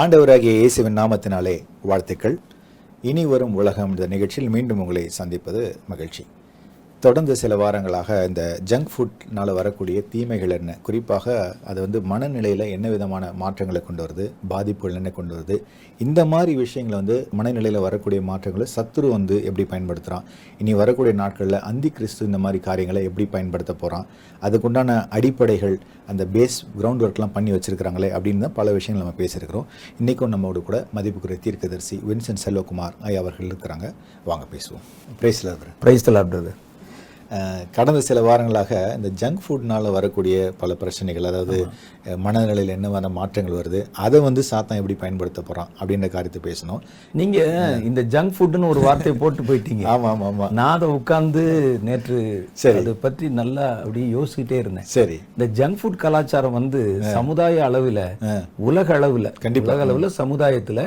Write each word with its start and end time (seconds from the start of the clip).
ஆண்டவராகிய 0.00 0.52
இயேசுவின் 0.60 0.96
நாமத்தினாலே 0.96 1.54
வாழ்த்துக்கள். 1.82 2.34
இனி 3.02 3.26
வரும் 3.26 3.54
உலகம் 3.54 3.90
இந்த 3.90 4.06
நிகழ்ச்சியில் 4.06 4.50
மீண்டும் 4.50 4.80
உங்களை 4.80 5.08
சந்திப்பது 5.08 5.76
மகிழ்ச்சி. 5.88 6.24
தொடர்ந்து 7.06 7.36
சில 7.36 7.54
வாரங்களாக 7.56 8.26
இந்த 8.28 8.60
ஜங்க் 8.70 8.90
ஃபுட்னால் 8.92 9.52
வரக்கூடிய 9.54 10.02
தீமைகள் 10.12 10.50
என்ன? 10.50 10.78
குறிப்பாக 10.82 11.34
அது 11.64 11.80
வந்து 11.80 12.00
மனநிலையில் 12.00 12.64
என்ன 12.66 12.88
விதமான 12.88 13.32
மாற்றங்களை 13.32 13.80
கொண்டு 13.80 14.02
வருது? 14.04 14.24
பாதிப்புகள் 14.48 14.96
என்ன 14.96 15.10
கொண்டு 15.10 15.34
வருது? 15.34 15.56
இந்த 15.98 16.24
மாதிரி 16.24 16.54
விஷயங்களை 16.56 17.04
வந்து 17.04 17.28
மனநிலையில் 17.32 17.80
வரக்கூடிய 17.80 18.22
மாற்றங்களை 18.22 18.66
சத்துரு 18.76 19.08
வந்து 19.10 19.44
எப்படி 19.44 19.66
பயன்படுத்துகிறான் 19.66 20.24
இனி 20.58 20.74
வரக்கூடிய 20.74 21.14
நாட்களில் 21.14 21.58
அந்தி 21.60 21.90
கிறிஸ்து 21.90 22.26
இந்த 22.26 22.38
மாதிரி 22.38 22.62
காரியங்களை 22.62 23.02
எப்படி 23.04 23.26
பயன்படுத்த 23.26 23.74
போகிறான் 23.74 24.06
அதுக்குண்டான 24.42 25.08
அடிப்படைகள் 25.08 25.78
அந்த 26.06 26.26
பேஸ் 26.32 26.56
கிரவுண்ட் 26.80 27.04
ஒர்க்லாம் 27.06 27.32
பண்ணி 27.32 27.52
வச்சிருக்கிறாங்களே 27.52 28.10
அப்படின்னு 28.16 28.38
தான் 28.38 28.52
பல 28.52 28.72
விஷயங்கள் 28.72 29.08
நம்ம 29.08 29.12
பேசியிருக்கிறோம். 29.18 29.66
இன்றைக்கும் 29.98 30.28
நம்மோடு 30.28 30.62
கூட 30.62 30.86
மதிப்புக்குரிய 30.94 31.38
தீர்க்கதரிசி 31.38 32.00
வின்சென்ட் 32.08 32.44
செல்வகுமார் 32.44 32.94
ஐயா 33.02 33.20
அவர்கள் 33.20 33.46
இருக்கிறாங்க. 33.46 33.94
வாங்க 34.24 34.44
பேசுவோம். 34.52 34.84
பிரேஸ்ல 35.20 35.56
பிரைஸ் 35.80 36.10
தலாப்டுறது 36.10 36.52
அஹ் 36.52 36.65
கடந்த 37.72 38.00
சில 38.00 38.18
வாரங்களாக 38.20 38.70
இந்த 38.96 39.08
ஜங்க் 39.20 39.40
ஃபுட்னால 39.44 39.90
வரக்கூடிய 39.90 40.52
பல 40.60 40.74
பிரச்சனைகள் 40.74 41.24
அதாவது 41.24 41.56
மனநிலையில் 42.16 42.74
என்ன 42.74 42.88
வர 42.88 43.08
மாற்றங்கள் 43.08 43.58
வருது 43.58 43.80
அதை 44.04 44.20
வந்து 44.20 44.42
சாத்தான் 44.50 44.78
எப்படி 44.80 44.94
பயன்படுத்த 44.94 45.40
போகிறான் 45.40 45.70
அப்படின்ற 45.80 46.08
காரியத்தை 46.08 46.40
பேசணும். 46.50 46.80
நீங்க 47.12 47.38
இந்த 47.84 48.02
ஜங்க் 48.14 48.34
ஃபுட்னு 48.36 48.68
ஒரு 48.68 48.80
வார்த்தையை 48.80 49.18
போட்டு 49.18 49.42
போயிட்டீங்க. 49.42 49.84
ஆமாம் 49.94 50.10
ஆமாம் 50.12 50.28
ஆமாம் 50.28 50.52
நான் 50.52 50.74
அதை 50.76 50.88
உட்கார்ந்து 50.88 51.42
நேற்று 51.82 52.18
சரி. 52.62 52.78
அதை 52.78 52.94
பற்றி 53.04 53.28
நல்லா 53.30 53.66
அப்படியே 53.80 54.06
யோசிச்சுட்டே 54.16 54.58
இருந்தேன். 54.58 54.88
சரி. 54.94 55.16
இந்த 55.34 55.48
ஜங்க் 55.60 55.78
ஃபுட் 55.80 56.00
கலாச்சாரம் 56.04 56.56
வந்து 56.58 56.82
சமுதாய 57.16 57.64
அளவுல 57.68 58.00
உலக 58.68 58.88
அளவுல 58.98 59.32
உலக 59.62 59.84
அளவுல 59.86 60.10
சமுதாயத்துல 60.20 60.80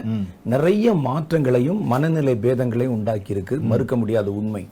நிறைய 0.46 0.94
மாற்றங்களையும் 1.08 1.82
மனநிலை 1.94 2.36
பேதங்களையும் 2.48 2.96
உண்டாக்கி 2.98 3.32
இருக்கு 3.32 3.56
மறுக்க 3.72 3.96
முடியாத 3.96 4.30
உண்மை. 4.32 4.64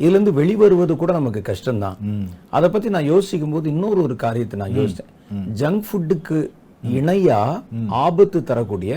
இதுல 0.00 0.14
இருந்து 0.16 0.32
வெளிவருவது 0.32 0.94
கூட 0.96 1.05
நமக்கு 1.12 1.42
கஷ்டம்தான். 1.48 1.96
அதை 2.56 2.68
பத்தி 2.68 2.88
நான் 2.96 3.10
யோசிக்கும் 3.14 3.54
போது 3.54 3.68
இன்னொரு 3.74 4.00
ஒரு 4.02 4.16
காரியத்தை 4.24 4.58
நான் 4.60 4.76
யோசிச்சேன். 4.78 5.10
ஜங்க் 5.60 5.84
ஃபுட்டுக்கு 5.88 6.38
இணையா 6.98 7.40
ஆபத்து 8.04 8.38
தரக்கூடிய 8.50 8.92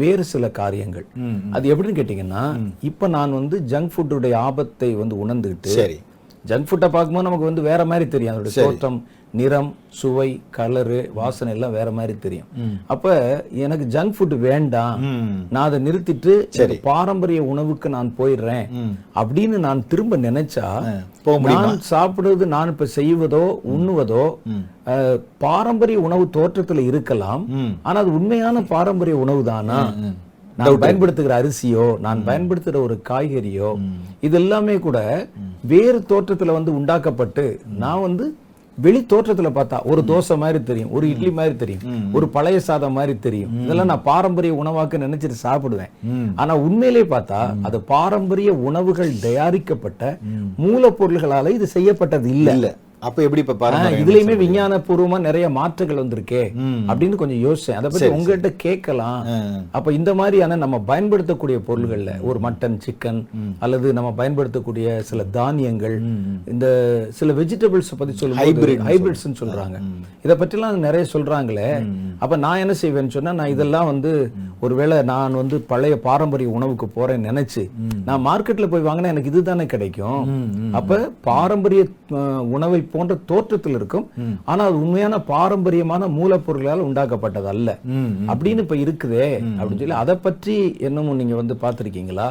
வேறு 0.00 0.22
சில 0.32 0.48
காரியங்கள். 0.60 1.06
அது 1.56 1.74
எப்படின்னு 1.74 1.98
கேட்டீங்கன்னா 1.98 2.44
இப்ப 2.90 3.08
நான் 3.16 3.36
வந்து 3.38 3.58
ஜங்க் 3.72 3.92
ஃபுட்டுடைய 3.94 4.34
ஆபத்தை 4.48 4.90
வந்து 5.02 5.16
உணர்ந்துகிட்டு 5.24 5.74
ஜங்க் 6.50 6.68
ஃபுட்டை 6.68 6.88
பார்க்கும்போது 6.94 7.28
நமக்கு 7.28 7.50
வந்து 7.50 7.62
வேற 7.70 7.80
மாதிரி 7.84 8.06
தெரியும். 8.08 8.34
அதோட 8.34 8.50
தோற்றம் 8.62 8.98
நிறம் 9.38 9.70
சுவை 9.98 10.28
கலரு 10.56 10.98
வாசனை 11.18 11.52
எல்லாம் 11.54 11.74
வேற 11.78 11.88
மாதிரி 11.96 12.14
தெரியும். 12.18 12.48
அப்ப 12.92 13.14
எனக்கு 13.64 13.84
ஜங்க் 13.94 14.14
ஃபுட் 14.16 14.36
வேண்டாம். 14.46 15.02
நான் 15.54 15.66
அதை 15.68 15.78
நிறுத்திட்டு 15.86 16.34
எனக்கு 16.56 16.78
பாரம்பரிய 16.88 17.40
உணவுக்கு 17.52 17.88
நான் 17.96 18.10
போயிடுறேன் 18.18 18.66
அப்படின்னு 19.20 19.58
நான் 19.66 19.82
திரும்ப 19.92 20.18
நினைச்சா 20.28 20.68
நான் 21.48 21.82
சாப்பிடுவது 21.90 22.46
நான் 22.54 22.72
இப்ப 22.74 22.88
செய்வதோ 22.98 23.44
உண்ணுவதோ 23.74 24.24
பாரம்பரிய 25.46 25.98
உணவு 26.08 26.24
தோற்றத்துல 26.38 26.86
இருக்கலாம். 26.90 27.44
ஆனா 27.82 27.96
அது 28.04 28.12
உண்மையான 28.20 28.62
பாரம்பரிய 28.72 29.16
உணவு 29.26 29.44
தானா? 29.52 29.78
நான் 30.58 30.82
பயன்படுத்துகிற 30.82 31.32
அரிசியோ 31.42 31.84
நான் 32.04 32.24
பயன்படுத்துகிற 32.28 32.78
ஒரு 32.86 32.94
காய்கறியோ 33.08 33.70
இது 34.26 34.36
எல்லாமே 34.40 34.74
கூட 34.86 34.98
வேறு 35.72 35.98
தோற்றத்துல 36.12 36.56
வந்து 36.56 36.70
உண்டாக்கப்பட்டு 36.78 37.44
நான் 37.82 38.04
வந்து 38.06 38.26
வெளி 38.80 39.06
தோற்றத்துல 39.12 39.48
பார்த்தா 39.58 39.82
ஒரு 39.82 40.00
தோசை 40.06 40.36
மாதிரி 40.38 40.62
தெரியும் 40.62 40.90
ஒரு 40.90 41.08
இட்லி 41.08 41.30
மாதிரி 41.30 41.56
தெரியும் 41.56 41.82
ஒரு 42.12 42.28
பழைய 42.28 42.60
சாதம் 42.60 42.92
மாதிரி 42.92 43.18
தெரியும். 43.18 43.62
இதெல்லாம் 43.64 43.86
நான் 43.86 44.02
பாரம்பரிய 44.02 44.54
உணவாக்க 44.54 44.98
நினைச்சிட்டு 44.98 45.36
சாப்பிடுவேன். 45.42 45.92
ஆனா 46.34 46.56
உண்மையிலே 46.56 47.02
பார்த்தா 47.02 47.40
அது 47.62 47.80
பாரம்பரிய 47.80 48.52
உணவுகள் 48.52 49.12
தயாரிக்கப்பட்ட 49.20 50.18
மூலப்பொருள்களால 50.62 51.48
இது 51.48 51.66
செய்யப்பட்டது 51.66 52.28
இல்ல. 52.30 52.50
இல்லை. 52.52 52.72
அப்போ 53.06 53.20
எப்படி 53.24 53.42
இப்போ 53.44 53.54
பாருங்க 53.62 53.88
இதுலயுமே 54.02 54.34
விஞ்ஞான 54.42 54.78
பூர்வமா 54.86 55.18
நிறைய 55.26 55.46
மாற்றங்கள் 55.58 56.00
வந்திருக்கே 56.00 56.42
அப்படின்னு 56.88 57.18
கொஞ்சம் 57.20 57.42
யோசிச்சேன். 57.46 57.78
அதை 57.80 57.88
பத்தி 57.90 58.08
உங்ககிட்ட 58.16 58.50
கேட்கலாம். 58.64 59.20
அப்ப 59.76 59.92
இந்த 59.98 60.10
மாதிரியான 60.20 60.58
நம்ம 60.64 60.80
பயன்படுத்தக்கூடிய 60.90 61.58
பொருள்கள்ல 61.68 62.14
ஒரு 62.28 62.40
மட்டன் 62.46 62.78
சிக்கன் 62.86 63.20
அல்லது 63.66 63.92
நம்ம 63.98 64.10
பயன்படுத்தக்கூடிய 64.20 64.96
சில 65.10 65.24
தானியங்கள் 65.38 65.96
இந்த 66.54 66.66
சில 67.20 67.32
வெஜிடபிள்ஸ் 67.40 67.92
பத்தி 68.00 68.16
சொல்லும்போது 68.22 68.78
ஹைபிரிட்ஸ் 68.90 69.26
சொல்றாங்க. 69.42 69.78
இத 70.24 70.34
பற்றிலாம் 70.40 70.86
நிறைய 70.88 71.04
சொல்றாங்களே. 71.14 71.70
அப்ப 72.24 72.36
நான் 72.46 72.62
என்ன 72.64 72.76
செய்வேன்னு 72.82 73.14
சொன்னா 73.16 73.32
நான் 73.40 73.54
இதெல்லாம் 73.54 73.90
வந்து 73.92 74.12
ஒருவேளை 74.66 74.96
நான் 75.10 75.38
வந்து 75.40 75.56
பழைய 75.72 75.94
பாரம்பரிய 76.06 76.48
உணவுக்கு 76.58 76.86
போறேன்னு 76.96 77.28
நினைச்சு 77.30 77.62
நான் 78.06 78.24
மார்க்கெட்ல 78.28 78.66
போய் 78.70 78.86
வாங்கினா 78.88 79.12
எனக்கு 79.14 79.30
இதுதானே 79.32 79.66
கிடைக்கும். 79.74 80.22
அப்ப 80.78 80.98
பாரம்பரிய 81.28 81.82
உணவை 82.56 82.80
போன்ற 82.92 83.14
தோற்றத்தில் 83.30 83.76
இருக்கும். 83.78 84.06
ஆனா 84.50 84.62
அது 84.68 84.76
உண்மையான 84.84 85.20
பாரம்பரியமான 85.32 86.08
மூலப்பொருளால் 86.18 86.86
உண்டாக்கப்பட்டது 86.88 87.48
அல்ல. 87.54 87.78
அப்படின்னு 88.32 88.64
இப்ப 88.66 88.78
இருக்குதே 88.84 89.30
அப்படின்னு 89.58 89.82
சொல்லி 89.84 90.00
அதை 90.02 90.16
பற்றி 90.26 90.56
என்னமும் 90.88 91.20
நீங்க 91.22 91.36
வந்து 91.42 91.56
பார்த்திருக்கீங்களா? 91.64 92.28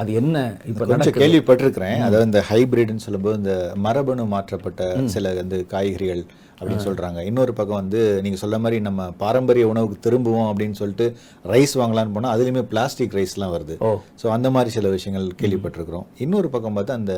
அது 0.00 0.10
என்ன? 0.22 0.36
இப்ப 0.72 0.90
கொஞ்சம் 0.92 1.20
கேள்விப்பட்டிருக்கிறேன். 1.22 2.00
அதாவது 2.08 2.28
இந்த 2.30 2.42
ஹைபிரிட்னு 2.50 3.06
சொல்லும்போது 3.06 3.40
இந்த 3.42 3.54
மரபணு 3.86 4.26
மாற்றப்பட்ட 4.34 4.90
சில 5.16 5.32
வந்து 5.40 5.58
காய்கறிகள் 5.72 6.22
அப்படின்னு 6.58 6.84
சொல்றாங்க. 6.86 7.18
இன்னொரு 7.28 7.52
பக்கம் 7.58 7.80
வந்து 7.80 8.00
நீங்க 8.24 8.38
சொல்ல 8.40 8.56
மாதிரி 8.62 8.76
நம்ம 8.86 9.02
பாரம்பரிய 9.20 9.64
உணவுக்கு 9.72 9.96
திரும்புவோம் 10.06 10.48
அப்படின்னு 10.50 10.78
சொல்லிட்டு 10.80 11.06
ரைஸ் 11.52 11.74
வாங்கலாம்னு 11.80 12.14
போனா 12.16 12.32
அதுலயுமே 12.36 12.62
பிளாஸ்டிக் 12.72 13.14
ரைஸ்லாம் 13.18 13.52
வருது. 13.56 13.74
ஸோ 14.22 14.26
அந்த 14.36 14.50
மாதிரி 14.54 14.72
சில 14.76 14.88
விஷயங்கள் 14.96 15.28
கேள்விப்பட்டிருக்கிறோம். 15.42 16.06
இன்னொரு 16.24 16.48
பக்கம் 16.54 16.76
பார்த்தா 16.78 16.98
அந்த 17.00 17.14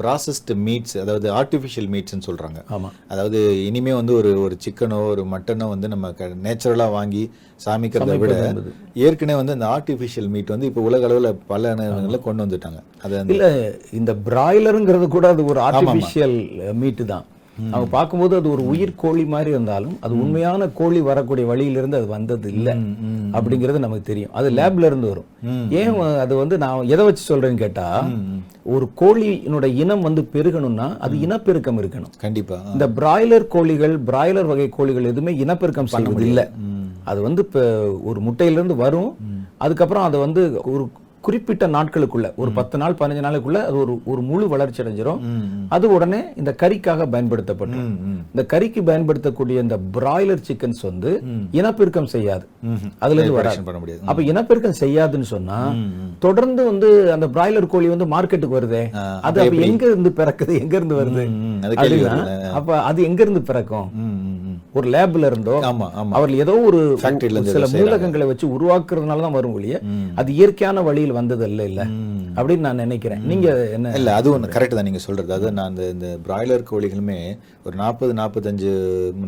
ப்ராசஸ்டு 0.00 0.54
மீட்ஸ் 0.66 0.96
அதாவது 1.02 1.26
ஆர்டிஃபிஷியல் 1.40 1.88
மீட்ஸ்னு 1.94 2.26
சொல்றாங்க. 2.28 2.58
ஆமா. 2.76 2.90
அதாவது 3.12 3.38
இனிமே 3.68 3.92
வந்து 4.00 4.14
ஒரு 4.20 4.32
ஒரு 4.44 4.56
சிக்கனோ 4.64 4.98
ஒரு 5.12 5.24
மட்டனோ 5.34 5.68
வந்து 5.74 5.88
நம்ம 5.94 6.12
நேச்சுரலாக 6.46 6.96
வாங்கி 6.98 7.24
சமைக்கிறதை 7.66 8.16
விட 8.22 8.34
ஏற்கனவே 9.06 9.38
வந்து 9.40 9.56
அந்த 9.56 9.66
ஆர்டிஃபிஷியல் 9.76 10.30
மீட் 10.34 10.54
வந்து 10.54 10.68
இப்போ 10.70 10.82
உலக 10.90 11.04
அளவில் 11.08 11.30
பல 11.52 11.74
நேரங்களில் 11.80 12.26
கொண்டு 12.28 12.44
வந்துட்டாங்க. 12.44 12.80
அது 13.04 13.24
இல்ல 13.34 13.48
இந்த 14.00 14.14
பிராய்லருங்கிறது 14.28 15.08
கூட 15.16 15.26
அது 15.34 15.44
ஒரு 15.52 15.62
ஆர்டிபிஷியல் 15.68 16.38
மீட்டு 16.82 17.06
தான். 17.12 17.26
அவங்க 17.72 17.88
பார்க்கும்போது 17.90 18.34
அது 18.36 18.48
ஒரு 18.50 18.62
உயிர் 18.66 18.92
கோழி 19.02 19.24
மாதிரி 19.24 19.50
இருந்தாலும் 19.50 19.96
அது 20.00 20.14
உண்மையான 20.22 20.68
கோழி 20.80 21.00
வரக்கூடிய 21.00 21.44
வழியிலிருந்து 21.46 21.98
அது 22.00 22.08
வந்தது 22.14 22.48
இல்ல. 22.52 22.68
அப்படிங்கிறது 23.36 23.84
நமக்கு 23.84 24.04
தெரியும். 24.10 24.32
அது 24.32 24.50
லேப்ல 24.50 24.88
இருந்து 24.90 25.10
வரும். 25.12 25.28
ஏன் 25.80 25.92
அது 26.24 26.36
வந்து 26.36 26.58
நான் 26.58 26.90
எதை 26.94 27.04
வச்சு 27.04 27.24
சொல்றேன்னு 27.30 27.62
கேட்டா 27.64 27.86
ஒரு 28.74 28.86
கோழியினுடைய 29.00 29.72
இனம் 29.82 30.06
வந்து 30.08 30.22
பெருகணும்னா 30.34 30.86
அது 30.98 31.14
இனப்பெருக்கம் 31.20 31.78
இருக்கணும். 31.82 32.14
கண்டிப்பா. 32.24 32.58
இந்த 32.72 32.88
பிராய்லர் 32.98 33.46
கோழிகள் 33.46 33.94
பிராய்லர் 34.10 34.50
வகை 34.52 34.68
கோழிகள் 34.78 35.10
எதுவுமே 35.12 35.34
இனப்பெருக்கம் 35.44 35.92
செய்வது 35.94 36.26
இல்ல 36.26 36.42
அது 37.04 37.20
வந்து 37.22 37.42
இப்ப 37.46 37.60
ஒரு 38.10 38.20
முட்டையிலிருந்து 38.20 38.76
வரும். 38.76 39.12
அதுக்கப்புறம் 39.58 40.06
அது 40.08 40.18
வந்து 40.18 40.42
ஒரு 40.72 40.84
குறிப்பிட்ட 41.26 41.64
நாட்களுக்குள்ள 41.74 42.26
ஒரு 42.42 42.50
பத்து 42.58 42.76
நாள் 42.80 42.94
பதினஞ்சு 43.00 43.22
நாளுக்குள்ள 43.24 43.58
அது 43.68 43.76
ஒரு 43.82 43.94
ஒரு 44.12 44.20
முழு 44.28 44.44
வளர்ச்சி 44.52 44.80
அடைஞ்சிரும். 44.82 45.20
அது 45.76 45.86
உடனே 45.96 46.20
இந்த 46.40 46.50
கறிக்காக 46.62 47.06
பயன்படுத்தப்படும். 47.14 47.90
இந்த 48.32 48.42
கறிக்கு 48.52 48.82
பயன்படுத்தக்கூடிய 48.88 49.64
இந்த 49.64 49.76
பிராய்லர் 49.96 50.44
சிக்கன்ஸ் 50.48 50.82
வந்து 50.88 51.10
இனப்பெருக்கம் 51.58 52.10
செய்யாது. 52.14 52.44
அதுல 53.02 53.18
இருந்து 53.20 53.38
வராது. 53.40 53.60
அப்ப 54.10 54.22
இனப்பெருக்கம் 54.30 54.78
செய்யாதுன்னு 54.82 55.28
சொன்னா 55.34 55.58
தொடர்ந்து 56.26 56.64
வந்து 56.70 56.88
அந்த 57.16 57.28
பிராய்லர் 57.36 57.70
கோழி 57.74 57.92
வந்து 57.94 58.08
மார்க்கெட்டுக்கு 58.14 58.58
வருதே. 58.58 58.82
அது 59.28 59.40
அப்ப 59.44 59.66
எங்க 59.68 59.84
இருந்து 59.90 60.12
பிறக்குது? 60.20 60.54
எங்க 60.64 60.74
இருந்து 60.80 60.98
வருது 61.02 61.26
அப்ப 62.58 62.80
அது 62.90 63.00
எங்க 63.10 63.20
இருந்து 63.26 63.42
பிறக்கும். 63.50 63.88
ஒரு 64.74 64.86
லேப்ல 64.90 65.28
இருந்தோ 65.30 65.54
ஆமா 65.68 65.86
ஆமா. 65.94 66.12
அவர்கள் 66.16 66.42
ஏதோ 66.42 66.54
ஒரு 66.66 66.80
சில. 67.48 67.68
மூலகங்களை 67.76 68.26
வச்சு 68.28 68.46
உருவாக்குறதுனால 68.54 69.24
தான் 69.24 69.36
வரும் 69.36 69.54
ஒழிய 69.56 69.76
அது 70.16 70.30
இயற்கையான 70.36 70.82
வழியில் 70.88 71.16
வந்தது 71.16 71.44
இல்ல. 71.50 71.62
இல்ல. 71.70 71.82
அப்படின்னு 72.36 72.66
நான் 72.66 72.82
நினைக்கிறேன். 72.82 73.22
நீங்க 73.30 73.46
என்ன 73.76 73.94
இல்ல 73.98 74.10
அது 74.18 74.28
ஒன்று 74.32 74.52
கரெக்ட் 74.54 74.76
தான் 74.78 74.88
நீங்க 74.88 75.02
சொல்றது. 75.06 75.30
அது 75.36 75.46
நான் 75.52 75.70
அந்த 75.70 75.84
இந்த 75.94 76.08
பிராய்லர் 76.26 76.64
கோழிகளுமே 76.70 77.18
ஒரு 77.66 77.74
நாற்பது 77.80 78.14
நாற்பத்தஞ்சு 78.20 78.72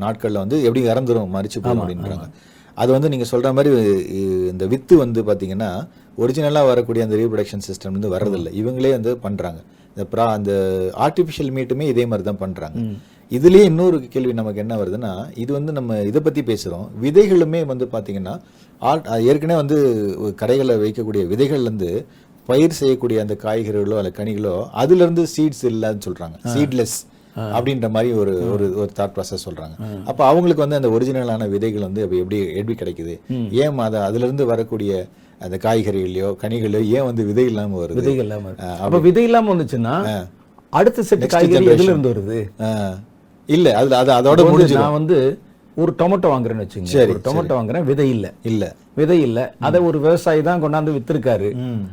நாட்கள்ல 0.03 0.45
வந்து 0.45 0.59
எப்படி 0.63 0.83
இறந்துரும் 0.89 1.35
மறிச்சு 1.37 1.61
போகும் 1.61 1.83
அப்படின்றாங்க. 1.85 2.29
அது 2.77 2.91
வந்து 2.93 3.09
நீங்க 3.09 3.27
சொல்ற 3.31 3.49
மாதிரி 3.53 3.71
இந்த 4.51 4.65
வித்து 4.71 4.95
வந்து 5.01 5.23
பாத்தீங்கன்னா 5.27 5.71
ஒரிஜினலா 6.19 6.63
வரக்கூடிய 6.69 7.05
அந்த 7.05 7.17
ரீப்ரொடக்ஷன் 7.21 7.67
சிஸ்டம் 7.67 7.97
வந்து 7.97 8.13
வர்றதில்லை. 8.15 8.53
இவங்களே 8.61 8.93
வந்து 8.93 9.13
பண்றாங்க. 9.21 9.61
இந்த 9.95 10.05
ப்ரா 10.13 10.27
அந்த 10.37 10.53
ஆர்டிஃபிஷியல் 11.07 11.51
மீட்டுமே 11.57 11.87
இதே 11.93 12.05
மாதிரி 12.11 12.27
தான் 12.29 12.43
பண்றாங்க 12.45 12.81
இதுலயே 13.37 13.65
இன்னொரு 13.71 13.97
கேள்வி 14.15 14.33
நமக்கு 14.39 14.63
என்ன 14.63 14.75
வருதுன்னா 14.81 15.13
இது 15.43 15.51
வந்து 15.59 15.73
நம்ம 15.77 16.01
இதை 16.09 16.21
பத்தி 16.25 16.41
பேசுறோம். 16.51 16.87
விதைகளுமே 17.05 17.61
வந்து 17.71 17.87
பாத்தீங்கன்னா 17.95 18.35
ஆல் 18.83 19.03
ஏற்கனவே 19.31 19.59
வந்து 19.63 19.79
கடைகளில் 20.41 20.83
வைக்கக்கூடிய 20.83 21.23
விதைகள்ல 21.33 21.69
இருந்து 21.69 21.91
பயிர் 22.49 22.79
செய்யக்கூடிய 22.81 23.17
அந்த 23.25 23.35
காய்கறிகளோ 23.45 23.97
அல்ல 24.01 24.11
கனிகளோ 24.19 24.55
அதுல 24.83 25.03
இருந்து 25.05 25.25
சீட்ஸ் 25.35 25.65
இல்லைன்னு 25.71 26.05
சொல்றாங்க. 26.07 26.37
சீட்லெஸ் 26.55 26.97
அப்படின்ற 27.57 27.89
மாதிரி 27.95 28.11
ஒரு 28.23 28.33
ஒரு 28.55 28.67
ஒரு 28.81 28.91
தாட் 28.99 29.15
ப்ராசஸ் 29.17 29.45
சொல்றாங்க. 29.49 29.75
அப்ப 30.11 30.21
அவங்களுக்கு 30.31 30.65
வந்து 30.65 30.79
அந்த 30.81 30.89
ஒரிஜினலான 30.97 31.47
விதைகள் 31.55 31.87
வந்து 31.89 32.03
எப்படி 32.07 32.39
எப்படி 32.61 32.77
கிடைக்குது? 32.81 33.15
ஏன் 33.63 33.85
அது 33.89 33.99
அதுல 34.09 34.27
இருந்து 34.29 34.47
வரக்கூடிய 34.53 34.93
அந்த 35.43 35.57
காய்கறிகளையோ 35.65 36.29
கனிகளையோ 36.43 36.83
ஏன் 36.97 37.09
வந்து 37.09 37.23
விதை 37.25 37.45
இல்லாம 37.45 37.79
வருது? 37.83 37.99
விதைகள் 38.01 38.27
இல்லாம 38.27 38.47
இருக்கு. 38.49 38.71
அப்ப 38.85 39.01
விதை 39.01 39.25
இல்லாம 39.25 39.55
வந்துச்சுன்னா 39.55 39.95
அடுத்த 40.73 41.03
செட் 41.03 41.25
காய்கறி 41.33 41.67
எதுல 41.69 41.91
இருந்து 41.91 42.13
வருது? 42.13 42.39
இல்ல 43.49 43.69
அதுல 43.79 43.97
அது 44.03 44.13
அதோட 44.19 44.43
முடிஞ்சு 44.51 44.77
நான் 44.79 44.99
வந்து 44.99 45.17
ஒரு 45.77 45.93
டொமேட்டோ 45.99 46.29
வாங்குறேன்னு 46.31 46.65
வச்சுங்க 46.65 46.89
ஒரு 47.05 47.21
டொமேட்டோ 47.27 47.55
வாங்குறேன் 47.59 47.85
விதை 47.87 48.07
இல்ல. 48.11 48.27
இல்ல. 48.45 48.65
விதை 48.97 49.17
இல்ல. 49.23 49.39
அதை 49.61 49.79
ஒரு 49.81 49.99
விவசாயி 49.99 50.41
தான் 50.43 50.63
கொண்டாந்து 50.63 50.95
வித்திருக்காரு. 50.97 51.49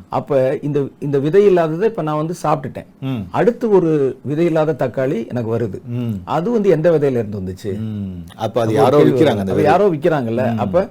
அப்ப 0.09 0.31
இந்த 0.61 0.77
இந்த 0.99 1.17
விதை 1.19 1.43
இல்லாததை 1.45 1.87
இப்ப 1.87 2.01
நான் 2.01 2.19
வந்து 2.21 2.35
சாப்பிட்டுட்டேன். 2.41 2.87
அடுத்து 3.31 3.65
ஒரு 3.77 3.91
விதை 4.25 4.45
இல்லாத 4.45 4.75
தக்காளி 4.81 5.19
எனக்கு 5.31 5.51
வருது. 5.55 5.79
அது 6.29 6.47
வந்து 6.51 6.69
எந்த 6.69 6.89
விதையில 6.95 7.21
இருந்து 7.21 7.41
வந்துச்சு. 7.41 7.71
அப்ப 8.37 8.61
அது 8.61 8.73
யாரோ 8.79 8.99
விக்கிறாங்க 9.09 9.45
யாரோ 9.65 9.87
விக்கிறாங்கல்ல. 9.95 10.45
அப்ப 10.57 10.83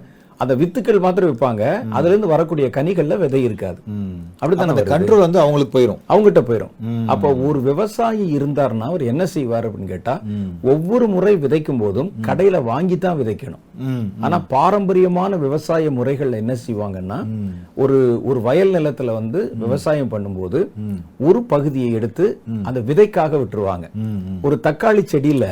அந்த 0.43 0.53
வித்துக்கள் 0.61 1.01
மாத்திரம் 1.05 1.31
விற்பாங்க. 1.31 1.63
அதுல 1.97 2.13
இருந்து 2.13 2.33
வரக்கூடிய 2.33 2.67
கனிகள்ல 2.77 3.17
விதை 3.23 3.41
இருக்காது. 3.49 3.79
அப்படித்தானே 4.41 4.73
அந்த? 4.75 4.85
கண்ட்ரோல் 4.93 5.25
வந்து 5.25 5.41
அவங்களுக்கு 5.43 5.75
போயிரும். 5.77 6.01
அவங்ககிட்ட 6.11 6.43
போயிடும் 6.49 6.75
அப்ப 7.13 7.33
ஒரு 7.49 7.61
விவசாயி 7.69 8.27
இருந்தாருன்னா 8.39 8.89
அவர் 8.91 9.05
என்ன 9.13 9.27
செய்வார் 9.35 9.67
அப்படின்னு 9.69 9.93
கேட்டா 9.95 10.15
ஒவ்வொரு 10.73 11.07
முறை 11.15 11.35
விதைக்கும் 11.45 11.81
போதும் 11.85 12.11
கடையில 12.29 12.61
வாங்கி 12.71 12.99
தான் 12.99 13.19
விதைக்கணும். 13.21 13.65
ஆனா 14.25 14.37
பாரம்பரியமான 14.55 15.33
விவசாய 15.45 15.91
முறைகள்ல 15.99 16.41
என்ன 16.43 16.55
செய்வாங்கன்னா 16.67 17.19
ஒரு 17.83 17.97
ஒரு 18.29 18.39
வயல் 18.47 18.73
நிலத்துல 18.77 19.13
வந்து 19.19 19.41
விவசாயம் 19.65 20.13
பண்ணும்போது 20.15 20.61
ஒரு 21.29 21.43
பகுதியை 21.53 21.91
எடுத்து 21.99 22.25
அந்த 22.69 22.81
விதைக்காக 22.89 23.33
விட்டுருவாங்க. 23.43 23.87
ஒரு 24.47 24.57
தக்காளி 24.69 25.05
செடியில 25.13 25.47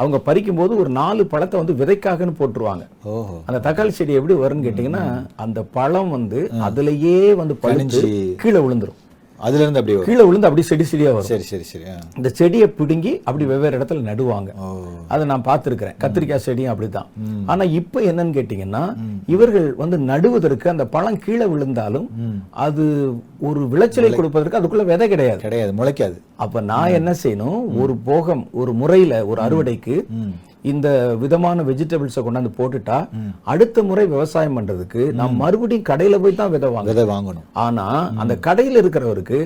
அவங்க 0.00 0.18
பறிக்கும் 0.28 0.60
போது 0.62 0.72
ஒரு 0.82 0.92
நாலு 1.00 1.22
பழத்தை 1.32 1.56
வந்து 1.62 1.78
விதைக்காகன்னு 1.82 2.38
போட்டுருவாங்க. 2.40 2.84
அந்த 3.48 3.60
தக்காளி 3.68 3.92
செடி 3.98 4.12
எப்படி 4.18 4.34
வரும்னு 4.42 4.66
கேட்டீங்கன்னா 4.66 5.04
அந்த 5.44 5.62
பழம் 5.78 6.12
வந்து 6.16 6.40
அதுலயே 6.68 7.18
வந்து 7.40 7.56
பழுத்து 7.64 8.02
கனிஞ்சு. 8.02 8.12
கீழே 8.44 8.60
விழுந்துரும். 8.66 9.00
அதுல 9.40 9.62
இருந்து 9.62 9.80
அப்படியே. 9.80 10.02
கீழே 10.06 10.24
விழுந்து 10.26 10.46
அப்படியே 10.48 10.66
செடி 10.68 10.84
செடியா 10.90 11.10
வரும். 11.14 11.28
சரி 11.30 11.44
சரி 11.48 11.64
சரி. 11.70 11.84
இந்த 12.18 12.28
செடியை 12.38 12.66
பிடுங்கி 12.76 13.12
அப்படி 13.26 13.44
வெவ்வேறு 13.50 13.78
இடத்துல 13.78 14.04
நடுவாங்க. 14.08 14.50
அதை 15.12 15.22
நான் 15.30 15.44
பார்த்திருக்கிறேன். 15.48 15.96
கத்திரிக்காய் 16.02 16.44
செடியும் 16.46 16.72
அப்படிதான் 16.72 17.08
ஆனா 17.52 17.64
இப்போ 17.78 18.00
என்னன்னு 18.10 18.36
கேட்டீங்கன்னா 18.38 18.82
இவர்கள் 19.34 19.68
வந்து 19.82 19.98
நடுவதற்கு 20.10 20.72
அந்த 20.74 20.86
பழம் 20.94 21.20
கீழே 21.26 21.48
விழுந்தாலும் 21.52 22.08
அது 22.66 22.86
ஒரு 23.48 23.62
விளைச்சலை 23.74 24.12
கொடுப்பதற்கு 24.12 24.60
அதுக்குள்ள 24.60 24.86
விதை 24.92 25.08
கிடையாது. 25.14 25.42
கிடையாது 25.46 25.74
முளைக்காது. 25.80 26.16
அப்ப 26.44 26.62
நான் 26.72 26.96
என்ன 27.00 27.14
செய்யணும்? 27.22 27.60
ஒரு 27.82 27.96
போகம் 28.08 28.44
ஒரு 28.62 28.74
முறையில 28.82 29.22
ஒரு 29.32 29.42
அறுவடைக்கு 29.48 29.96
இந்த 30.72 30.88
விதமான 31.22 31.62
வெஜிடபிள்ஸை 31.68 32.20
கொண்டாந்து 32.26 32.50
போட்டுட்டா 32.58 32.98
அடுத்த 33.52 33.82
முறை 33.88 34.04
விவசாயம் 34.12 34.56
பண்றதுக்கு 34.58 35.02
நான் 35.18 35.40
மறுபடியும் 35.42 35.88
கடையில 35.90 36.18
போய் 36.22 36.38
தான் 36.40 36.52
விதை 36.54 36.68
வாங்க 36.74 36.90
விதை 36.90 37.04
வாங்கணும். 37.14 37.46
ஆனா 37.64 37.86
அந்த 38.22 38.34
கடையில 38.46 38.82
இருக்கிறவருக்கு 38.82 39.40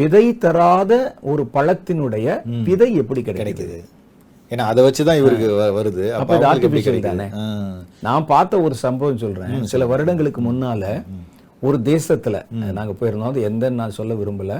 விதை 0.00 0.24
தராத 0.44 0.92
ஒரு 1.32 1.44
பழத்தினுடைய 1.54 2.26
விதை 2.68 2.90
எப்படி 3.02 3.22
கிடைக்குது? 3.28 3.78
ஏன்னா 4.50 4.66
அதை 4.72 4.82
வச்சுதான் 4.84 5.20
இவருக்கு 5.20 5.48
வருது. 5.78 6.04
அப்ப 6.18 6.36
இது 6.36 6.66
கிடைக்குது? 6.66 7.00
தானே? 7.08 7.26
நான் 8.06 8.28
பார்த்த 8.32 8.60
ஒரு 8.66 8.76
சம்பவம் 8.84 9.22
சொல்றேன். 9.24 9.56
சில 9.72 9.86
வருடங்களுக்கு 9.92 10.42
முன்னால 10.46 10.84
ஒரு 11.60 11.76
தேசத்துல 11.84 12.36
நாங்க 12.76 12.92
போயிருந்தோம். 12.98 13.30
அது 13.30 13.40
எந்த 13.42 13.70
நான் 13.70 13.94
சொல்ல 13.96 14.14
விரும்பல. 14.14 14.54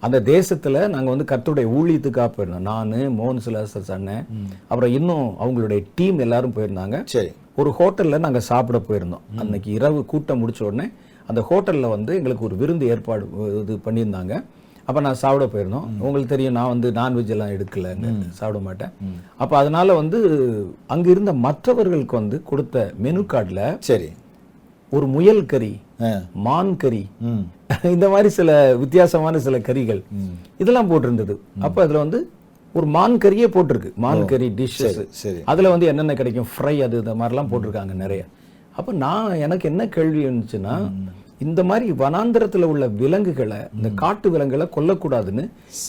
அந்த 0.00 0.18
தேசத்துல 0.32 0.82
நாங்க 0.88 1.08
வந்து 1.14 1.26
கர்த்தருடைய 1.30 1.66
ஊழியத்துக்காக 1.78 2.28
போயிருந்தோம். 2.34 2.66
நானு 2.68 2.98
மோகன் 3.18 3.42
சுலாசர் 3.46 3.90
அண்ணன் 3.92 4.26
அப்புறம் 4.68 4.92
இன்னும் 4.92 5.26
அவங்களுடைய 5.42 5.80
டீம் 5.94 6.18
எல்லாரும் 6.18 6.54
போயிருந்தாங்க. 6.56 6.98
சரி. 7.04 7.30
ஒரு 7.56 7.70
ஹோட்டல்ல 7.78 8.18
நாங்க 8.18 8.40
சாப்பிட 8.50 8.78
போயிருந்தோம். 8.88 9.24
அன்னைக்கு 9.36 9.70
இரவு 9.72 10.00
கூட்டம் 10.04 10.40
முடிச்ச 10.42 10.62
உடனே 10.62 10.86
அந்த 11.26 11.40
ஹோட்டல்ல 11.50 11.88
வந்து 11.88 12.12
எங்களுக்கு 12.14 12.44
ஒரு 12.44 12.56
விருந்து 12.56 12.86
ஏற்பாடு 12.86 13.24
இது 13.62 13.74
பண்ணியிருந்தாங்க. 13.86 14.34
அப்ப 14.88 15.00
நான் 15.00 15.20
சாப்பிட 15.22 15.44
போயிருந்தோம். 15.52 15.86
உங்களுக்கு 15.98 16.32
தெரியும் 16.34 16.56
நான் 16.58 16.72
வந்து 16.74 16.88
நான்வெஜ் 16.90 17.32
எல்லாம் 17.34 17.54
எடுக்கல 17.54 17.88
சாப்பிட 18.28 18.58
மாட்டேன். 18.58 18.92
அப்ப 19.36 19.52
அதனால 19.56 19.94
வந்து 19.94 20.18
அங்க 20.86 21.10
இருந்த 21.10 21.32
மற்றவர்களுக்கு 21.46 22.16
வந்து 22.16 22.38
கொடுத்த 22.42 22.92
மெனு 22.98 23.24
கார்டுல 23.32 23.62
சரி. 23.88 24.08
ஒரு 24.96 25.06
முயல் 25.14 25.44
கறி. 25.52 25.72
மான் 26.46 26.72
கறி 26.82 27.02
இந்த 27.94 28.06
மாதிரி 28.12 28.28
சில 28.36 28.50
வித்தியாசமான 28.82 29.38
சில 29.46 29.56
கறிகள். 29.68 30.00
இதெல்லாம் 30.62 30.90
போட்டிருந்தது. 30.90 31.34
அப்ப 31.66 31.82
அதுல 31.84 32.02
வந்து 32.04 32.18
ஒரு 32.74 32.86
மான் 32.96 33.16
கறியே 33.24 33.46
போட்டிருக்கு. 33.54 33.90
மான் 34.04 34.24
கறி 34.30 34.48
டிஷ்ஷஸ் 34.58 34.98
சரி 35.20 35.40
அதுல 35.52 35.70
வந்து 35.74 35.86
என்னென்ன 35.90 36.14
கிடைக்கும்? 36.20 36.48
ஃப்ரை 36.52 36.74
அது 36.86 36.96
இந்த 37.02 37.14
மாதிரிலாம் 37.20 37.50
போட்டிருக்காங்க 37.52 37.94
நிறைய. 38.04 38.22
அப்ப 38.78 38.92
நான் 39.04 39.40
எனக்கு 39.46 39.68
என்ன 39.72 39.82
கேள்வி 39.96 40.20
இருந்துச்சுன்னா 40.26 40.74
இந்த 41.44 41.60
மாதிரி 41.68 41.86
வனாந்தரத்துல 42.02 42.68
உள்ள 42.72 42.84
விலங்குகளை 43.00 43.58
இந்த 43.76 43.88
காட்டு 44.02 44.26
விலங்குகளை 44.34 44.66
கொல்லக்கூடாதுன்னு 44.76 45.44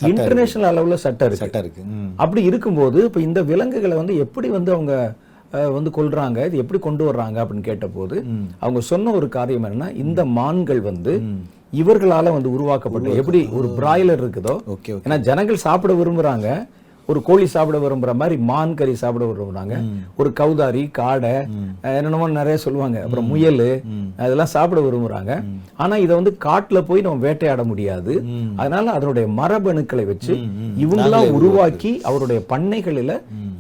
இன்டர்நேஷனல் 0.10 0.70
அளவுல 0.72 0.98
சட்டம் 1.04 1.28
இருக்கு. 1.28 1.44
சட்டம் 1.46 1.64
இருக்கு. 1.66 1.84
அப்படி 2.24 2.42
இருக்கும்போது 2.50 3.00
இப்ப 3.08 3.22
இந்த 3.28 3.42
விலங்குகளை 3.52 3.96
வந்து 4.02 4.16
எப்படி 4.26 4.50
வந்து 4.58 4.72
அவங்க 4.78 4.94
வந்து 5.78 5.92
கொல்றாங்க. 5.98 6.40
இது 6.50 6.62
எப்படி 6.64 6.80
கொண்டு 6.86 7.04
வர்றாங்க 7.10 7.38
அப்படின்னு 7.44 7.68
கேட்டபோது 7.70 8.16
அவங்க 8.64 8.80
சொன்ன 8.92 9.14
ஒரு 9.20 9.28
காரியம் 9.38 9.68
என்னன்னா 9.68 9.90
இந்த 10.06 10.24
மான்கள் 10.40 10.82
வந்து 10.90 11.14
இவர்களால 11.82 12.32
வந்து 12.38 12.50
உருவாக்கப்பட்ட 12.56 13.16
எப்படி 13.22 13.40
ஒரு 13.60 13.70
பிராய்லர் 13.80 14.22
இருக்குதோ 14.24 14.56
ஏன்னா 15.06 15.18
ஜனங்கள் 15.30 15.66
சாப்பிட 15.68 15.94
விரும்புறாங்க. 16.02 16.48
ஒரு 17.12 17.20
கோழி 17.28 17.46
சாப்பிட 17.54 17.78
விரும்புற 17.84 18.12
மாதிரி 18.22 18.36
மான் 18.50 18.74
கறி 18.80 18.94
சாப்பிட 19.02 19.26
விரும்புறாங்க. 19.30 19.76
ஒரு 20.20 20.30
கௌதாரி 20.40 20.84
காடை 20.98 21.34
என்னென்னமோ 21.96 22.28
நிறைய 22.40 22.58
சொல்லுவாங்க. 22.66 22.98
அப்புறம் 23.06 23.30
முயல் 23.32 23.66
அதெல்லாம் 24.24 24.52
சாப்பிட 24.56 24.82
விரும்புறாங்க. 24.88 25.32
ஆனா 25.84 25.96
இதை 26.06 26.14
வந்து 26.20 26.34
காட்டுல 26.48 26.82
போய் 26.90 27.06
நம்ம 27.06 27.26
வேட்டையாட 27.28 27.64
முடியாது. 27.72 28.14
அதனால 28.62 28.86
அதனுடைய 28.98 29.28
மரபணுக்களை 29.40 30.06
வச்சு 30.12 30.36
இவங்களாம் 30.86 31.34
உருவாக்கி. 31.40 31.94
அவருடைய 32.12 32.42
பண்ணைகளில 32.54 33.14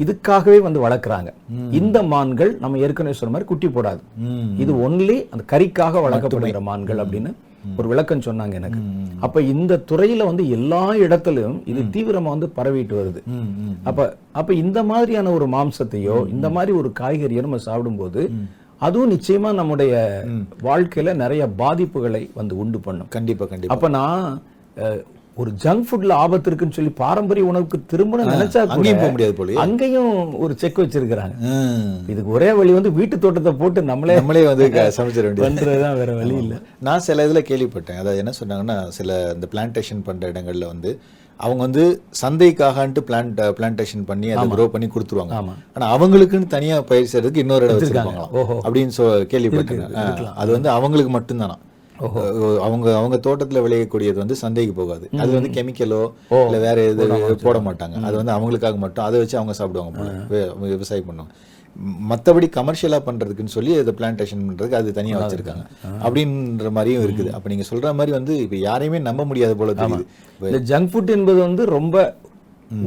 இதுக்காகவே 0.03 0.59
வந்து 0.67 0.79
வளர்க்குறாங்க. 0.85 1.29
இந்த 1.79 1.97
மான்கள் 2.13 2.53
நம்ம 2.63 2.79
ஏற்கனவே 2.85 3.17
சொன்ன 3.19 3.33
மாதிரி 3.33 3.49
குட்டி 3.51 3.67
போடாது. 3.75 4.01
இது 4.63 4.71
ஒன்லி 4.87 5.17
அந்த 5.33 5.43
கறிக்காக 5.53 6.01
வளர்க்கப்படுகிற 6.07 6.61
மான்கள் 6.71 7.03
அப்படின்னு 7.03 7.33
ஒரு 7.79 7.87
விளக்கம் 7.91 8.25
சொன்னாங்க 8.27 8.53
எனக்கு. 8.59 8.79
அப்ப 9.25 9.41
இந்த 9.53 9.73
துறையில 9.91 10.25
வந்து 10.29 10.43
எல்லா 10.57 10.83
இடத்துலயும் 11.05 11.57
இது 11.71 11.81
தீவிரமா 11.95 12.29
வந்து 12.35 12.49
பரவிட்டு 12.57 12.95
வருது. 12.99 13.21
அப்ப 13.89 14.07
அப்ப 14.39 14.53
இந்த 14.63 14.79
மாதிரியான 14.91 15.33
ஒரு 15.37 15.47
மாம்சத்தையோ 15.55 16.17
இந்த 16.35 16.49
மாதிரி 16.57 16.73
ஒரு 16.81 16.91
காய்கறியோ 17.01 17.45
நம்ம 17.47 17.61
சாப்பிடும்போது 17.67 18.23
அதுவும் 18.87 19.13
நிச்சயமா 19.15 19.51
நம்முடைய 19.59 19.93
வாழ்க்கையில 20.67 21.13
நிறைய 21.23 21.43
பாதிப்புகளை 21.61 22.23
வந்து 22.39 22.53
உண்டு 22.63 22.79
பண்ணும். 22.79 23.09
கண்டிப்பா 23.15 23.45
கண்டிப்பா. 23.45 23.75
அப்ப 23.75 23.87
நான் 23.99 24.25
ஒரு 25.37 25.49
ஜங்க் 25.63 25.85
ஃபுட்ல 25.87 26.13
ஆபத்து 26.17 26.49
இருக்குன்னு 26.49 26.75
சொல்லி 26.75 26.91
பாரம்பரிய 26.99 27.45
உணவுக்கு 27.45 27.77
திரும்பணும் 27.91 28.31
நினைச்சா 28.31 28.61
அங்கேயும் 28.67 29.01
போக 29.01 29.09
முடியாது 29.11 29.33
போலயே. 29.33 29.57
அங்கேயும் 29.57 30.13
ஒரு 30.39 30.53
செக் 30.57 30.79
வச்சிருக்கிறாங்க. 30.79 31.35
இதுக்கு 32.07 32.31
ஒரே 32.31 32.49
வழி 32.53 32.71
வந்து 32.73 32.91
வீட்டு 32.93 33.17
தோட்டத்தை 33.17 33.53
போட்டு 33.53 33.81
நம்மளே 33.83 34.15
நம்மளே 34.15 34.43
வந்து 34.45 34.67
சமைச்சிட 34.97 35.25
வேண்டியது. 35.27 35.75
வேற 35.99 36.11
வழி 36.13 36.35
இல்ல. 36.37 36.57
நான் 36.81 37.05
சில 37.05 37.27
இதுல 37.27 37.43
கேள்விப்பட்டேன். 37.49 37.99
அதாவது 37.99 38.17
என்ன 38.17 38.33
சொன்னாங்கன்னா 38.39 38.77
சில 38.91 39.11
இந்த 39.33 39.49
பிளான்டேஷன் 39.53 40.03
பண்ற 40.03 40.31
இடங்கள்ல 40.31 40.67
வந்து 40.67 40.91
அவங்க 41.39 41.61
வந்து 41.63 41.83
சந்தைக்காகன்ட்டு 42.21 43.01
பிளான்ட் 43.07 43.41
பிளான்டேஷன் 43.57 44.05
பண்ணி 44.05 44.27
அதை 44.33 44.45
க்ரோ 44.53 44.67
பண்ணி 44.67 44.87
கொடுத்துருவாங்க. 44.87 45.33
ஆமா. 45.37 45.53
ஆனா 45.75 45.85
அவங்களுக்குன்னு 45.95 46.47
தனியா 46.47 46.77
பயிர் 46.83 47.09
செய்யறதுக்கு 47.11 47.37
இன்னொரு 47.37 47.65
இடம் 47.65 47.77
வச்சிருக்காங்க. 47.77 48.23
அப்படின்னு 48.65 48.93
சொ 48.95 49.03
கேள்விப்பட்டேன் 49.33 49.83
ஆ, 49.97 50.05
அது 50.35 50.49
வந்து 50.51 50.69
அவங்களுக்கு 50.69 51.13
மட்டும்தானா 51.17 51.57
அவங்க 52.65 52.87
அவங்க 52.97 53.17
தோட்டத்துல 53.27 53.61
விளையக்கூடியது 53.65 54.17
வந்து 54.23 54.35
சந்தைக்கு 54.41 54.73
போகாது. 54.73 55.05
அது 55.23 55.31
வந்து 55.37 55.51
கெமிக்கலோ 55.57 56.01
இல்ல 56.45 56.57
வேற 56.65 56.77
எது 56.81 57.05
போட 57.43 57.59
மாட்டாங்க. 57.67 57.95
அது 58.07 58.15
வந்து 58.21 58.33
அவங்களுக்காக 58.35 58.77
மட்டும். 58.77 59.05
அதை 59.05 59.19
வச்சு 59.19 59.37
அவங்க 59.37 59.55
சாப்பிடுவாங்க 59.59 60.03
விவசாயம் 60.73 61.09
பண்ணுவாங்க. 61.09 61.33
ம், 61.75 61.97
மத்தபடி 62.11 62.47
கமர்ஷியலா 62.57 62.99
பண்றதுக்குன்னு 63.07 63.55
சொல்லி 63.55 63.73
அதை 63.79 63.93
பிளான்டேஷன் 63.97 64.45
பண்றதுக்கு 64.45 64.79
அது 64.81 64.93
தனியா 64.99 65.17
வச்சிருக்காங்க. 65.21 65.65
அப்படின்ற 66.05 66.69
மாதிரியும் 66.77 67.03
இருக்குது. 67.07 67.31
அப்ப 67.31 67.49
நீங்க 67.53 67.65
சொல்ற 67.71 67.93
மாதிரி 67.99 68.11
வந்து 68.11 68.35
இப்ப 68.45 68.55
யாரையுமே 68.55 68.99
நம்ப 69.09 69.25
முடியாத 69.25 69.55
போல 69.55 69.73
தெரியுது. 69.81 70.05
இந்த 70.39 70.61
ஜங்க் 70.71 70.89
ஃபுட் 70.93 71.13
என்பது 71.17 71.39
வந்து 71.39 71.65
ரொம்ப 71.77 72.15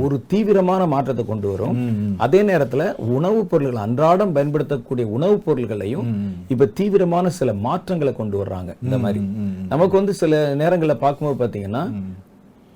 ஒரு 0.04 0.16
தீவிரமான 0.26 0.86
மாற்றத்தை 0.86 1.24
கொண்டு 1.26 1.48
வரும். 1.50 1.76
அதே 2.16 2.40
நேரத்துல 2.42 2.82
உணவுப் 3.16 3.50
பொருள்கள் 3.50 3.84
அன்றாடம் 3.84 4.32
பயன்படுத்தக்கூடிய 4.32 5.06
உணவுப் 5.08 5.44
பொருள்களையும் 5.44 6.08
இப்ப 6.48 6.70
தீவிரமான 6.78 7.30
சில 7.38 7.52
மாற்றங்களை 7.66 8.12
கொண்டு 8.12 8.36
வர்றாங்க 8.42 8.70
இந்த 8.84 8.98
மாதிரி. 8.98 9.20
நமக்கு 9.68 9.96
வந்து 9.96 10.14
சில 10.14 10.42
நேரங்கள்ல 10.54 10.96
பார்க்கும்போது 11.04 11.40
பாத்தீங்கன்னா 11.42 11.84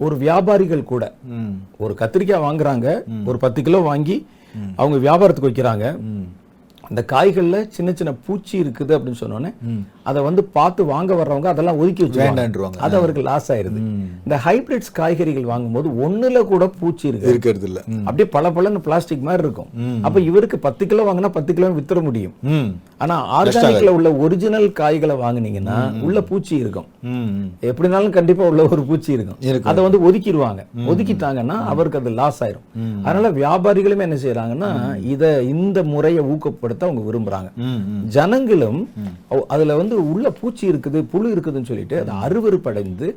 ஒரு 0.00 0.16
வியாபாரிகள் 0.16 0.90
கூட 0.92 1.04
ஒரு 1.78 1.94
கத்திரிக்காய் 2.00 2.46
வாங்குறாங்க 2.46 2.88
ஒரு 3.26 3.38
பத்து 3.38 3.62
கிலோ 3.62 3.80
வாங்கி 3.90 4.16
அவங்க 4.76 4.96
வியாபாரத்துக்கு 5.06 5.50
வைக்கிறாங்க. 5.50 5.86
அந்த 6.90 7.02
காய்கள்ல 7.12 7.58
சின்ன 7.76 7.92
சின்ன 7.98 8.12
பூச்சி 8.26 8.54
இருக்குது 8.62 8.92
அப்படின்னு 8.96 9.20
சொன்னோன்னே 9.22 9.50
அதை 10.10 10.20
வந்து 10.28 10.42
பார்த்து 10.56 10.82
வாங்க 10.92 11.12
வர்றவங்க 11.20 11.48
அதெல்லாம் 11.52 11.78
ஒதுக்கி. 11.82 12.02
வச்சுருவாங்க. 12.04 12.80
அது 12.86 12.94
அவருக்கு 13.00 13.22
லாஸ் 13.28 13.48
ஆயிருது. 13.52 13.80
இந்த 14.24 14.36
ஹைபிரிட்ஸ் 14.46 14.92
காய்கறிகள் 14.98 15.50
வாங்கும்போது 15.52 15.88
ஒண்ணுல 16.06 16.42
கூட 16.52 16.64
பூச்சி 16.80 17.04
இருக்கு 17.10 17.30
இருக்கிறது 17.32 17.66
இல்ல. 17.70 17.80
அப்படியே 18.06 18.28
பல 18.36 18.50
பலன்னு 18.56 18.82
பிளாஸ்டிக் 18.86 19.26
மாதிரி 19.28 19.44
இருக்கும். 19.46 19.70
அப்ப 20.06 20.20
இவருக்கு 20.30 20.58
பத்து 20.66 20.86
கிலோ 20.86 21.04
வாங்கினா 21.08 21.30
பத்து 21.38 21.54
கிலோ 21.54 21.70
வித்துற 21.78 22.02
முடியும். 22.08 22.34
ஆனா 23.04 23.14
ஆர்கானிக்ல 23.38 23.94
உள்ள 23.98 24.08
ஒரிஜினல் 24.24 24.68
காய்களை 24.80 25.16
வாங்குனீங்கன்னா 25.22 25.78
உள்ள 26.08 26.18
பூச்சி 26.30 26.54
இருக்கும். 26.56 26.88
எப்படினாலும் 27.70 28.14
கண்டிப்பா 28.18 28.44
உள்ள 28.52 28.62
ஒரு 28.74 28.82
பூச்சி 28.90 29.10
இருக்கும். 29.16 29.40
இருக்கும். 29.48 29.70
அதை 29.72 29.80
வந்து 29.86 30.00
ஒதுக்கிடுவாங்க. 30.08 30.62
ஒதுக்கிட்டாங்கன்னா 30.90 31.56
அவருக்கு 31.72 32.00
அது 32.00 32.10
லாஸ் 32.20 32.42
ஆயிரும். 32.44 32.66
அதனால 33.06 33.30
வியாபாரிகளுமே 33.40 34.06
என்ன 34.08 34.18
செய்யறாங்கன்னா 34.24 34.70
இத 35.14 35.24
இந்த 35.54 35.78
முறையை 35.94 36.22
ஊக்கப்படுத்த 36.32 36.73
அவங்க 36.82 37.02
விரும்புறாங்க. 37.08 37.50
ஜனங்களும் 38.16 38.80
அதுல 39.54 39.76
வந்து 39.80 39.96
உள்ள 40.12 40.26
பூச்சி 40.40 40.64
இருக்குது 40.72 41.00
புழு 41.12 41.28
இருக்குதுன்னு 41.34 41.70
சொல்லிட்டு 41.70 41.96
அதை 42.02 42.14
அருவருப்படைந்து 42.26 43.08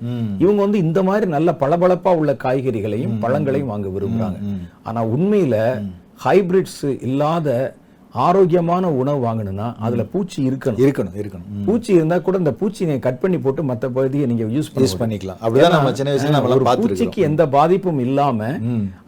இவங்க 0.44 0.60
வந்து 0.66 0.84
இந்த 0.86 1.02
மாதிரி 1.10 1.28
நல்ல 1.36 1.52
பளபளப்பா 1.62 2.14
உள்ள 2.22 2.34
காய்கறிகளையும் 2.46 3.18
பழங்களையும் 3.26 3.74
வாங்க 3.74 3.90
விரும்புறாங்க. 3.96 4.40
ஆனா 4.88 5.00
உண்மையில 5.16 5.58
ஹைபிரிட்ஸ் 6.26 6.84
இல்லாத 7.08 7.50
ஆரோக்கியமான 8.26 8.90
உணவு 9.02 9.20
வாங்கணும்னா 9.26 9.68
அதுல 9.86 10.04
பூச்சி 10.14 10.38
இருக்கணும். 10.50 10.80
இருக்கணும் 10.86 11.16
இருக்கணும். 11.22 11.48
பூச்சி 11.68 11.92
இருந்தா 11.98 12.18
கூட 12.28 12.36
இந்த 12.44 12.54
பூச்சி 12.60 12.82
நீங்க 12.90 13.04
கட் 13.08 13.22
பண்ணி 13.24 13.40
போட்டு 13.46 13.64
மத்த 13.72 13.86
பகுதியை 13.98 14.28
நீங்க 14.32 14.46
யூஸ் 14.58 14.70
யூஸ் 14.84 15.00
பண்ணிக்கலாம். 15.02 15.40
அப்படிதான் 15.44 15.76
நம்ம 15.78 15.94
சின்ன 16.00 16.14
வயசுல 16.14 16.76
பூச்சிக்கு 16.84 17.28
எந்த 17.30 17.46
பாதிப்பும் 17.58 18.04
இல்லாம 18.08 18.52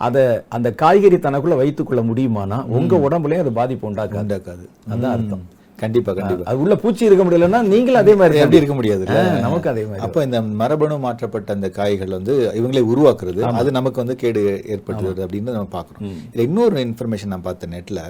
அத 0.07 0.17
அந்த 0.57 0.71
காய்கறி 0.83 1.19
தனக்குள்ள 1.27 1.57
வைத்துக் 1.61 1.89
கொள்ள 1.91 2.03
முடியுமானா 2.09 2.59
உங்க 2.79 2.99
உடம்புலயும் 3.07 3.45
அது 3.45 3.53
பாதிப்பு 3.61 3.87
உண்டாக்காது. 3.91 4.23
உண்டாக்காது. 4.25 4.65
அதான் 4.93 5.13
அர்த்தம். 5.15 5.45
கண்டிப்பா 5.79 6.11
கண்டிப்பா. 6.15 6.45
அது 6.51 6.57
உள்ள 6.61 6.75
பூச்சி 6.81 7.03
இருக்க 7.07 7.23
முடியலன்னா 7.25 7.59
நீங்களும் 7.73 7.99
அதே 8.01 8.13
மாதிரி 8.21 8.39
எப்படி 8.43 8.59
இருக்க 8.61 8.75
முடியாது 8.79 9.03
நமக்கு 9.45 9.69
அதே 9.71 9.83
மாதிரி 9.89 10.03
அப்ப 10.05 10.23
இந்த 10.27 10.39
மரபணு 10.61 10.95
மாற்றப்பட்ட 11.05 11.55
அந்த 11.57 11.67
காய்கள் 11.77 12.15
வந்து 12.17 12.33
இவங்களே 12.59 12.83
உருவாக்குறது 12.93 13.41
அது 13.59 13.71
நமக்கு 13.77 14.01
வந்து 14.03 14.17
கேடு 14.23 14.41
ஏற்படுத்துறது 14.73 15.23
அப்படின்னு 15.25 15.55
நம்ம 15.57 15.69
பார்க்குறோம். 15.77 16.03
இதுல 16.31 16.45
இன்னொரு 16.49 16.83
இன்ஃபர்மேஷன் 16.87 17.33
நான் 17.35 17.47
பார்த்தேன் 17.47 17.73
நெட்ல 17.77 18.01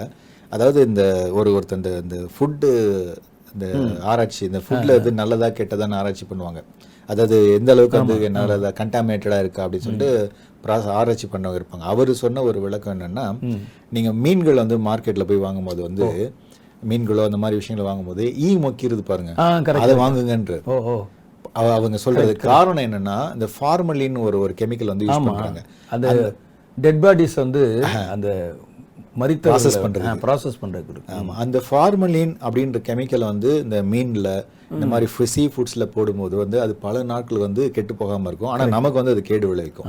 அதாவது 0.54 0.78
இந்த 0.88 1.02
ஒரு 1.38 1.48
ஒருத்தர் 1.56 1.80
இந்த 1.80 1.92
இந்த 2.04 2.16
ஃபுட்டு 2.34 2.68
இந்த 3.54 3.66
ஆராய்ச்சி 4.10 4.42
இந்த 4.50 4.60
ஃபுட்ல 4.64 4.96
இது 5.00 5.10
நல்லதா 5.20 5.48
கெட்டதான்னு 5.58 5.98
ஆராய்ச்சி 6.00 6.26
பண்ணுவாங்க. 6.30 6.60
அதாவது 7.12 7.36
எந்த 7.58 7.70
அளவுக்கு 7.74 8.00
வந்து 8.00 8.28
நல்லதா 8.38 8.70
கண்டாமினேட்டடா 8.80 9.38
இருக்கா 9.44 9.62
அப்படின்னு 9.64 9.86
சொல்லிட்டு 9.86 10.10
ப்ராசஸ் 10.64 10.96
ஆராய்ச்சி 10.98 11.26
பண்ணவங்க 11.32 11.60
இருப்பாங்க. 11.60 11.84
அவர் 11.92 12.12
சொன்ன 12.22 12.42
ஒரு 12.50 12.58
விளக்கம் 12.66 12.94
என்னன்னா 12.96 13.26
நீங்க 13.96 14.10
மீன்கள் 14.24 14.62
வந்து 14.62 14.78
மார்க்கெட்ல 14.88 15.26
போய் 15.30 15.44
வாங்கும்போது 15.46 15.82
வந்து 15.88 16.08
மீன்களோ 16.90 17.24
அந்த 17.28 17.38
மாதிரி 17.44 17.58
விஷயங்களை 17.60 17.86
வாங்கும்போது 17.88 18.24
ஈ 18.46 18.50
மொக்கிறது 18.66 19.02
பாருங்க. 19.10 19.32
அதை 19.84 19.94
வாங்குங்கன்ற. 20.04 20.54
அவங்க 21.78 21.98
சொல்றது 22.06 22.32
காரணம் 22.50 22.84
என்னன்னா 22.88 23.18
இந்த 23.36 23.46
ஃபார்மலின் 23.54 24.18
ஒரு 24.26 24.38
ஒரு 24.44 24.54
கெமிக்கல் 24.60 24.92
வந்து 24.92 25.06
யூஸ் 25.08 25.26
பண்றாங்க. 25.28 25.62
அந்த 25.94 26.08
டெட் 26.78 27.00
பாடிஸ் 27.04 27.36
வந்து 27.44 27.62
அந்த 28.14 28.28
மரித்த 29.14 29.50
Process 29.50 29.76
பண்றது. 29.84 30.20
ப்ராசஸ் 30.24 30.60
பண்றதுக்கு 30.62 30.92
இருக்கு. 30.94 31.14
ஆமா 31.18 31.34
அந்த 31.44 31.62
ஃபார்மலின் 31.70 32.34
அப்படின்ற 32.46 32.80
கெமிக்கல் 32.88 33.24
வந்து 33.24 33.62
இந்த 33.62 33.82
மீன்ல 33.82 34.28
இந்த 34.70 34.86
மாதிரி 34.86 35.06
சீ 35.24 35.46
ஃபுட்ஸ்ல 35.46 35.84
போடும்போது 35.84 36.36
வந்து 36.36 36.60
அது 36.60 36.74
பல 36.74 37.02
நாட்கள் 37.02 37.38
வந்து 37.38 37.70
கெட்டு 37.70 37.94
போகாம 37.94 38.28
இருக்கும். 38.28 38.50
ஆனா 38.50 38.66
நமக்கு 38.66 38.96
வந்து 38.96 39.10
அது 39.10 39.22
கேடு 39.22 39.48
விளைவிக்கும். 39.48 39.88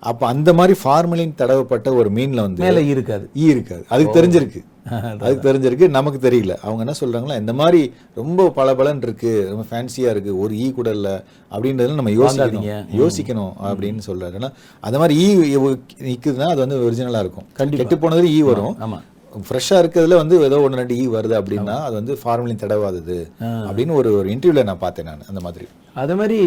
அப்ப 0.00 0.26
அந்த 0.26 0.52
மாதிரி 0.52 0.78
ஃபார்மலின் 0.84 1.34
தடவப்பட்ட 1.38 1.94
ஒரு 1.94 2.10
மீன்ல 2.12 2.34
வந்து 2.40 2.62
மேல 2.62 2.80
இருக்காது. 2.82 3.30
ஈ 3.36 3.44
இருக்காது. 3.44 3.84
அதுக்கு 3.88 4.20
தெரிஞ்சிருக்கு. 4.20 4.60
அதுக்கு 5.20 5.52
தெரிஞ்சிருக்கு. 5.52 5.88
நமக்கு 5.88 6.30
தெரியல. 6.30 6.56
அவங்க 6.62 6.82
என்ன 6.82 6.94
சொல்றாங்களா 7.00 7.38
இந்த 7.38 7.52
மாதிரி 7.52 7.92
ரொம்ப 8.14 8.52
பளபளன்னு 8.56 9.02
இருக்கு 9.02 9.46
ரொம்ப 9.50 9.64
ஃபேன்சியா 9.70 10.10
இருக்கு 10.10 10.38
ஒரு 10.38 10.54
ஈ 10.56 10.72
கூட 10.72 10.90
இல்ல 10.90 11.08
அப்படின்றதுல 11.50 11.94
நம்ம 11.94 12.10
யோசிக்கணும். 12.10 12.64
யோசிக்கணும் 12.96 13.52
அப்படின்னு 13.64 14.00
சொல்றாரு. 14.06 14.34
ஏன்னா 14.40 14.50
அந்த 14.80 14.98
மாதிரி 14.98 15.14
ஈ 15.20 15.56
நிக்குதுன்னா 16.04 16.48
அது 16.48 16.60
வந்து 16.66 16.90
ஒரிஜினலா 16.90 17.18
இருக்கும். 17.18 17.46
கெட்டு 17.76 17.96
போனதுல 17.96 18.24
ஈ 18.30 18.42
வரும். 18.42 18.76
ஆமா. 18.80 18.98
ஃப்ரெஷ்ஷா 19.40 19.76
இருக்கிறதுல 19.78 20.16
வந்து 20.16 20.36
ஏதோ 20.44 20.60
ஒன்று 20.60 20.78
ரெண்டு 20.78 20.94
ஈ 20.96 21.06
வருது 21.08 21.34
அப்படின்னா 21.38 21.76
அது 21.80 21.94
வந்து 21.94 22.14
ஃபார்மலின் 22.22 22.62
தடவாதது 22.62 23.18
அப்படின்னு 23.66 23.92
ஒரு 23.92 24.12
ஒரு 24.14 24.28
இன்டர்வியூல 24.28 24.64
நான் 24.64 24.78
பார்த்தேன் 24.78 25.04
நான் 25.04 25.28
அந்த 25.28 25.40
மாதிரி. 25.40 25.66
அதே 25.94 26.14
மாதிரி 26.14 26.38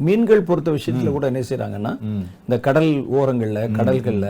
மீன்கள் 0.00 0.42
பொறுத்த 0.42 0.70
விஷயத்துல 0.70 1.10
கூட 1.12 1.26
என்ன 1.26 1.40
செய்றாங்கன்னா 1.48 1.92
இந்த 2.46 2.56
கடல் 2.60 2.90
ஓரங்கள்ல 3.12 3.62
கடல்கள்ல 3.78 4.28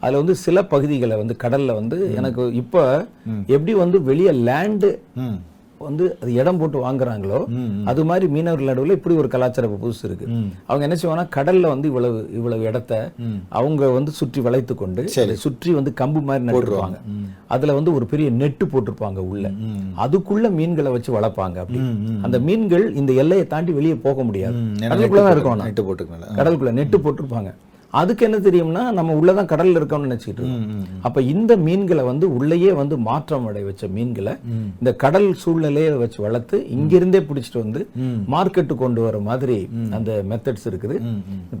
அதுல 0.00 0.16
வந்து 0.16 0.34
சில 0.36 0.62
பகுதிகளை 0.64 1.16
வந்து 1.16 1.36
கடல்ல 1.42 1.74
வந்து 1.74 1.98
எனக்கு 2.14 2.44
இப்ப 2.54 2.84
எப்படி 3.46 3.74
வந்து 3.74 4.00
வெளிய 4.02 4.32
லேண்டு 4.48 4.90
வந்து 5.86 6.04
அது 6.22 6.30
இடம் 6.40 6.58
போட்டு 6.60 6.78
வாங்குறாங்களோ 6.84 7.38
அது 7.90 8.00
மாதிரி 8.08 8.26
மீனவர்கள் 8.34 8.70
நடுவுல 8.70 8.96
இப்படி 8.98 9.14
ஒரு 9.20 9.28
கலாச்சார 9.34 9.68
புதுசு 9.84 10.02
இருக்கு. 10.08 10.26
அவங்க 10.68 10.84
என்ன 10.86 10.96
செய்வாங்கன்னா 11.00 11.26
கடல்ல 11.36 11.68
வந்து 11.72 11.86
இவ்வளவு 11.90 12.18
இவ்வளவு 12.38 12.66
இடத்த 12.70 12.98
அவங்க 13.58 13.88
வந்து 13.96 14.12
சுற்றி 14.18 14.42
வளைத்து 14.46 14.74
கொண்டு 14.82 15.02
சுற்றி 15.44 15.72
வந்து 15.78 15.92
கம்பு 16.00 16.22
மாதிரி 16.28 16.44
நட்டுருப்பாங்க 16.48 17.00
அதுல 17.56 17.76
வந்து 17.78 17.94
ஒரு 17.98 18.06
பெரிய 18.12 18.28
நெட்டு 18.42 18.66
போட்டிருப்பாங்க 18.74 19.22
உள்ள. 19.32 19.46
அதுக்குள்ள 20.04 20.50
மீன்களை 20.58 20.92
வச்சு 20.96 21.10
வளர்ப்பாங்க 21.18 21.56
அப்படி. 21.64 21.80
அந்த 22.26 22.36
மீன்கள் 22.48 22.86
இந்த 23.02 23.12
எல்லையை 23.24 23.46
தாண்டி 23.54 23.72
வெளியே 23.80 23.98
போக 24.06 24.22
முடியாது. 24.28 24.54
கடலுக்குள்ளதான் 24.84 25.34
இருக்கும். 25.36 25.66
நெட்டு 25.66 25.88
கடலுக்குள்ள 26.40 26.74
நெட்டு 26.80 27.00
போட்டிருப்பாங்க. 27.06 27.52
அதுக்கு 28.00 28.22
என்ன 28.26 28.38
தெரியும்னா 28.46 28.82
நம்ம 28.96 29.14
உள்ளதான் 29.20 29.48
கடல்ல 29.52 29.78
இருக்கோம்னு 29.78 30.08
நினைச்சிட்டு 30.08 30.40
இருக்கோம். 30.40 30.66
அப்ப 31.06 31.22
இந்த 31.32 31.52
மீன்களை 31.66 32.02
வந்து 32.08 32.26
உள்ளேயே 32.36 32.72
வந்து 32.80 32.96
மாற்றம் 33.08 33.46
அடைய 33.50 33.66
வச்ச 33.68 33.88
மீன்களை 33.96 34.34
இந்த 34.80 34.92
கடல் 35.04 35.28
சூழ்நிலையை 35.42 35.94
வச்சு 36.02 36.18
வளர்த்து 36.26 36.58
இங்கிருந்தே 36.76 37.20
பிடிச்சிட்டு 37.28 37.62
வந்து 37.64 37.80
மார்க்கெட்டு 38.34 38.76
கொண்டு 38.82 39.02
வர 39.06 39.18
மாதிரி 39.30 39.58
அந்த 39.98 40.10
மெத்தட்ஸ் 40.32 40.68
இருக்குது. 40.70 40.98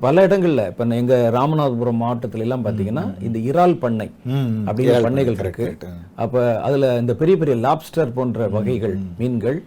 பல 0.06 0.26
இடங்கள்ல 0.28 0.68
இப்ப 0.72 0.86
எங்க 1.00 1.16
ராமநாதபுரம் 1.38 2.00
மாவட்டத்துல 2.04 2.46
எல்லாம் 2.46 2.64
பாத்தீங்கன்னா 2.66 3.04
இந்த 3.28 3.38
இறால் 3.50 3.76
பண்ணை 3.84 4.08
அப்படிங்கிற 4.66 5.02
பண்ணைகள் 5.08 5.40
இருக்கு. 5.44 5.68
அப்ப 6.24 6.44
அதுல 6.68 6.94
இந்த 7.02 7.14
பெரிய 7.22 7.36
பெரிய 7.42 7.56
லாப்ஸ்டர் 7.66 8.16
போன்ற 8.20 8.48
வகைகள் 8.56 8.96
மீன்கள் 9.20 9.60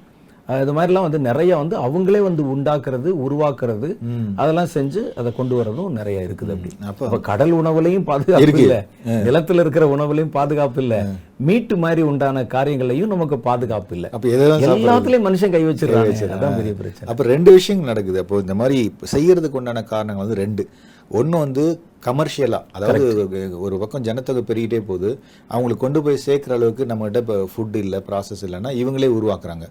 இது 0.47 0.73
மாதிரிலாம் 0.73 1.01
வந்து 1.01 1.19
நிறைய 1.19 1.57
வந்து 1.57 1.79
அவங்களே 1.79 2.19
வந்து 2.19 2.43
உண்டாக்குறது 2.43 3.09
உருவாக்குறது 3.25 3.97
அதெல்லாம் 4.35 4.67
செஞ்சு 4.73 5.13
அதை 5.13 5.35
கொண்டு 5.35 5.61
வரதும் 5.61 5.89
நிறைய 5.89 6.19
இருக்குது 6.21 6.51
அப்படி. 6.51 6.69
அப்ப- 6.85 7.19
கடல் 7.19 7.53
உணவுலையும் 7.53 8.03
பாதுகாப்பு 8.03 8.59
இல்ல. 8.59 8.85
நிலத்துல 9.07 9.53
இருக்கிற 9.53 9.95
உணவுலையும் 9.95 10.29
பாதுகாப்பு 10.29 10.81
இல்ல. 10.81 11.05
மீட்டு 11.37 11.77
மாதிரி 11.77 12.01
உண்டான 12.01 12.45
காரியங்களையும் 12.45 13.09
நமக்கு 13.09 13.39
பாதுகாப்பு 13.39 13.95
இல்ல. 13.95 14.09
அப்ப 14.11 14.27
எல்லாத்துலயும் 14.29 15.25
மனுஷன் 15.25 15.51
கை 15.51 15.65
வச்சிருக்காங்க 15.65 16.05
அதான் 16.37 16.55
பெரிய 16.55 16.73
பிரச்சனை. 16.73 17.05
அப்ப 17.05 17.23
ரெண்டு 17.23 17.51
விஷயங்கள் 17.51 17.89
நடக்குது. 17.89 18.19
அப்போ 18.19 18.37
இந்த 18.37 18.55
மாதிரி 18.55 18.93
செய்யறதுக்கு 19.15 19.51
உண்டான 19.51 19.83
காரணங்கள் 19.83 20.25
வந்து 20.25 20.41
ரெண்டு. 20.41 20.69
ஒண்ணு 21.11 21.37
வந்து 21.45 21.65
கமர்ஷியலா 22.05 22.57
அதாவது 22.75 23.57
ஒரு 23.65 23.75
பக்கம் 23.81 24.03
ஜனத்தொகை 24.07 24.41
பெருகிட்டே 24.47 24.79
போகுது. 24.87 25.09
அவங்களுக்கு 25.51 25.83
கொண்டு 25.83 25.99
போய் 26.05 26.17
சேர்க்கிற 26.23 26.55
அளவுக்கு 26.57 26.83
நம்மகிட்ட 26.89 27.19
இப்போ 27.23 27.35
ஃபுட் 27.51 27.77
இல்ல 27.81 27.97
ப்ராசஸ் 28.07 28.41
இல்லைன்னா 28.47 28.71
இவங்களே 28.79 29.09
உருவாக்குறாங்க. 29.17 29.65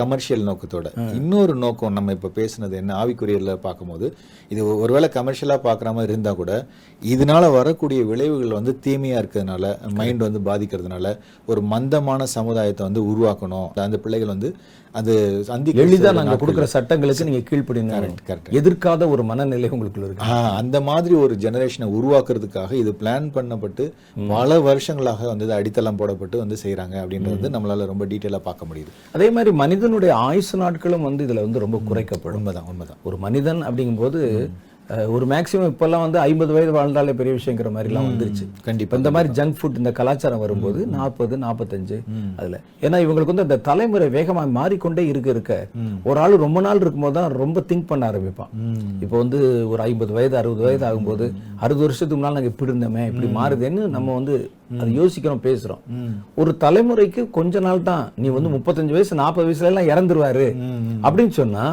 கமர்ஷியல் 0.00 0.46
நோக்கத்தோட. 0.48 0.86
இன்னொரு 1.18 1.54
நோக்கம் 1.64 1.94
நம்ம 1.98 2.16
இப்ப 2.16 2.30
பேசுனது 2.38 2.74
என்ன 2.80 2.94
ஆவிக்குரியர்ல 3.02 3.54
பார்க்கும்போது 3.66 4.08
இது 4.54 4.62
ஒருவேளை 4.84 5.10
கமர்ஷியலா 5.18 5.58
பார்க்குற 5.68 5.92
மாதிரி 5.98 6.12
இருந்தா 6.12 6.32
கூட 6.40 6.52
இதனால 7.02 7.52
வரக்கூடிய 7.58 8.02
விளைவுகள் 8.10 8.56
வந்து 8.58 8.74
தீமையா 8.86 9.20
இருக்கிறதுனால 9.22 9.92
மைண்ட் 10.00 10.26
வந்து 10.26 10.42
பாதிக்கிறதுனால 10.50 11.14
ஒரு 11.46 11.62
மந்தமான 11.74 12.26
சமுதாயத்தை 12.36 12.84
வந்து 12.88 13.02
உருவாக்கணும். 13.12 13.68
அந்த 13.86 14.00
பிள்ளைகள் 14.06 14.34
வந்து 14.34 14.50
அது 14.98 15.14
சந்திக்க 15.48 15.82
எளிதா 15.84 16.10
நாங்க 16.18 16.34
கொடுக்குற 16.40 16.66
சட்டங்களுக்கு 16.74 17.26
நீங்க 17.28 17.40
கீழ்ப்படிங்க 17.48 17.94
correct. 18.28 18.48
எதிர்க்காத 18.58 19.08
ஒரு 19.14 19.22
மனநிலை 19.30 19.68
உங்களுக்குள்ள 19.74 20.06
இருக்கு. 20.08 20.28
அந்த 20.60 20.76
மாதிரி 20.88 21.14
ஒரு 21.24 21.34
ஜெனரேஷனை 21.44 21.88
உருவாக்குறதுக்காக 21.98 22.72
இது 22.82 22.92
பிளான் 23.00 23.26
பண்ணப்பட்டு 23.36 23.86
பல 24.34 24.60
வருஷங்களாக 24.68 25.26
வந்து 25.32 25.52
அடித்தளம் 25.58 25.98
போடப்பட்டு 26.02 26.36
வந்து 26.42 26.58
செய்றாங்க 26.64 26.96
அப்படின்றது 27.02 27.54
நம்மளால 27.56 27.90
ரொம்ப 27.92 28.06
டீட்டெயிலா 28.12 28.40
பார்க்க 28.48 28.70
முடியுது. 28.70 28.92
அதே 29.18 29.30
மாதிரி 29.38 29.52
மனிதனுடைய 29.62 30.14
ஆயுசு 30.28 30.56
நாட்களும் 30.64 31.08
வந்து 31.08 31.26
இதுல 31.26 31.44
வந்து 31.46 31.64
ரொம்ப 31.66 31.80
குறைக்கப்படும். 31.90 32.40
உண்மைதான் 32.42 32.70
உண்மைதான். 32.72 33.02
ஒரு 33.10 33.18
மனிதன் 33.26 33.62
அப்படிங்கும்போது 33.68 34.22
ஒரு 35.14 35.24
மேக்சிமம் 35.32 35.70
இப்பெல்லாம் 35.72 36.02
வந்து 36.04 36.18
ஐம்பது 36.28 36.52
வயது 36.56 36.72
வாழ்ந்தாலே 36.76 37.12
பெரிய 37.20 37.32
விஷயங்கிற 37.38 37.70
மாதிரி 37.76 37.90
எல்லாம் 37.90 38.08
வந்துருச்சு. 38.08 38.44
கண்டிப்பா 38.66 38.86
இப்ப 38.86 39.00
இந்த 39.02 39.10
மாதிரி 39.16 39.30
ஜங்க் 39.38 39.56
ஃபுட் 39.58 39.78
இந்த 39.80 39.90
கலாச்சாரம் 39.98 40.42
வரும்போது 40.44 40.80
நாற்பது 40.96 41.36
நாற்பத்தஞ்சு 41.44 41.98
அதுல. 42.40 42.60
ஏன்னா 42.84 42.98
இவங்களுக்கு 43.04 43.32
வந்து 43.34 43.46
அந்த 43.46 43.58
தலைமுறை 43.68 44.08
வேகமா 44.18 44.44
மாறிக்கொண்டே 44.58 45.04
இருக்க 45.12 45.30
இருக்க 45.34 45.54
ஒரு 46.10 46.18
ஆள் 46.24 46.42
ரொம்ப 46.46 46.60
நாள் 46.66 46.82
இருக்கும்போது 46.82 47.16
தான் 47.18 47.38
ரொம்ப 47.42 47.64
திங்க் 47.70 47.90
பண்ண 47.92 48.10
ஆரம்பிப்பான். 48.10 48.52
இப்போ 49.04 49.16
வந்து 49.22 49.40
ஒரு 49.72 49.82
ஐம்பது 49.88 50.14
வயது 50.18 50.38
அறுபது 50.42 50.64
வயது 50.68 50.86
ஆகும்போது 50.90 51.26
அறுபது 51.64 51.84
வருஷத்துக்கு 51.86 52.18
முன்னால் 52.18 52.38
நாங்க 52.38 52.52
இப்படி 52.52 52.72
இருந்தோமே 52.72 53.06
இப்படி 53.12 53.30
மாறுதேன்னு 53.40 53.82
நம்ம 53.96 54.14
வந்து 54.20 54.36
அது 54.82 54.90
யோசிக்கிறோம் 55.00 55.42
பேசுறோம். 55.48 55.82
ஒரு 56.40 56.50
தலைமுறைக்கு 56.62 57.22
கொஞ்ச 57.36 57.60
நாள் 57.66 57.84
தான் 57.90 58.04
நீ 58.22 58.28
வந்து 58.36 58.50
முப்பத்தஞ்சு 58.54 58.94
வயசு 58.96 59.20
நாற்பது 59.20 59.46
வயசுல 59.48 59.70
எல்லாம் 59.72 59.90
இறந்துருவாரு 59.92 60.46
அப்படின்னு 61.06 61.34
சொன்னா 61.40 61.66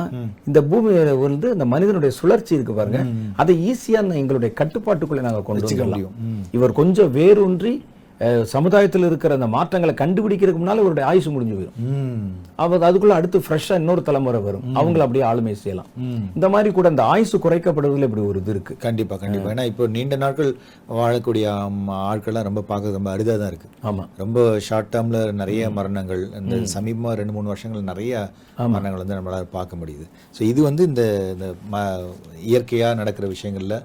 இந்த 0.49 0.59
பூமி 0.71 0.91
வந்து 1.25 1.47
இந்த 1.55 1.67
மனிதனுடைய 1.73 2.13
சுழற்சி 2.19 2.53
இருக்கு 2.57 2.73
பாருங்க. 2.79 3.01
அதை 3.35 3.55
ஈஸியா 3.69 4.01
எங்களுடைய 4.15 4.51
கட்டுப்பாட்டுக்குள்ள 4.55 5.21
நாங்க 5.21 5.41
கொண்டு 5.41 5.65
வந்துடலாம் 5.65 6.15
இவர் 6.51 6.71
கொஞ்சம் 6.71 7.11
வேரூன்றி 7.11 7.73
சமுதாயத்தில் 8.53 9.05
இருக்கிற 9.07 9.33
அந்த 9.37 9.47
மாற்றங்களை 9.55 9.93
கண்டுபிடிக்கிறதுக்கு 10.01 10.61
முன்னால 10.61 10.81
அவருடைய 10.83 11.05
ஆயுசு 11.11 11.29
முடிஞ்சு 11.35 11.55
போயிடும் 11.57 11.79
அவர் 12.63 12.85
அதுக்குள்ள 12.87 13.13
அடுத்து 13.19 13.37
ஃப்ரெஷ்ஷா 13.45 13.77
இன்னொரு 13.81 14.01
தலைமுறை 14.09 14.39
வரும். 14.47 14.65
அவங்கள 14.79 15.05
அப்படியே 15.05 15.23
ஆளுமை 15.29 15.53
செய்யலாம். 15.63 15.89
இந்த 16.37 16.47
மாதிரி 16.53 16.69
கூட 16.77 16.89
இந்த 16.93 17.03
ஆயுசு 17.13 17.35
குறைக்கப்படுவதில் 17.45 18.07
இப்படி 18.07 18.23
ஒரு 18.31 18.41
இது 18.43 18.51
இருக்கு. 18.55 18.73
கண்டிப்பா 18.85 19.15
கண்டிப்பா. 19.23 19.49
ஏன்னா 19.53 19.65
இப்போ 19.71 19.87
நீண்ட 19.95 20.17
நாட்கள் 20.23 20.51
வாழக்கூடிய 20.99 21.45
ஆட்கள்லாம் 22.11 22.47
ரொம்ப 22.49 22.63
பார்க்க 22.71 22.97
ரொம்ப 22.99 23.11
அரிதாக 23.15 23.37
தான் 23.43 23.51
இருக்கு. 23.53 23.69
ஆமா. 23.91 24.05
ரொம்ப 24.23 24.45
ஷார்ட் 24.67 24.91
டேர்ம்ல 24.95 25.21
நிறைய 25.41 25.71
மரணங்கள் 25.79 26.23
இந்த 26.41 26.59
சமீபமா 26.75 27.13
ரெண்டு 27.21 27.35
மூணு 27.37 27.51
வருஷங்கள் 27.53 27.89
நிறைய 27.91 28.13
மரணங்கள் 28.73 29.03
வந்து 29.03 29.17
நம்மளால 29.19 29.49
பார்க்க 29.57 29.81
முடியுது. 29.81 30.07
ஸோ 30.37 30.41
இது 30.51 30.59
வந்து 30.69 30.83
இந்த 30.91 31.03
இந்த 31.33 31.47
ம 31.73 31.83
இயற்கையா 32.51 32.87
நடக்கிற 33.01 33.25
விஷயங்கள்ல 33.35 33.75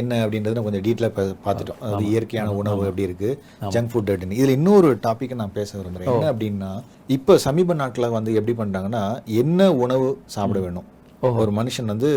என்ன 0.00 0.12
அப்படின்றத 0.24 0.62
கொஞ்சம் 0.66 0.84
டீட்டெயிலாக 0.86 1.28
பார்த்துட்டோம். 1.46 1.80
இயற்கையான 2.12 2.54
உணவு 2.62 2.88
எப்படி 2.90 3.06
இருக்கு? 3.08 3.30
ஜங்க் 3.74 3.90
ஃபுட் 3.92 4.10
அப்படின்னு 4.12 4.38
இதுல 4.40 4.56
இன்னொரு 4.58 4.88
டாபிக்கை 5.06 5.36
நான் 5.42 5.56
பேச 5.58 5.70
விரும்புறேன். 5.78 6.10
என்ன 6.14 6.32
அப்படின்னா 6.32 6.70
இப்போ 7.16 7.32
சமீப 7.46 7.74
நாட்களாக 7.82 8.14
வந்து 8.18 8.32
எப்படி 8.40 8.54
பண்றாங்கன்னா 8.62 9.04
என்ன 9.42 9.68
உணவு 9.84 10.08
சாப்பிட 10.36 10.60
வேணும்? 10.66 10.88
ஒரு 11.42 11.52
மனுஷன் 11.58 11.90
வந்து 11.92 12.08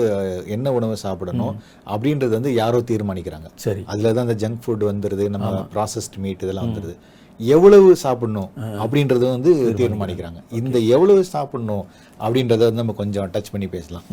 என்ன 0.55 0.71
உணவு 0.77 0.95
சாப்பிடணும் 1.03 1.55
அப்படின்றது 1.93 2.33
வந்து 2.37 2.51
யாரோ 2.61 2.79
தீர்மானிக்கிறாங்க. 2.89 3.47
சரி. 3.65 3.81
அதுல 3.91 4.11
தான் 4.17 4.27
அந்த 4.27 4.37
ஜங்க் 4.43 4.59
ஃபுட் 4.63 4.83
வந்துடுது 4.91 5.25
நம்ம 5.35 5.49
ப்ராசஸ்ட் 5.75 6.17
மீட் 6.25 6.43
இதெல்லாம் 6.45 6.67
வந்துடுது 6.69 6.95
எவ்வளவு 7.39 7.89
சாப்பிடணும் 8.03 8.49
அப்படின்றத 8.83 9.23
வந்து 9.35 9.51
தீர்மானிக்கிறாங்க. 9.81 10.39
இந்த 10.59 10.77
எவ்வளவு 10.95 11.21
சாப்பிடணும் 11.33 11.85
அப்படின்றத 12.25 12.61
வந்து 12.67 12.81
நம்ம 12.83 12.95
கொஞ்சம் 13.01 13.29
டச் 13.35 13.51
பண்ணி 13.53 13.67
பேசலாம். 13.75 14.05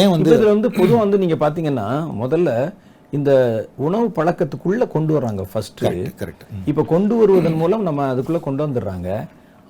ஏன் 0.00 0.12
வந்து 0.14 0.30
இதுல 0.34 0.52
வந்து 0.54 0.70
பொதுவா 0.78 1.00
வந்து 1.04 1.18
நீங்க 1.22 1.38
பாத்தீங்கன்னா 1.44 1.88
முதல்ல 2.22 2.52
இந்த 3.12 3.30
உணவு 3.86 4.06
பழக்கத்துக்குள்ள 4.16 4.86
கொண்டு 4.88 5.12
வர்றாங்க 5.16 5.42
ஃபர்ஸ்ட் 5.52 5.82
கரெக்ட் 6.20 6.44
இப்ப 6.70 6.84
கொண்டு 6.94 7.16
வருவதன் 7.16 7.60
மூலம் 7.62 7.82
நம்ம 7.82 8.06
அதுக்குள்ள 8.14 8.40
கொண்டு 8.40 8.62
வந்துடுறாங்க. 8.66 9.10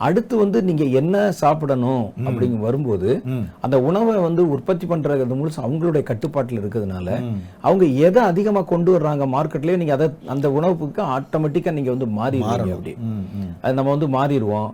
அடுத்து 0.00 0.34
வந்து 0.36 0.58
நீங்க 0.62 0.84
என்ன 0.98 1.14
சாப்பிடணும் 1.40 2.02
அப்படிங்க 2.26 2.58
வரும்போது 2.58 3.08
அந்த 3.64 3.76
உணவை 3.82 4.14
வந்து 4.16 4.42
உற்பத்தி 4.48 4.86
பண்றது 4.86 5.38
முழுசு 5.40 5.58
அவங்களுடைய 5.64 6.02
கட்டுப்பாட்டுல 6.10 6.60
இருக்கிறதுனால 6.62 7.08
அவங்க 7.60 7.84
எதை 8.08 8.22
அதிகமா 8.22 8.62
கொண்டு 8.72 8.90
வர்றாங்க 8.96 9.26
மார்க்கெட்லயே 9.34 9.80
நீங்க 9.82 9.92
அதை 9.92 10.08
அந்த 10.34 10.48
உணவுக்கு 10.58 11.02
ஆட்டோமேட்டிக்கா 11.16 11.72
நீங்க 11.78 11.90
வந்து 11.94 12.08
மாறிடுவீங்க 12.18 12.76
அப்படி. 12.76 12.94
அது 13.62 13.74
நம்ம 13.74 13.90
வந்து 13.96 14.08
மாறிடுவோம். 14.08 14.70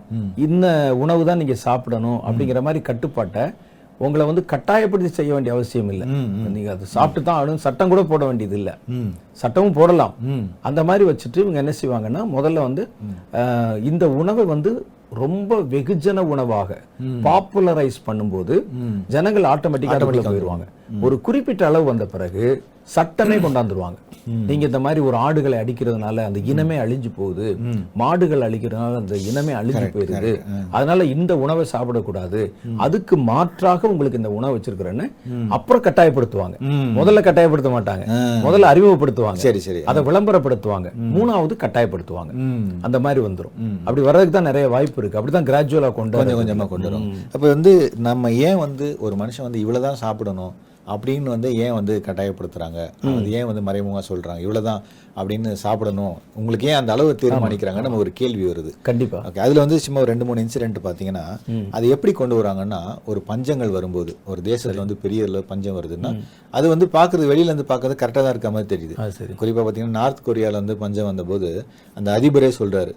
இந்த 0.47 0.67
உணவு 1.03 1.25
தான் 1.25 1.41
நீங்க 1.43 1.57
சாப்பிடணும் 1.67 2.21
அப்படிங்கிற 2.27 2.61
மாதிரி 2.61 2.81
கட்டுப்பாட்டை 2.91 3.45
உங்களை 4.03 4.23
வந்து 4.29 4.43
கட்டாயப்படுத்தி 4.53 5.11
செய்ய 5.17 5.31
வேண்டிய 5.35 5.51
அவசியம் 5.55 5.89
இல்லை. 5.93 6.07
நீங்க 6.55 6.69
அதை 6.73 6.87
சாப்பிட்டு 6.95 7.21
தான் 7.27 7.37
ஆகணும். 7.37 7.61
சட்டம் 7.65 7.91
கூட 7.93 8.01
போட 8.11 8.23
வேண்டியது 8.29 8.57
இல்லை 8.59 8.73
சட்டமும் 9.41 9.77
போடலாம். 9.79 10.13
அந்த 10.69 10.83
மாதிரி 10.89 11.05
வச்சுட்டு 11.11 11.43
இவங்க 11.45 11.59
என்ன 11.63 11.75
செய்வாங்கன்னா 11.81 12.23
முதல்ல 12.35 12.65
வந்து 12.67 12.85
இந்த 13.91 14.07
உணவை 14.21 14.45
வந்து 14.53 14.73
ரொம்ப 15.23 15.57
வெகுஜன 15.73 16.19
உணவாக 16.33 16.77
பாப்புலரைஸ் 17.27 17.99
பண்ணும்போது 18.07 18.55
ஜனங்கள் 19.15 19.51
ஆட்டோமேட்டிக்கா 19.53 19.97
அதுக்குள்ள 19.97 20.23
போயிடுவாங்க 20.31 20.65
ஒரு 21.01 21.21
குறிப்பிட்ட 21.21 21.65
அளவு 21.65 21.83
வந்த 21.83 22.05
பிறகு 22.05 22.63
சட்டமே 22.83 23.35
கொண்டாந்துருவாங்க. 23.35 23.95
நீங்க 24.47 24.65
இந்த 24.65 24.79
மாதிரி 24.79 24.99
ஒரு 25.01 25.15
ஆடுகளை 25.15 25.59
அடிக்கிறதுனால 25.59 26.23
அந்த 26.25 26.39
இனமே 26.39 26.77
அழிஞ்சு 26.77 27.09
போகுது. 27.17 27.57
மாடுகள் 27.93 28.39
அழிக்கிறதுனால 28.39 28.95
அந்த 28.95 29.15
இனமே 29.15 29.53
அழிஞ்சு 29.53 29.85
போயிருது. 29.95 30.41
அதனால 30.71 31.03
இந்த 31.03 31.37
உணவை 31.37 31.65
சாப்பிடக்கூடாது. 31.71 32.51
அதுக்கு 32.77 33.17
மாற்றாக 33.17 33.87
உங்களுக்கு 33.87 34.17
இந்த 34.17 34.31
உணவு 34.31 34.57
வச்சிருக்கிறேன்னு 34.57 35.11
அப்புறம் 35.49 35.83
கட்டாயப்படுத்துவாங்க. 35.83 36.57
முதல்ல 36.99 37.23
கட்டாயப்படுத்த 37.27 37.71
மாட்டாங்க. 37.77 38.05
முதல்ல 38.45 38.69
அறிமுகப்படுத்துவாங்க. 38.73 39.33
சரி 39.33 39.59
சரி. 39.59 39.83
அதை 39.83 40.03
விளம்பரப்படுத்துவாங்க. 40.03 40.91
மூணாவது 41.15 41.55
கட்டாயப்படுத்துவாங்க. 41.65 42.33
அந்த 42.81 42.99
மாதிரி 42.99 43.25
வந்துரும். 43.25 43.55
அப்படி 43.83 44.01
வர்றதுக்கு 44.01 44.31
தான் 44.31 44.49
நிறைய 44.51 44.69
வாய்ப்பு 44.69 45.01
இருக்கு. 45.01 45.21
அப்படிதான் 45.21 45.49
கிராஜுவலா 45.49 45.93
கொண்டு 45.93 46.17
கொஞ்சம். 46.17 46.39
கொஞ்சமா 46.41 46.67
கொண்டு 46.67 46.89
வரும். 46.89 47.13
அப்போ 47.33 47.47
வந்து 47.47 47.93
நம்ம 47.97 48.31
ஏன் 48.31 48.57
வந்து 48.57 48.97
ஒரு 48.99 49.15
மனுஷன் 49.15 49.41
வந்து 49.41 49.59
இவ்வளவுதான் 49.59 49.95
சாப்பிடணும்? 49.95 50.53
அப்படின்னு 50.93 51.29
வந்து 51.33 51.49
ஏன் 51.55 51.73
வந்து 51.73 51.93
கட்டாயப்படுத்துறாங்க? 52.07 52.79
அது 53.15 53.31
ஏன் 53.37 53.47
வந்து 53.49 53.63
மறைமுகமா 53.67 54.01
சொல்றாங்க? 54.09 54.41
இவ்வளவுதான் 54.45 54.81
அப்படின்னு 55.17 55.49
சாப்பிடணும். 55.63 56.15
உங்களுக்கு 56.35 56.67
ஏன் 56.67 56.79
அந்த 56.79 56.91
அளவு 56.95 57.11
தீர்மானிக்கிறாங்கன்னு 57.21 57.87
நம்ம 57.87 58.01
ஒரு 58.03 58.11
கேள்வி 58.13 58.43
வருது. 58.49 58.71
கண்டிப்பா. 58.89 59.19
ஓகே 59.29 59.43
அதுல 59.45 59.63
வந்து 59.65 59.79
சும்மா 59.79 60.01
ஒரு 60.03 60.11
ரெண்டு 60.11 60.25
மூணு 60.25 60.43
இன்சிடென்ட் 60.45 60.79
பார்த்தீங்கன்னா 60.83 61.25
அது 61.77 61.85
எப்படி 61.95 62.13
கொண்டு 62.13 62.37
வராங்கன்னா 62.41 62.81
ஒரு 63.05 63.21
பஞ்சங்கள் 63.29 63.75
வரும்போது 63.77 64.13
ஒரு 64.25 64.41
தேசத்துல 64.49 64.83
வந்து 64.83 64.97
பெரிய 65.05 65.23
அளவு 65.29 65.49
பஞ்சம் 65.53 65.77
வருதுன்னா 65.79 66.11
அது 66.51 66.67
வந்து 66.67 66.87
பார்க்கறது 66.97 67.31
வெளியில 67.31 67.51
இருந்து 67.51 67.69
பார்க்கறது 67.73 67.97
கரெக்டாக 68.03 68.23
தான் 68.25 68.33
இருக்க 68.35 68.51
மாதிரி 68.51 68.69
தெரியுது. 68.75 68.95
அது 69.03 69.11
சரி. 69.11 69.33
குறிப்பா 69.41 69.63
பார்த்தீங்கன்னா 69.63 69.97
நார்த் 70.01 70.25
கொரியால 70.27 70.59
வந்து 70.61 70.77
பஞ்சம் 70.77 71.09
வந்தபோது 71.11 71.49
அந்த 71.97 72.09
அதிபரே 72.19 72.51
சொல்றாரு 72.59 72.93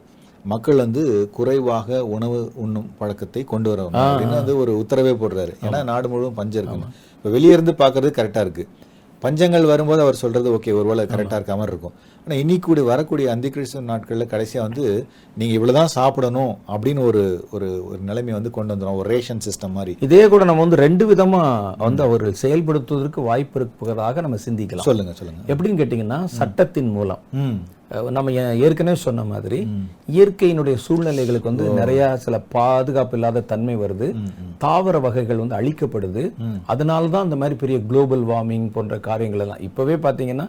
மக்கள் 0.52 0.82
வந்து 0.84 1.02
குறைவாக 1.36 2.00
உணவு 2.16 2.40
உண்ணும் 2.64 2.90
பழக்கத்தை 2.98 3.44
கொண்டு 3.52 3.70
வரணும் 3.72 4.02
அப்படின்னு 4.08 4.40
வந்து 4.40 4.56
ஒரு 4.64 4.74
உத்தரவே 4.82 5.14
போடுறாரு. 5.22 5.54
ஏன்னா 5.66 5.80
நாடு 5.92 6.08
முழுவதும் 6.12 6.38
பஞ்சம் 6.40 6.60
இருக்குன்னு. 6.62 6.92
இப்போ 7.16 7.30
வெளியே 7.36 7.56
இருந்து 7.58 7.74
பார்க்கறது 7.84 8.10
கரெக்டா 8.18 8.44
இருக்கு. 8.46 8.66
பஞ்சங்கள் 9.22 9.64
வரும்போது 9.70 10.00
அவர் 10.04 10.20
சொல்றது 10.20 10.48
ஓகே 10.56 10.72
ஒருவேளை 10.80 11.04
கரெக்டாக 11.12 11.38
இருக்க 11.38 11.54
மாதிரி 11.60 11.72
இருக்கும். 11.74 11.94
ஆனா 12.24 12.34
இன்னைக்கு 12.42 12.64
கூட 12.66 12.80
வரக்கூடிய 12.90 13.26
அந்தி 13.32 13.48
கிறிஸ்துவ 13.54 13.80
நாட்கள்ல 13.88 14.24
கடைசியா 14.32 14.60
வந்து 14.66 14.84
நீங்க 15.38 15.52
இவ்வளவுதான் 15.58 15.90
சாப்பிடணும் 15.96 16.52
அப்படின்னு 16.74 17.02
ஒரு 17.10 17.22
ஒரு 17.56 17.68
ஒரு 17.88 17.98
நிலைமை 18.10 18.32
வந்து 18.36 18.50
கொண்டு 18.56 18.72
வந்துடும் 18.74 19.00
ஒரு 19.00 19.08
ரேஷன் 19.14 19.42
சிஸ்டம் 19.46 19.74
மாதிரி. 19.78 19.94
இதே 20.06 20.22
கூட 20.34 20.44
நம்ம 20.50 20.64
வந்து 20.66 20.78
ரெண்டு 20.84 21.06
விதமா 21.12 21.40
வந்து 21.86 22.04
அவர்கள் 22.06 22.40
செயல்படுத்துவதற்கு 22.42 23.22
வாய்ப்பு 23.30 23.58
இருப்பதாக 23.60 24.24
நம்ம 24.26 24.38
சிந்திக்கலாம். 24.46 24.88
சொல்லுங்க 24.90 25.14
சொல்லுங்க. 25.20 25.42
எப்படின்னு 25.54 25.80
கேட்டிங்கன்னா 25.82 26.20
சட்டத்தின் 26.38 26.94
மூலம். 26.98 27.22
நம்ம 28.16 28.32
ஏற்கனவே 28.66 28.98
சொன்ன 29.04 29.24
மாதிரி 29.24 29.58
இயற்கையினுடைய 30.16 30.76
சூழ்நிலைகளுக்கு 30.86 31.50
வந்து 31.50 31.66
நிறைய 31.78 32.00
சில 32.24 32.38
பாதுகாப்பு 32.54 33.16
இல்லாத 33.16 33.42
தன்மை 33.52 33.76
வருது. 33.76 34.08
தாவர 34.64 34.98
வகைகள் 35.04 35.40
வந்து 35.42 35.56
அழிக்கப்படுது. 35.58 36.22
அதனால 36.72 37.08
தான் 37.14 37.26
இந்த 37.28 37.36
மாதிரி 37.36 37.56
பெரிய 37.62 37.78
குளோபல் 37.90 38.24
வார்மிங் 38.30 38.66
போன்ற 38.70 38.98
காரியங்கள் 39.08 39.42
எல்லாம் 39.44 39.62
இப்பவே 39.68 39.94
பாத்தீங்கன்னா 39.94 40.46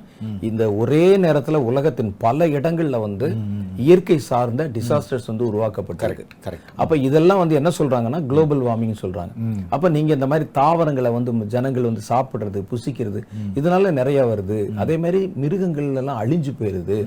இந்த 0.50 0.74
ஒரே 0.74 1.18
நேரத்துல 1.18 1.62
உலகத்தின் 1.70 2.12
பல 2.26 2.48
இடங்கள்ல 2.48 3.00
வந்து 3.00 3.30
இயற்கை 3.78 4.18
சார்ந்த 4.30 4.68
டிசாஸ்டர்ஸ் 4.76 5.30
வந்து 5.32 5.46
உருவாக்கப்பட்டிருக்கு. 5.52 6.26
கரெக்ட் 6.48 6.76
அப்ப 6.76 6.98
இதெல்லாம் 6.98 7.42
வந்து 7.44 7.56
என்ன 7.56 7.72
சொல்றாங்கன்னா 7.80 8.22
குளோபல் 8.26 8.66
வார்மிங் 8.68 9.00
சொல்றாங்க. 9.04 9.34
அப்ப 9.70 9.90
நீங்க 9.90 10.14
இந்த 10.20 10.28
மாதிரி 10.28 10.48
தாவரங்களை 10.52 11.12
வந்து 11.12 11.32
ஜனங்கள் 11.56 11.90
வந்து 11.90 12.02
சாப்பிடுறது 12.12 12.62
புசிக்கிறது 12.74 13.22
இதனால 13.62 13.92
நிறைய 13.92 14.20
வருது. 14.34 14.60
அதே 14.76 14.98
மாதிரி 14.98 15.22
மிருகங்கள் 15.36 15.90
எல்லாம் 16.04 16.22
அழிஞ்சு 16.24 16.54
போயிருது. 16.62 17.00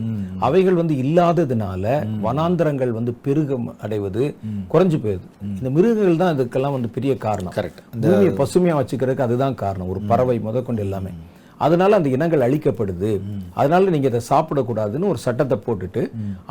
அவைகள் 0.46 0.80
வந்து 0.80 0.94
இல்லாததுனால 1.02 1.96
வனாந்தரங்கள் 2.26 2.96
வந்து 2.98 3.14
பெருகம் 3.26 3.68
அடைவது 3.86 4.24
குறைஞ்சு 4.72 4.98
போயிருது. 5.04 5.28
இந்த 5.58 5.70
மிருகங்கள் 5.76 6.22
தான் 6.22 6.34
இதுக்கெல்லாம் 6.36 6.76
வந்து 6.78 6.94
பெரிய 6.96 7.14
காரணம். 7.26 7.54
கரெக்ட் 7.58 7.82
பூமியை 8.06 8.32
பசுமையா 8.40 8.78
வச்சுக்கிறதுக்கு 8.80 9.28
அதுதான் 9.28 9.60
காரணம். 9.66 9.92
ஒரு 9.94 10.02
பறவை 10.12 10.38
முதற்கொண்டு 10.48 10.84
எல்லாமே. 10.88 11.12
அதனால 11.64 11.96
அந்த 11.98 12.08
இனங்கள் 12.14 12.44
அழிக்கப்படுது. 12.44 13.10
அதனால 13.58 13.90
நீங்க 13.94 14.08
இதை 14.10 14.20
சாப்பிடக்கூடாதுன்னு 14.30 15.10
ஒரு 15.10 15.20
சட்டத்தை 15.24 15.56
போட்டுட்டு 15.66 16.02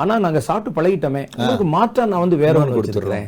ஆனா 0.02 0.14
நாங்க 0.26 0.42
சாப்பிட்டு 0.46 0.76
பழகிட்டோமே. 0.78 1.24
உங்களுக்கு 1.38 1.66
மாற்றா 1.74 2.04
நான் 2.12 2.24
வந்து 2.26 2.38
வேற 2.44 2.54
ஒன்று 2.62 2.78
கொடுத்துடுறேன் 2.78 3.28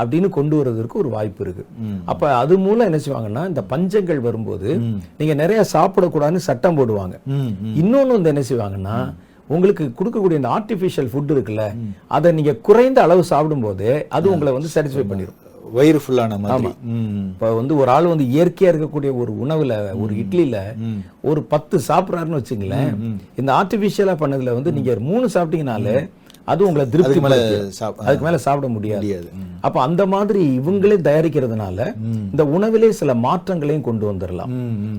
அப்படின்னு 0.00 0.28
கொண்டு 0.38 0.56
வர்றதுக்கு 0.58 1.00
ஒரு 1.02 1.10
வாய்ப்பு 1.14 1.44
இருக்கு. 1.44 1.64
அப்ப 2.12 2.32
அது 2.42 2.56
மூலம் 2.66 2.88
என்ன 2.90 3.00
செய்வாங்கன்னா 3.06 3.44
இந்த 3.50 3.64
பஞ்சங்கள் 3.72 4.26
வரும்போது 4.28 4.68
நீங்க 5.20 5.36
நிறைய 5.42 5.62
சாப்பிடக்கூடாதுன்னு 5.74 6.48
சட்டம் 6.50 6.78
போடுவாங்க. 6.80 7.16
இன்னொன்னு 7.82 8.16
வந்து 8.18 8.32
என்ன 8.34 8.44
செய்வாங்கன்னா 8.50 8.96
உங்களுக்கு 9.50 9.84
கொடுக்கக்கூடிய 9.98 10.40
இந்த 10.40 10.50
ஆர்டிஃபிஷியல் 10.56 11.10
ஃபுட் 11.12 11.32
இருக்குல்ல 11.34 11.64
அதை 12.08 12.28
நீங்க 12.32 12.52
குறைந்த 12.66 12.98
அளவு 13.02 13.22
சாப்பிடும்போது 13.24 13.86
அது 14.08 14.26
உங்களை 14.30 14.52
வந்து 14.52 14.72
சாட்டிஸ்ஃபை 14.74 15.06
பண்ணிடும் 15.06 15.38
வயிறு 15.72 15.98
ஃபுல்லான 15.98 16.36
மாதிரி. 16.36 16.68
இப்ப 17.30 17.50
வந்து 17.54 17.72
ஒரு 17.76 17.90
ஆள் 17.90 18.06
வந்து 18.06 18.24
இயற்கையா 18.32 18.70
இருக்கக்கூடிய 18.70 19.10
ஒரு 19.16 19.32
உணவுல 19.42 19.72
ஒரு 20.00 20.12
இட்லில 20.22 20.56
ஒரு 21.22 21.40
பத்து 21.44 21.76
சாப்பிடுறாருன்னு 21.88 22.40
வச்சுங்களேன் 22.40 22.90
இந்த 23.36 23.50
ஆர்டிபிஷியலா 23.52 24.16
பண்ணதுல 24.22 24.54
வந்து 24.54 24.72
நீங்க 24.72 24.90
ஒரு 24.90 25.04
மூணு 25.10 25.26
சாப்பிட்டீங்கனாலே 25.34 25.94
அது 26.52 26.60
உங்களை 26.68 26.84
திருப்தி 26.92 27.20
மேல 27.24 27.36
அதுக்கு 28.04 28.24
மேல 28.26 28.38
சாப்பிட 28.46 28.68
முடியாது. 28.76 29.08
அப்ப 29.66 29.76
அந்த 29.86 30.02
மாதிரி 30.12 30.42
இவங்களே 30.58 30.96
தயாரிக்கிறதுனால 31.06 31.78
இந்த 32.32 32.42
உணவிலே 32.56 32.90
சில 33.00 33.14
மாற்றங்களையும் 33.24 33.86
கொண்டு 33.88 34.04
வந்துடலாம். 34.10 34.52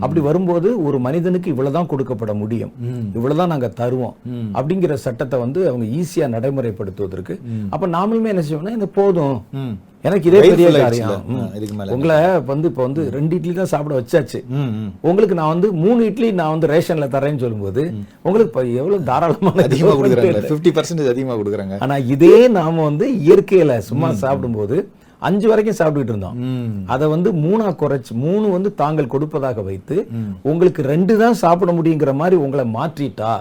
அப்படி 0.03 0.21
வரும்போது 0.27 0.69
ஒரு 0.87 0.97
மனிதனுக்கு 1.07 1.53
இவ்வளவுதான் 1.53 1.91
கொடுக்கப்பட 1.93 2.33
முடியும். 2.41 2.73
இவ்வளவுதான் 3.17 3.53
நாங்க 3.53 3.69
தருவோம். 3.81 4.15
அப்படிங்கிற 4.57 4.97
சட்டத்தை 5.05 5.39
வந்து 5.45 5.61
அவங்க 5.69 5.87
ஈஸியா 5.99 6.27
நடைமுறைப்படுத்துவதற்கு. 6.35 7.35
அப்ப 7.73 7.87
நாமளுமே 7.97 8.33
என்ன 8.33 8.43
செய்வோம்னா 8.49 8.77
இந்த 8.79 8.89
போதும். 8.99 9.37
எனக்கு 10.07 10.29
இதே 10.29 10.39
பெரிய 10.51 10.67
காரியம். 10.83 11.25
உங்களை 11.95 12.15
வந்து 12.51 12.69
இப்ப 12.71 12.81
வந்து 12.85 13.01
ரெண்டு 13.15 13.33
இட்லி 13.37 13.53
தான் 13.59 13.71
சாப்பிட 13.73 13.93
வச்சாச்சு. 13.99 14.39
உங்களுக்கு 15.09 15.37
நான் 15.39 15.51
வந்து 15.53 15.67
மூணு 15.83 15.99
இட்லி 16.09 16.29
நான் 16.39 16.53
வந்து 16.55 16.71
ரேஷன்ல 16.73 17.07
தரேன்னு 17.15 17.43
சொல்லும்போது 17.43 17.83
உங்களுக்கு 18.27 18.63
எவ்வளவு 18.81 19.07
தாராளமான 19.11 19.67
அதிகமா 19.69 19.93
கொடுக்குறாங்க. 19.99 20.41
ஃபிஃப்டி 20.49 20.73
பர்சன்டேஜ் 20.77 21.13
அதிகமா 21.13 21.35
கொடுக்குறாங்க. 21.41 21.77
ஆனா 21.85 21.97
இதே 22.15 22.39
நாம 22.57 22.83
வந்து 22.89 23.07
இயற்கையில 23.27 23.77
சும்மா 23.91 24.09
சாப்பிடும்போது 24.23 24.77
அஞ்சு 25.29 25.47
வரைக்கும் 25.49 25.79
சாப்பிட்டுட்டு 25.79 26.13
இருந்தோம். 26.13 26.37
அதை 26.93 27.05
வந்து 27.15 27.29
மூணா 27.41 27.67
குறைச்சு 27.81 28.13
மூணு 28.25 28.45
வந்து 28.53 28.69
தாங்கள் 28.79 29.13
கொடுப்பதாக 29.15 29.61
வைத்து 29.67 29.95
உங்களுக்கு 30.51 30.81
ரெண்டு 30.93 31.13
தான் 31.23 31.41
சாப்பிட 31.41 31.71
முடியுங்கிற 31.79 32.13
மாதிரி 32.21 32.37
உங்களை 32.45 32.65
மாற்றிட்டா 32.77 33.33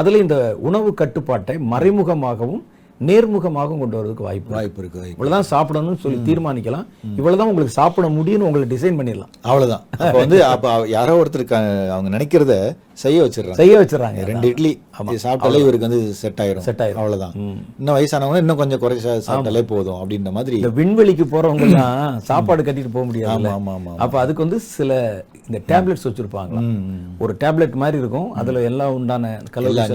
அதுல 0.00 0.20
இந்த 0.24 0.36
உணவு 0.70 0.90
கட்டுப்பாட்டை 1.02 1.56
மறைமுகமாகவும் 1.72 2.64
நேர்முகமாகவும் 3.06 3.78
கொண்டு 3.78 3.96
வரதுக்கு 3.98 4.26
வாய்ப்பு. 4.28 4.54
வாய்ப்பு 4.54 4.80
இருக்கு. 4.82 5.10
இவ்வளவுதான் 5.10 5.48
சாப்பிடணும்னு 5.50 5.98
சொல்லி 5.98 6.32
தீர்மானிக்கலாம். 6.32 6.86
இவ்வளவுதான் 7.16 7.48
உங்களுக்கு 7.48 7.78
சாப்பிட 7.80 8.08
முடியும்னு 8.08 8.48
உங்களை 8.48 8.68
டிசைன் 8.68 8.98
பண்ணிடலாம். 8.98 9.32
அவ்வளவுதான். 9.40 9.84
அப்ப 9.90 10.18
வந்து 10.18 10.44
அப்ப 10.44 10.84
யாரோ 10.88 11.22
ஒருத்தருக்கு 11.22 11.88
அவங்க 11.88 12.16
நினைக்கிறத 12.16 12.76
செய்ய 13.02 13.18
வச்சிடுறாங்க. 13.24 13.58
செய்ய 13.60 13.74
வச்சிடறாங்க. 13.80 14.20
ரெண்டு 14.30 14.46
இட்லி 14.52 14.70
இது 15.12 15.22
சாப்பிட்டாலே 15.24 15.62
இவருக்கு 15.64 15.86
வந்து 15.88 16.00
செட் 16.20 16.40
ஆயிரும். 16.44 16.64
Set 16.68 16.80
ஆயிரும். 16.84 17.00
அவ்வளவுதான். 17.02 17.34
இன்னும் 17.80 17.96
வயசானவங்க 17.96 18.42
இன்னும் 18.44 18.60
கொஞ்சம் 18.60 18.82
குறைச்ச 18.84 19.16
சாப்பிட்டாலே 19.26 19.62
போதும் 19.72 19.98
அப்படின்ற 20.00 20.30
மாதிரி. 20.38 20.56
இந்த 20.60 20.72
விண்வெளிக்கு 20.80 21.26
போறவங்க 21.34 21.66
எல்லாம் 21.68 22.20
சாப்பாடு 22.30 22.66
கட்டிட்டு 22.68 22.92
போக 22.96 23.04
முடியாது 23.10 23.50
ஆமா 23.56 23.74
ஆமா 23.78 23.94
அப்ப 24.04 24.20
அதுக்கு 24.22 24.44
வந்து 24.46 24.60
சில 24.76 24.98
இந்த 25.48 25.60
டேப்லெட்ஸ் 25.70 26.06
வச்சிருப்பாங்க 26.08 26.56
ஒரு 27.24 27.32
டேப்லெட் 27.42 27.76
மாதிரி 27.82 27.96
இருக்கும். 28.02 28.28
அதுல 28.40 28.62
எல்லாம் 28.70 28.94
உண்டான 28.98 29.30
கலோரிஸ் 29.54 29.92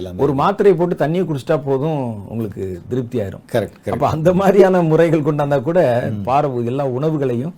எல்லாம் 0.00 0.22
ஒரு 0.26 0.34
மாத்திரையை 0.42 0.76
போட்டு 0.80 1.00
தண்ணியை 1.04 1.24
குடிச்சிட்டா 1.30 1.58
போதும் 1.68 2.02
உங்களுக்கு 2.32 2.64
திருப்தி 2.90 3.16
ஆயிரும். 3.24 3.44
கரெக்ட் 3.54 3.90
அப்ப 3.94 4.06
அந்த 4.16 4.32
மாதிரியான 4.42 4.82
முறைகள் 4.90 5.26
கொண்டாந்தா 5.28 5.60
கூட 5.70 5.80
பார 6.28 6.42
எல்லா 6.72 6.84
உணவுகளையும் 6.98 7.54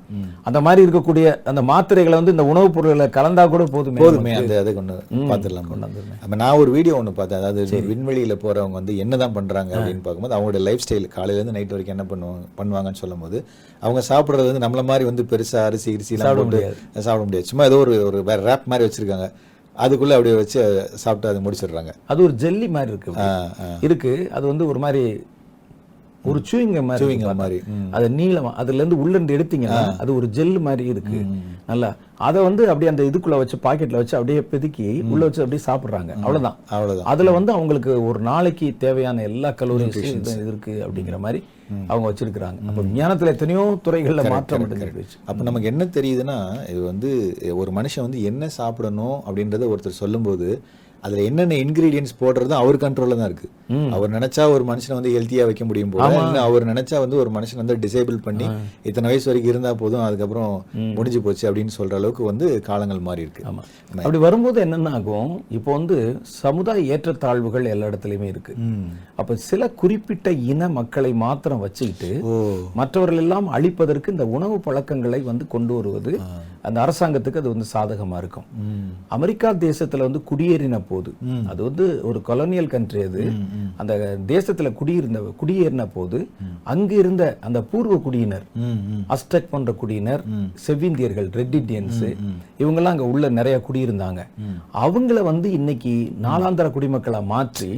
அந்த 0.49 0.59
மாதிரி 0.67 0.81
இருக்கக்கூடிய 0.87 1.27
அந்த 1.51 1.63
மாத்திரைகளை 1.73 2.17
வந்து 2.21 2.35
இந்த 2.35 2.45
உணவுப் 2.53 2.75
பொருள்களை 2.77 3.07
கலந்தா 3.19 3.45
கூட 3.55 3.65
போதுமே 3.75 4.01
போதுமே. 4.05 4.33
அந்த 4.41 4.75
கொண்டு 4.79 4.95
பார்த்துடலாம். 5.31 5.69
அப்ப 6.25 6.37
நான் 6.43 6.61
ஒரு 6.63 6.71
வீடியோ 6.77 6.95
ஒண்ணு 7.01 7.13
பார்த்தேன். 7.19 7.41
அதாவது 7.41 7.63
விண்வெளியில 7.93 8.37
போறவங்க 8.45 8.79
வந்து 8.81 8.95
என்னதான் 9.05 9.37
பண்றாங்க 9.39 9.73
அப்படின்னு 9.79 10.05
பார்க்கும்போது 10.07 10.37
அவங்களோட 10.37 10.63
லைஃப் 10.69 10.85
ஸ்டைல் 10.85 11.09
காலையில 11.17 11.39
இருந்து 11.41 11.57
நைட் 11.59 11.75
வரைக்கும் 11.75 11.97
என்ன 11.97 12.07
பண்ணுவாங்க 12.13 12.47
பண்ணுவாங்கன்னு 12.61 13.03
சொல்லும்போது 13.03 13.41
அவங்க 13.83 14.03
சாப்பிடுறது 14.11 14.49
வந்து 14.51 14.65
நம்மள 14.67 14.85
மாதிரி 14.91 15.05
வந்து 15.11 15.25
பெருசா 15.33 15.61
அரிசி 15.69 15.89
கிரிசி 15.95 16.17
எல்லாம் 16.19 16.37
போட்டு 16.37 16.61
சாப்பிட 17.07 17.25
முடியாது. 17.25 17.51
சும்மா 17.51 17.67
ஏதோ 17.71 17.79
ஒரு 17.85 17.95
ஒரு 18.09 18.21
ரேப் 18.49 18.71
மாதிரி 18.73 18.87
வச்சிருக்காங்க. 18.89 19.29
அதுக்குள்ள 19.85 20.15
அப்படியே 20.17 20.35
வச்சு 20.35 20.61
சாப்பிட்டு 21.05 21.31
அதை 21.31 21.41
முடிச்சிடுறாங்க. 21.47 21.91
அது 22.13 22.21
ஒரு 22.23 22.35
ஜெல்லி 22.43 22.69
மாதிரி 22.77 22.91
இருக்கு. 22.93 23.13
இருக்கு. 23.87 24.13
அது 24.37 24.45
வந்து 24.47 24.67
ஒரு 24.67 24.79
மாதிரி 24.85 25.03
ஒரு 26.31 26.41
சூயிங்க 26.51 26.81
மாதிரி 26.83 27.17
மாதிரி. 27.41 27.59
அது 27.91 28.07
நீளமா 28.19 28.51
அதுல 28.63 28.81
இருந்து 28.81 28.99
உள்ள 29.03 29.15
இருந்து 29.17 29.37
எடுத்தீங்கன்னா 29.39 29.81
அது 30.03 30.11
ஒரு 30.15 30.27
ஜெல் 30.37 30.61
மாதிரி 30.61 30.85
இருக்கு. 30.89 31.19
நல்லா. 31.67 31.91
அதை 32.19 32.43
வந்து 32.43 32.63
அப்படியே 32.71 32.91
அந்த 32.91 33.03
இதுக்குள்ள 33.03 33.37
வச்சு 33.37 33.57
பாக்கெட்ல 33.63 34.01
வச்சு 34.01 34.17
அப்படியே 34.17 34.43
பிதுக்கி 34.53 34.87
உள்ள 35.13 35.23
வச்சு 35.25 35.43
அப்படியே 35.43 35.65
சாப்பிடுறாங்க. 35.67 36.13
அவ்வளவுதான். 36.21 36.57
அவ்வளவுதான். 36.69 37.11
அதுல 37.15 37.31
வந்து 37.31 37.53
அவங்களுக்கு 37.53 37.93
ஒரு 38.07 38.21
நாளைக்கு 38.21 38.69
தேவையான 38.79 39.23
எல்லா 39.23 39.51
கலோரிஸும் 39.51 40.47
இருக்கு 40.49 40.75
அப்படிங்கிற 40.87 41.19
மாதிரி 41.19 41.43
அவங்க 41.89 42.07
வச்சிருக்கிறாங்க. 42.11 42.59
அப்ப 42.69 42.81
விஞ்ஞானத்துல 42.83 43.33
எத்தனையோ 43.35 43.63
துறைகள்ல 43.87 44.25
மாற்றம் 44.31 44.67
அப்ப 45.27 45.41
நமக்கு 45.43 45.71
என்ன 45.73 45.85
தெரியுதுன்னா 45.97 46.37
இது 46.71 46.81
வந்து 46.83 47.11
ஒரு 47.57 47.71
மனுஷன் 47.71 48.07
வந்து 48.07 48.21
என்ன 48.23 48.49
சாப்பிடணும் 48.49 49.17
அப்படின்றத 49.27 49.69
ஒருத்தர் 49.73 50.01
சொல்லும்போது 50.03 50.49
அதுல 51.07 51.25
என்னென்ன 51.31 51.59
இன்கிரீடியன்ஸ் 51.65 52.13
போடுறது 52.23 52.55
அவர் 52.63 52.77
கண்ட்ரோல்ல 52.85 53.17
தான் 53.21 53.29
இருக்கு. 53.31 53.49
அவர் 53.97 54.11
நினைச்சா 54.17 54.43
ஒரு 54.55 54.65
மனுஷனை 54.71 54.95
வந்து 54.99 55.13
ஹெல்த்தியா 55.17 55.45
வைக்க 55.49 55.65
முடியும் 55.69 55.93
இல்ல 56.25 56.41
அவர் 56.49 56.65
நினைச்சா 56.71 56.97
வந்து 57.05 57.17
ஒரு 57.23 57.31
மனுஷன் 57.37 57.61
வந்து 57.63 57.77
டிசேபிள் 57.85 58.19
பண்ணி 58.27 58.47
இத்தனை 58.89 59.07
வயசு 59.11 59.29
வரைக்கும் 59.31 59.53
இருந்தா 59.53 59.73
போதும் 59.83 60.05
அதுக்கப்புறம் 60.07 60.53
முடிஞ்சு 60.99 61.21
போச்சு 61.27 61.45
அப்படின்னு 61.49 61.75
சொல்ற 61.79 61.97
அளவுக்கு 62.01 62.23
வந்து 62.31 62.47
காலங்கள் 62.69 63.03
மாறி 63.09 63.25
இருக்கு. 63.27 63.43
அப்படி 64.05 64.21
வரும்போது 64.27 64.61
என்னென்ன 64.65 64.93
ஆகும்? 64.99 65.33
இப்போ 65.59 65.71
வந்து 65.79 65.99
சமுதாய 66.43 66.85
ஏற்றத்தாழ்வுகள் 66.97 67.71
எல்லா 67.75 67.89
இடத்துலயுமே 67.91 68.29
இருக்கு. 68.35 68.55
அப்ப 69.21 69.37
சில 69.49 69.69
குறிப்பிட்ட 69.83 70.31
இன 70.53 70.69
மக்களை 70.79 71.13
மாத்திரம் 71.25 71.65
வச்சுக்கிட்டு 71.67 72.11
மற்றவர்கள் 72.81 73.23
எல்லாம் 73.25 73.49
அழிப்பதற்கு 73.59 74.15
இந்த 74.15 74.27
உணவு 74.37 74.59
பழக்கங்களை 74.69 75.21
வந்து 75.31 75.47
கொண்டு 75.55 75.75
வருவது 75.79 76.13
அந்த 76.69 76.79
அரசாங்கத்துக்கு 76.85 77.41
அது 77.41 77.53
வந்து 77.53 77.67
சாதகமா 77.73 78.17
இருக்கும். 78.23 78.47
அமெரிக்கா 79.17 79.49
தேசத்துல 79.65 80.07
வந்து 80.07 80.21
குடியேறின 80.31 80.81
போது 80.91 81.11
அது 81.51 81.61
வந்து 81.69 81.85
ஒரு 82.09 82.19
கொலனியல் 82.29 82.71
கண்ட்ரி 82.75 83.03
அது. 83.09 83.25
அந்த 83.81 83.93
தேசத்துல 84.33 84.73
குடியிருந்த 84.81 85.21
குடியேறின 85.41 85.87
போது 85.97 86.21
அங்க 86.73 86.91
இருந்த 87.03 87.25
அந்த 87.49 87.59
பூர்வ 87.73 87.99
குடியினர். 88.07 88.47
அஸ்டக் 89.15 89.51
போன்ற 89.53 89.73
குடியினர் 89.83 90.25
செவ்விந்தியர்கள் 90.67 91.29
ரெட் 91.39 91.57
இண்டியன்ஸ் 91.61 92.03
இவங்கெல்லாம் 92.63 92.95
அங்க 92.95 93.07
உள்ள 93.13 93.29
நிறைய 93.39 93.57
குடியிருந்தாங்க. 93.69 94.21
அவங்கள 94.85 95.23
வந்து 95.31 95.49
இன்னைக்கு 95.59 95.95
நாலாந்தர 96.27 96.67
குடிமக்களா 96.77 97.23
மாற்றி 97.35 97.71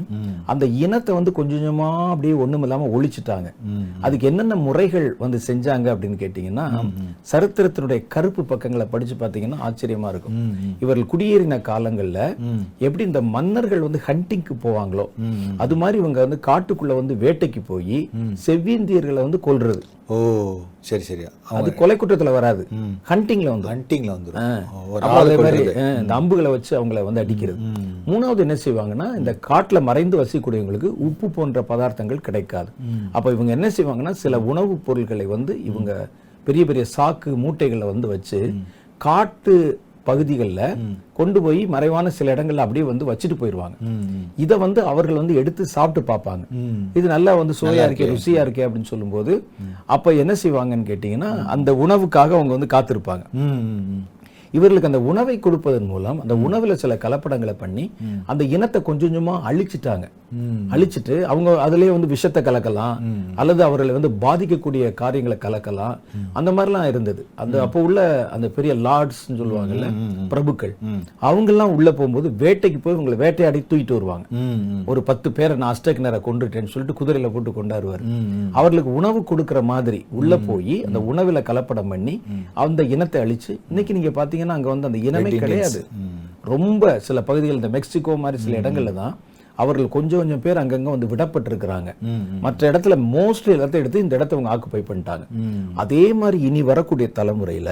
அந்த 0.53 0.65
இனத்தை 0.85 1.13
வந்து 1.19 1.33
கொஞ்சம் 1.39 1.57
கொஞ்சமா 1.59 1.91
அப்படியே 2.13 2.35
ஒண்ணும் 2.45 2.65
இல்லாம 2.65 2.89
ஒழிச்சிட்டாங்க. 2.97 3.49
அதுக்கு 4.07 4.29
என்னென்ன 4.31 4.55
முறைகள் 4.67 5.07
வந்து 5.23 5.39
செஞ்சாங்க 5.47 5.87
அப்படின்னு 5.95 6.19
கேட்டீங்கன்னா 6.25 6.67
சரித்திரத்தினுடைய 7.31 8.01
கருப்பு 8.15 8.43
பக்கங்களை 8.51 8.78
படிச்சு 8.87 9.15
பார்த்தீங்கன்னா 9.15 9.59
ஆச்சரியமா 9.63 10.09
இருக்கும். 10.09 10.39
இவர்கள் 10.81 11.11
குடியேறின 11.11 11.61
காலங்கள்ல 11.63 12.21
எப்படி 12.79 13.05
இந்த 13.05 13.23
மன்னர்கள் 13.29 13.81
வந்து 13.81 14.01
ஹண்டிங்க்கு 14.07 14.55
போவாங்களோ 14.63 15.07
அது 15.59 15.77
மாதிரி 15.77 15.99
இவங்க 15.99 16.21
வந்து 16.21 16.41
காட்டுக்குள்ள 16.47 16.95
வந்து 16.95 17.15
வேட்டைக்கு 17.17 17.63
போய் 17.67 18.01
செவ்விந்தியர்களை 18.47 19.21
வந்து 19.23 19.41
கொல்றது. 19.43 19.83
ஓ 20.09 20.17
சரி 20.81 21.03
சரி. 21.03 21.25
அது 21.57 21.71
கொலை 21.75 21.97
குற்றத்துல 21.97 22.31
வராது. 22.33 22.63
ஹண்டிங்ல 23.11 23.49
வந்து 23.51 23.69
ஹண்டிங்ல 23.69 24.13
அதே 25.21 25.35
மாதிரி. 25.39 25.59
அஹ், 25.81 25.99
இந்த 25.99 26.15
அம்புகளை 26.15 26.51
வச்சு 26.51 26.73
அவங்கள 26.79 27.03
வந்து 27.05 27.21
அடிக்கிறது. 27.21 27.59
மூணாவது 28.07 28.39
என்ன 28.39 28.57
செய்வாங்கன்னா 28.65 29.09
இந்த 29.17 29.33
காட்டுல 29.49 29.83
மறைந்து 29.83 30.17
வசிக்கக்கூடியவங்களுக்கு 30.17 30.91
உப்பு 31.07 31.29
போன்ற 31.31 31.63
பதார்த்தங்கள் 31.69 32.21
கிடைக்காது. 32.21 32.71
அப்ப 33.13 33.33
இவங்க 33.33 33.53
என்ன 33.53 33.71
செய்வாங்கன்னா 33.71 34.11
சில 34.19 34.39
உணவுப் 34.49 34.85
பொருட்களை 34.85 35.27
வந்து 35.27 35.55
இவங்க 35.65 35.93
பெரிய 36.49 36.65
பெரிய 36.71 36.85
சாக்கு 36.95 37.31
மூட்டைகளை 37.43 37.87
வந்து 37.93 38.09
வச்சு 38.15 38.41
காட்டு 39.07 39.55
பகுதிகளில் 40.09 40.79
கொண்டு 41.19 41.39
போய் 41.45 41.59
மறைவான 41.73 42.11
சில 42.19 42.35
இடங்கள்ல 42.35 42.65
அப்படியே 42.65 42.85
வந்து 42.91 43.09
வச்சுட்டு 43.09 43.37
போயிடுவாங்க 43.41 43.77
இதை 44.43 44.57
வந்து 44.63 44.81
அவர்கள் 44.91 45.19
வந்து 45.21 45.35
எடுத்து 45.41 45.63
சாப்பிட்டு 45.75 46.03
பார்ப்பாங்க. 46.11 46.45
இது 46.99 47.07
நல்லா 47.15 47.33
வந்து 47.41 47.55
சுவையா 47.59 47.85
இருக்கே 47.89 48.09
ருசியா 48.13 48.43
இருக்கே 48.45 48.65
அப்படின்னு 48.67 48.91
சொல்லும்போது 48.93 49.33
அப்ப 49.95 50.15
என்ன 50.23 50.37
செய்வாங்கன்னு 50.43 50.89
கேட்டீங்கன்னா 50.91 51.33
அந்த 51.55 51.73
உணவுக்காக 51.85 52.37
அவங்க 52.39 52.55
வந்து 52.57 52.71
காத்திருப்பாங்க. 52.77 53.25
இவர்களுக்கு 54.57 54.91
அந்த 54.91 55.01
உணவை 55.11 55.37
கொடுப்பதன் 55.47 55.89
மூலம் 55.93 56.21
அந்த 56.23 56.35
உணவுல 56.47 56.77
சில 56.83 56.95
கலப்படங்களை 57.05 57.55
பண்ணி 57.63 57.85
அந்த 58.31 58.43
இனத்தை 58.57 58.79
கொஞ்சம் 58.89 59.07
கொஞ்சமா 59.09 59.35
அழிச்சிட்டாங்க. 59.49 60.07
அழிச்சிட்டு 60.75 61.15
அவங்க 61.33 61.51
அதுலயே 61.67 61.91
வந்து 61.95 62.09
விஷத்தை 62.13 62.41
கலக்கலாம் 62.47 62.97
அல்லது 63.41 63.63
அவர்களை 63.67 63.93
வந்து 63.97 64.11
பாதிக்கக்கூடிய 64.25 64.83
காரியங்களை 65.01 65.37
கலக்கலாம். 65.45 65.95
அந்த 66.39 66.51
மாதிரிலாம் 66.57 66.89
இருந்தது. 66.93 67.23
அந்த 67.43 67.55
அப்போ 67.65 67.83
உள்ள 67.87 68.01
அந்த 68.35 68.47
பெரிய 68.57 68.73
லார்ட்ஸ் 68.87 69.21
சொல்லுவாங்கல்ல 69.41 69.87
பிரபுக்கள் 70.33 70.75
அவங்கெல்லாம் 71.29 71.75
உள்ள 71.77 71.89
போகும்போது 71.99 72.31
வேட்டைக்கு 72.43 72.81
போய் 72.87 72.99
உங்களை 73.01 73.19
வேட்டையாடி 73.25 73.63
தூக்கிட்டு 73.71 73.97
வருவாங்க. 73.99 74.27
ஒரு 74.93 75.03
பத்து 75.11 75.29
பேரை 75.39 75.57
நான் 75.63 75.73
அஷ்டக்கினரை 75.75 76.21
கொண்டுட்டேன்னு 76.29 76.73
சொல்லிட்டு 76.75 76.99
குதிரையில 77.01 77.31
போட்டு 77.37 77.53
கொண்டாடுவார். 77.61 78.05
அவர்களுக்கு 78.59 78.93
உணவு 79.01 79.23
கொடுக்கிற 79.33 79.63
மாதிரி 79.73 80.03
உள்ள 80.21 80.33
போய் 80.49 80.77
அந்த 80.89 81.01
உணவுல 81.13 81.43
கலப்படம் 81.51 81.91
பண்ணி 81.95 82.17
அந்த 82.67 82.83
இனத்தை 82.97 83.19
அழிச்சு 83.25 83.53
இன்னைக்கு 83.71 83.97
நீங்க 83.99 84.13
பாத்தீங்கன்னா 84.39 84.59
அங்க 84.59 84.71
வந்து 84.75 84.91
அந்த 84.91 85.01
இனமே 85.09 85.33
கிடையாது. 85.45 85.81
ரொம்ப 86.53 86.85
சில 87.09 87.21
பகுதிகள் 87.31 87.61
இந்த 87.61 87.73
மெக்சிகோ 87.79 88.15
மாதிரி 88.27 88.39
சில 88.45 88.61
இடங்கள்ல 88.63 88.93
தான் 89.03 89.17
அவர்கள் 89.63 89.87
கொஞ்சம் 89.95 90.21
கொஞ்சம் 90.21 90.43
பேர் 90.43 90.59
அங்கங்க 90.61 90.91
வந்து 90.95 91.09
விடப்பட்டிருக்கிறாங்க. 91.13 91.91
மற்ற 92.45 92.61
இடத்துல 92.71 92.97
மோஸ்ட்லி 93.15 93.53
இடத்த 93.57 93.81
எடுத்து 93.81 94.03
இந்த 94.03 94.13
இடத்த 94.19 94.37
அவங்க 94.37 94.51
ஆக்குப்பை 94.53 94.83
பண்ணிட்டாங்க. 94.91 95.25
அதே 95.83 96.03
மாதிரி 96.21 96.39
இனி 96.49 96.61
வரக்கூடிய 96.69 97.07
தலைமுறையில 97.17 97.71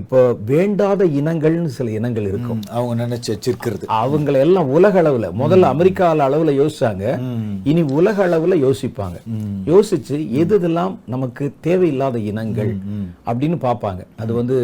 இப்போ 0.00 0.18
வேண்டாத 0.50 1.06
இனங்கள்னு 1.20 1.70
சில 1.78 1.90
இனங்கள் 1.98 2.28
இருக்கும். 2.32 2.60
அவங்க 2.76 2.94
நினைச்சு 3.04 3.30
வச்சிருக்கிறது. 3.34 3.84
அவங்கள 4.02 4.38
எல்லாம் 4.46 4.70
உலக 4.76 4.94
அளவுல 5.02 5.30
முதல்ல 5.40 5.70
அமெரிக்கா 5.74 6.10
அளவுல 6.28 6.54
யோசிச்சாங்க. 6.60 7.04
இனி 7.72 7.82
உலக 7.98 8.16
அளவுல 8.28 8.58
யோசிப்பாங்க. 8.66 9.18
யோசிச்சு 9.72 10.18
எது 10.42 10.60
இதெல்லாம் 10.60 10.94
நமக்கு 11.14 11.46
தேவையில்லாத 11.68 12.18
இனங்கள் 12.32 12.72
அப்படின்னு 13.30 13.58
பார்ப்பாங்க. 13.66 14.04
அது 14.24 14.32
வந்து 14.40 14.58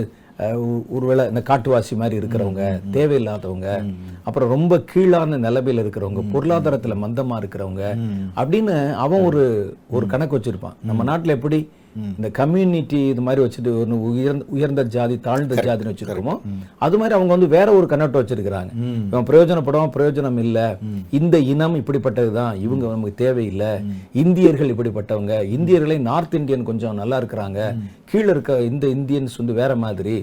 ஒருவேளை 0.89 1.29
இந்த 1.29 1.43
காட்டுவாசி 1.47 1.97
மாதிரி 1.97 2.27
இருக்கிறவங்க 2.27 2.81
தேவையில்லாதவங்க 2.93 3.95
அப்புறம் 4.23 4.49
ரொம்ப 4.49 4.81
கீழான 4.81 5.39
நிலைமையில 5.39 5.85
இருக்கிறவங்க 5.85 6.25
பொருளாதாரத்துல 6.33 6.97
மந்தமா 7.05 7.39
இருக்கிறவங்க 7.43 7.99
அப்படின்னு 8.37 8.93
அவன் 8.93 9.21
ஒரு 9.21 9.77
ஒரு 9.91 10.07
கணக்கு 10.07 10.39
வச்சிருப்பான். 10.39 10.77
நம்ம 10.83 11.05
நாட்டுல 11.05 11.27
எப்படி 11.27 11.69
இந்த 12.17 12.29
கம்யூனிட்டி 12.29 13.07
இது 13.07 13.21
மாதிரி 13.21 13.47
வச்சுட்டு 13.47 13.81
ஒன்று 13.81 14.03
உயர்ந்த 14.03 14.45
உயர்ந்த 14.49 14.85
ஜாதி 14.85 15.21
தாழ்ந்த 15.21 15.55
ஜாதின்னு 15.55 15.93
வச்சிருக்கோமோ 15.93 16.41
அது 16.79 16.97
மாதிரி 16.97 17.15
அவங்க 17.15 17.33
வந்து 17.35 17.49
வேற 17.49 17.73
ஒரு 17.73 17.87
கண்ணோட்டம் 17.87 18.27
வச்சிருக்கிறாங்க. 18.27 18.71
இவன் 19.09 19.25
பிரயோஜனப்படும் 19.25 19.91
பிரயோஜனம் 19.97 20.39
இல்ல. 20.39 20.79
இந்த 21.11 21.39
இனம் 21.39 21.75
இப்படிப்பட்டதுதான் 21.75 22.61
இவங்க 22.61 22.87
நமக்கு 22.87 23.15
தேவையில்லை. 23.15 23.69
இந்தியர்கள் 24.13 24.75
இப்படிப்பட்டவங்க. 24.75 25.33
இந்தியர்களே 25.57 25.99
நார்த் 25.99 26.35
இந்தியன் 26.35 26.65
கொஞ்சம் 26.65 26.95
நல்லா 26.95 27.23
இருக்கிறாங்க. 27.23 27.79
கீழே 28.07 28.29
இருக்க 28.31 28.59
இந்த 28.63 28.87
இந்தியன்ஸ் 28.87 29.37
வந்து 29.37 29.53
வேற 29.53 29.73
மாதிரி 29.77 30.15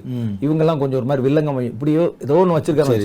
இவங்கெல்லாம் 0.41 0.77
கொஞ்சம் 0.77 0.99
ஒரு 0.99 1.05
மாதிரி 1.05 1.25
வில்லங்கம் 1.27 1.61
இப்படியோ 1.63 2.03
ஏதோ 2.19 2.35
ஒன்று 2.35 2.57
வச்சிருக்காங்க 2.57 2.97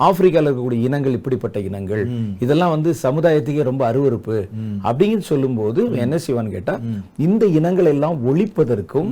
ஆப்பிரிக்கால 0.00 0.48
இருக்கக்கூடிய 0.48 0.80
இனங்கள் 0.80 1.12
இப்படிப்பட்ட 1.12 1.58
இனங்கள் 1.60 2.04
இதெல்லாம் 2.38 2.70
வந்து 2.70 2.90
சமுதாயத்துக்கே 3.02 3.62
ரொம்ப 3.62 3.82
அருவருப்பு. 3.92 4.38
அப்படின்னு 4.84 5.24
சொல்லும்போது 5.24 5.80
என்ன 5.96 6.16
செய்வான்னு 6.26 6.50
கேட்டா 6.50 6.76
இந்த 7.18 7.44
இனங்களை 7.50 7.68
இனங்களை 7.72 7.92
எல்லாம் 7.92 8.18
ஒழிப்பதற்கும் 8.26 9.10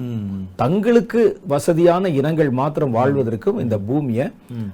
தங்களுக்கு 0.57 1.21
வசதியான 1.47 2.09
இனங்கள் 2.11 2.51
மாத்திரம் 2.51 2.95
வாழ்வதற்கும் 2.95 3.61
இந்த 3.61 3.77
பூமியை 3.79 4.27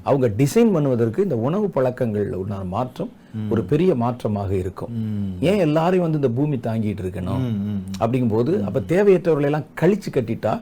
அவங்க 0.02 0.26
டிசைன் 0.38 0.72
பண்ணுவதற்கு 0.74 1.18
இந்த 1.18 1.36
உணவு 1.38 1.66
பழக்கங்கள் 1.68 2.26
உண்டான 2.34 2.68
மாற்றம் 2.68 3.10
ஒரு 3.52 3.62
பெரிய 3.70 3.90
மாற்றமாக 4.02 4.50
இருக்கும். 4.62 4.92
ஏன் 5.50 5.62
எல்லாரையும் 5.66 6.04
வந்து 6.06 6.20
இந்த 6.22 6.30
பூமி 6.38 6.56
தாங்கிட்டு 6.66 7.02
இருக்கணும்? 7.04 7.44
அப்படிங்கும்போது 8.00 8.52
அப்ப 8.68 8.82
தேவையற்றவர்களை 8.94 9.48
எல்லாம் 9.50 9.68
கழிச்சு 9.80 10.10
கட்டிட்டா 10.16 10.52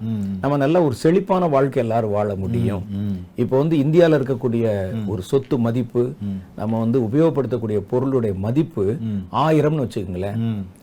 நம்ம 0.42 0.60
நல்ல 0.64 0.84
ஒரு 0.88 0.94
செழிப்பான 1.02 1.48
வாழ்க்கை 1.56 1.82
எல்லாரும் 1.82 2.14
வாழ 2.18 2.36
முடியும். 2.44 2.84
இப்போ 3.42 3.54
வந்து 3.62 3.76
இந்தியால 3.84 4.18
இருக்கக்கூடிய 4.20 4.66
ஒரு 5.06 5.22
சொத்து 5.30 5.58
மதிப்பு 5.58 6.04
நம்ம 6.60 6.78
வந்து 6.78 7.00
உபயோகப்படுத்தக்கூடிய 7.08 7.80
பொருளுடைய 7.94 8.34
மதிப்பு 8.46 8.84
ஆயிரம்னு 9.46 9.84
வச்சுக்கோங்களேன். 9.84 10.38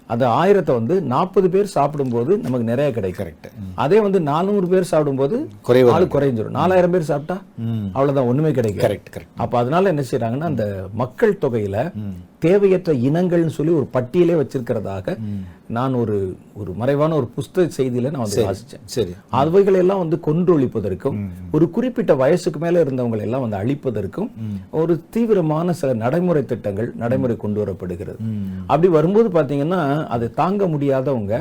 அந்த 0.09 0.25
ஆயிரத்தை 0.39 0.73
வந்து 0.77 0.95
நாற்பது 1.11 1.47
பேர் 1.53 1.67
சாப்பிடும்போது 1.75 2.31
நமக்கு 2.45 2.69
நிறைய 2.69 2.89
கிடைக்கும். 2.91 3.19
கரெக்ட் 3.21 3.47
அதே 3.83 3.97
வந்து 4.05 4.19
நானூறு 4.29 4.67
பேர் 4.71 4.89
சாப்பிடும்போது 4.91 5.35
குறைவா 5.67 5.91
ஆளு 5.95 6.05
குறைஞ்சிரும். 6.15 6.55
நாலாயிரம் 6.59 6.93
பேர் 6.95 7.09
சாப்பிட்டா 7.11 7.37
அவ்வளவுதான் 7.95 8.29
ஒண்ணுமே 8.31 8.51
கிடைக்கும் 8.51 8.85
கரெக்ட் 8.85 9.11
கரெக்ட் 9.15 9.41
அப்ப 9.45 9.57
அதனால 9.61 9.91
என்ன 9.93 10.05
செய்றாங்கன்னா 10.11 10.49
அந்த 10.53 10.65
மக்கள் 11.03 11.39
தொகையில 11.43 11.77
தேவையற்ற 12.45 12.91
இனங்கள்னு 13.07 13.55
சொல்லி 13.57 13.73
ஒரு 13.79 13.87
பட்டியலே 13.95 14.37
வச்சிருக்கிறதாக 14.41 15.15
நான் 15.69 15.93
ஒரு 15.93 16.15
ஒரு 16.53 16.71
மறைவான 16.73 17.15
ஒரு 17.15 17.27
புஸ்தக 17.37 17.65
செய்தியில 17.77 18.11
நான் 18.13 18.23
வந்து 18.25 18.43
வாசிச்சேன். 18.45 18.83
சரி. 18.93 19.13
அவைகளை 19.41 19.79
எல்லாம் 19.79 20.01
வந்து 20.03 20.17
கொன்றொழிப்பதற்கும் 20.27 21.17
ஒரு 21.51 21.65
குறிப்பிட்ட 21.69 22.13
வயசுக்கு 22.15 22.59
மேல 22.59 22.83
இருந்தவங்களை 22.83 23.23
எல்லாம் 23.27 23.43
வந்து 23.45 23.59
அழிப்பதற்கும் 23.61 24.29
ஒரு 24.71 24.95
தீவிரமான 25.09 25.73
சில 25.73 25.93
நடைமுறை 26.03 26.43
திட்டங்கள் 26.45 26.89
நடைமுறை 26.95 27.37
கொண்டு 27.37 27.61
வரப்படுகிறது. 27.63 28.19
அப்படி 28.65 28.87
வரும்போது 28.97 29.29
பாத்தீங்கன்னா 29.39 29.81
அதை 30.07 30.29
தாங்க 30.41 30.67
முடியாதவங்க 30.67 31.33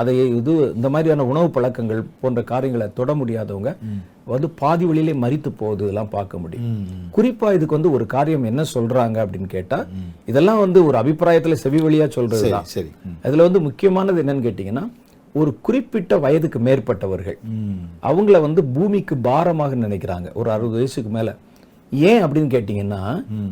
அதை 0.00 0.12
இது 0.36 0.52
இந்த 0.74 0.88
மாதிரியான 0.88 1.24
உணவு 1.24 1.48
பழக்கங்கள் 1.50 2.00
போன்ற 2.20 2.42
காரியங்களை 2.42 2.86
தொட 2.94 3.14
முடியாதவங்க 3.14 3.70
வந்து 4.24 4.48
பாதி 4.50 4.84
வழியிலே 4.84 5.14
மரித்து 5.14 5.50
போகுது 5.52 5.82
இதெல்லாம் 5.82 6.08
பார்க்க 6.08 6.38
முடியும். 6.38 6.66
குறிப்பா 7.16 7.48
இதுக்கு 7.56 7.76
வந்து 7.78 7.92
ஒரு 7.92 8.06
காரியம் 8.06 8.44
என்ன 8.44 8.62
சொல்றாங்க 8.74 9.16
அப்படின்னு 9.24 9.46
கேட்டா 9.46 9.78
இதெல்லாம் 10.26 10.58
வந்து 10.58 10.84
ஒரு 10.84 10.98
அபிப்பிராயத்துல 10.98 11.52
செவி 11.52 11.80
வழியா 11.80 12.08
சொல்றதுதான். 12.16 12.68
சரி. 12.74 12.90
அதுல 13.22 13.42
வந்து 13.42 13.60
முக்கியமானது 13.60 14.22
என்னன்னு 14.22 14.46
கேட்டீங்கன்னா 14.48 14.84
ஒரு 15.34 15.58
குறிப்பிட்ட 15.60 16.18
வயதுக்கு 16.18 16.58
மேற்பட்டவர்கள். 16.58 17.38
அவங்கள 18.02 18.40
வந்து 18.40 18.64
பூமிக்கு 18.64 19.16
பாரமாக 19.16 19.76
நினைக்கிறாங்க. 19.76 20.28
ஒரு 20.32 20.50
அறுபது 20.50 20.74
வயசுக்கு 20.74 21.10
மேல. 21.10 21.36
ஏன் 21.90 22.24
அப்படின்னு 22.24 22.52
கேட்டீங்கன்னா 22.54 23.02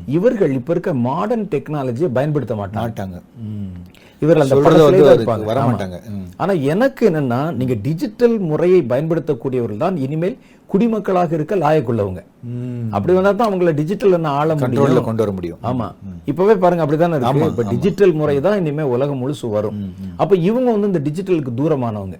இவர்கள் 0.06 0.52
இப்ப 0.52 0.72
இருக்க 0.72 0.94
மாடர்ன் 0.94 1.46
டெக்னாலஜியை 1.46 2.10
பயன்படுத்த 2.12 2.54
மாட்டாங்க. 2.54 3.16
இவர்கள் 4.22 4.44
அந்த 4.44 4.56
படத்திலே 4.64 5.12
இருப்பாங்க. 5.16 5.46
வர. 5.50 5.60
மாட்டாங்க. 5.68 5.96
ஆனா 6.42 6.52
எனக்கு 6.72 7.02
என்னன்னா 7.10 7.40
நீங்க 7.60 7.74
டிஜிட்டல் 7.86 8.36
முறையை 8.50 8.80
பயன்படுத்தக்கூடியவர்கள் 8.92 9.84
தான் 9.86 9.96
இனிமேல் 10.06 10.36
குடிமக்களாக 10.70 11.32
இருக்க 11.36 11.54
லாயக்குள்ளவங்க. 11.62 12.20
அப்படி 12.94 13.12
வந்தா 13.16 13.32
தான் 13.32 13.48
அவங்கள 13.48 13.72
டிஜிட்டல் 13.80 14.16
என்ன 14.18 14.30
ஆள 14.38 14.54
கண்ட்ரோல்ல 14.62 14.86
முடியும் 14.86 15.06
கொண்டு 15.08 15.22
வர 15.24 15.32
முடியும். 15.36 15.58
ஆமா. 15.70 15.86
இப்பவே 16.30 16.54
பாருங்க 16.62 16.82
அப்படிதானே 16.84 17.16
இருக்கு. 17.18 17.50
இப்ப 17.52 17.64
டிஜிட்டல் 17.72 18.14
முறை 18.20 18.36
தான் 18.46 18.58
இனிமே 18.60 18.84
உலகம் 18.94 19.20
முழுசு 19.22 19.48
வரும். 19.56 19.76
அப்ப 20.22 20.36
இவங்க 20.48 20.68
வந்து 20.74 20.90
இந்த 20.92 21.02
டிஜிட்டலுக்கு 21.08 21.52
தூரமானவங்க. 21.60 22.16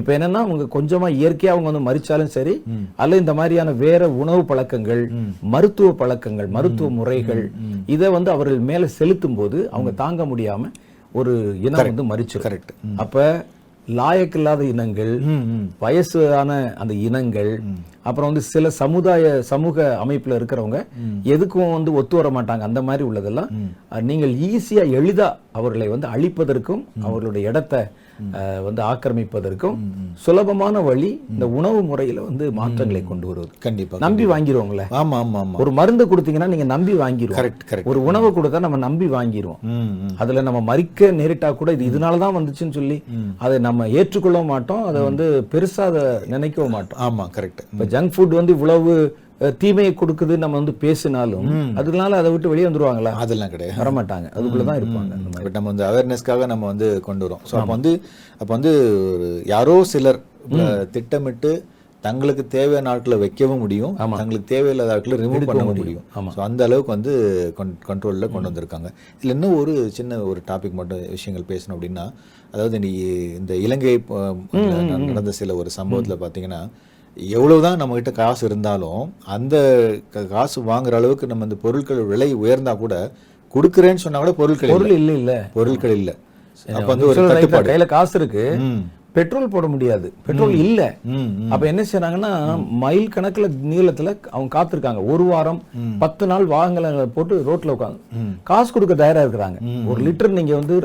இப்ப 0.00 0.08
என்னன்னா 0.16 0.42
அவங்க 0.46 0.66
கொஞ்சமா 0.76 1.10
இயற்கையா 1.18 1.54
அவங்க 1.54 1.68
வந்து 1.70 1.86
மறிச்சாலும் 1.88 2.32
சரி 2.36 2.54
அல்ல 3.04 3.20
இந்த 3.22 3.34
மாதிரியான 3.40 3.74
வேற 3.84 4.10
உணவு 4.22 4.44
பழக்கங்கள் 4.50 5.02
மருத்துவ 5.54 5.90
பழக்கங்கள் 6.02 6.50
மருத்துவ 6.56 6.90
முறைகள் 6.98 7.44
இதை 7.96 8.10
வந்து 8.16 8.32
அவர்கள் 8.36 8.66
மேல 8.72 8.86
செலுத்தும் 8.98 9.38
போது 9.40 9.60
அவங்க 9.74 9.92
தாங்க 10.02 10.24
முடியாம 10.32 10.72
ஒரு 11.18 11.32
இனம் 11.66 11.88
வந்து 11.90 12.10
மறிச்சிடும் 12.12 12.46
கரெக்ட் 12.46 12.72
அப்ப 12.96 13.26
லாயக்கில்லாத 13.88 14.62
இனங்கள் 14.70 15.10
வயசான 15.78 16.50
அந்த 16.82 16.94
இனங்கள் 17.08 17.50
அப்புறம் 18.08 18.28
வந்து 18.30 18.42
சில 18.52 18.70
சமுதாய 18.78 19.26
சமூக 19.50 19.76
அமைப்புல 20.04 20.38
இருக்கிறவங்க 20.38 20.78
எதுக்கும் 21.34 21.74
வந்து 21.74 21.92
ஒத்து 21.92 22.16
வர 22.16 22.28
மாட்டாங்க. 22.30 22.62
அந்த 22.68 22.80
மாதிரி 22.82 23.04
உள்ளதெல்லாம் 23.08 23.50
நீங்கள் 24.10 24.32
ஈஸியா 24.48 24.84
எளிதா 24.98 25.28
அவர்களை 25.52 25.88
வந்து 25.88 26.08
அழிப்பதற்கும் 26.14 26.82
அவர்களுடைய 27.02 27.50
இடத்தை 27.50 27.80
வந்து 28.66 28.80
ஆக்கிரமிப்பதற்கும் 28.90 29.76
சுலபமான 30.24 30.80
வழி 30.80 31.10
இந்த 31.32 31.46
உணவு 31.58 31.80
முறையில 31.82 32.22
வந்து 32.28 32.44
மாற்றங்களை 32.58 33.02
கொண்டு 33.04 33.26
வருவது. 33.30 33.50
கண்டிப்பா 33.66 34.00
நம்பி 34.04 34.26
வாங்கிருவோங்களே 34.32 34.86
ஆமா 35.00 35.16
ஆமா 35.24 35.40
ஆமா. 35.44 35.58
ஒரு 35.62 35.72
மருந்து 35.72 36.06
கொடுத்தீங்கன்னா 36.06 36.50
நீங்க 36.52 36.66
நம்பி 36.74 36.94
வாங்கிருவோம். 37.02 37.38
Correct 37.40 37.66
correct. 37.70 37.88
ஒரு 37.92 38.00
உணவு 38.04 38.30
கொடுத்தா 38.30 38.60
நம்ம 38.66 38.80
நம்பி 38.86 39.08
வாங்கிருவோம். 39.16 39.60
ம் 39.74 39.92
ம். 40.06 40.14
அதுல 40.24 40.42
நம்ம 40.42 40.62
மறிக்க 40.70 41.10
நேரிட்டா 41.20 41.50
கூட 41.60 41.72
இது 41.76 41.84
இதனால 41.90 42.18
தான் 42.24 42.36
வந்துச்சுன்னு 42.38 42.78
சொல்லி 42.78 42.98
அதை 43.38 43.58
நம்ம 43.68 43.86
ஏற்றுக்கொள்ளவும் 44.00 44.52
மாட்டோம். 44.54 44.84
அதை 44.90 45.02
வந்து 45.02 45.26
பெருசா 45.54 45.84
அதை 45.92 46.04
நினைக்கவும் 46.34 46.74
மாட்டோம். 46.78 47.00
ஆமா 47.08 47.26
கரெக்ட். 47.36 47.62
இப்ப 47.72 47.86
ஜங்க் 47.94 48.14
ஃபுட் 48.16 48.38
வந்து 48.40 48.54
இவ்வளவு 48.58 48.92
தீமையை 49.62 49.92
கொடுக்குது 50.00 50.34
நம்ம 50.42 50.56
வந்து 50.60 50.74
பேசினாலும் 50.84 51.48
அதனால 51.80 52.16
அதை 52.20 52.28
விட்டு 52.34 52.50
வெளியே 52.52 52.66
வந்துருவாங்களா? 52.68 53.12
அதெல்லாம் 53.22 53.52
கிடையாது. 53.54 53.78
வரமாட்டாங்க. 53.82 54.28
அதுக்குள்ளதான் 54.36 54.78
இருப்பாங்க 54.80 55.12
அந்த 55.18 55.28
மாதிரி. 55.30 55.44
பட் 55.46 55.56
நம்ம 55.58 55.70
வந்து 55.72 55.86
அவேர்னஸ்க்காக 55.88 56.46
நம்ம 56.52 56.66
வந்து 56.72 56.88
கொண்டு 57.08 57.24
வரோம். 57.26 57.42
ஸோ 57.50 57.54
அப்போ 57.60 57.72
வந்து 57.76 57.92
அப்போ 58.40 58.52
வந்து 58.56 58.72
யாரோ 59.54 59.74
சிலர் 59.92 60.20
திட்டமிட்டு 60.96 61.52
தங்களுக்கு 62.06 62.42
தேவையான 62.56 62.90
ஆட்களை 62.94 63.16
வைக்கவும் 63.22 63.62
முடியும். 63.64 63.94
தங்களுக்கு 64.20 64.48
தேவையில்லாத 64.54 64.94
ஆட்களை 64.96 65.16
ரிமூவ் 65.22 65.46
பண்ண 65.50 65.62
முடியும். 65.70 66.04
ஸோ 66.34 66.40
அந்த 66.48 66.60
அளவுக்கு 66.68 66.90
வந்து 66.96 67.12
கண்ட்ரோலில் 67.90 68.32
கொண்டு 68.34 68.48
வந்திருக்காங்க. 68.50 68.88
இதில் 69.16 69.34
இன்னும் 69.36 69.56
ஒரு 69.60 69.74
சின்ன 69.98 70.18
ஒரு 70.30 70.42
டாபிக் 70.50 70.78
மட்டும் 70.80 71.02
விஷயங்கள் 71.16 71.50
பேசணும் 71.52 71.76
அப்படின்னா 71.76 72.04
அதாவது 72.54 72.76
நீ 72.84 72.90
இந்த 73.40 73.52
இலங்கை 73.66 73.94
நடந்த 75.08 75.34
சில 75.40 75.56
ஒரு 75.62 75.72
சம்பவத்தில் 75.78 76.22
பார்த்தீங்கன்னா 76.24 76.60
எவ்வளவுதான் 77.16 77.78
நம்ம 77.80 77.94
கிட்ட 77.94 78.10
காசு 78.10 78.42
இருந்தாலும் 78.46 79.02
அந்த 79.34 79.56
காசு 80.34 80.58
வாங்குற 80.70 80.94
அளவுக்கு 81.00 81.30
நம்ம 81.30 81.46
இந்த 81.48 81.56
பொருட்கள் 81.62 82.02
விலை 82.10 82.28
உயர்ந்தா 82.34 82.74
கூட 82.82 82.94
கொடுக்குறேன்னு 83.54 84.02
சொன்னா 84.04 84.20
கூட 84.22 84.32
பொருட்கள். 84.40 84.72
பொருள் 84.74 84.94
இல்ல. 84.98 85.12
இல்ல 85.20 85.32
பொருட்கள் 85.54 85.94
இல்ல. 86.00 86.10
அப்ப 86.68 86.88
வந்து 86.92 87.08
ஒரு 87.08 87.16
தான். 87.18 87.30
தட்டுப்பாடு. 87.30 87.68
கையில 87.70 87.86
காசு 87.86 88.14
இருக்கு. 88.20 88.44
பெட்ரோல் 89.16 89.52
போட 89.54 89.66
முடியாது. 89.74 90.08
பெட்ரோல் 90.26 90.54
இல்ல. 90.64 90.80
அப்ப 91.52 91.64
என்ன 91.72 91.82
செய்றாங்கன்னா 91.92 92.32
மைல் 92.82 93.12
கணக்குல 93.14 93.48
நீளத்துல 93.72 94.12
அவங்க 94.32 94.50
காத்திருக்காங்க. 94.56 95.02
ஒரு 95.12 95.24
வாரம் 95.24 95.60
பத்து 95.98 96.26
நாள் 96.32 96.44
வாகனங்களை 96.54 97.06
போட்டு 97.16 97.36
ரோட்ல 97.48 97.76
உட்காந்து 97.76 98.00
காசு 98.42 98.70
கொடுக்க 98.72 98.96
தயாரா 99.02 99.22
இருக்கிறாங்க. 99.24 99.58
ஒரு 99.90 100.00
லிட்டர் 100.08 100.36
நீங்க 100.38 100.54
வந்து 100.60 100.76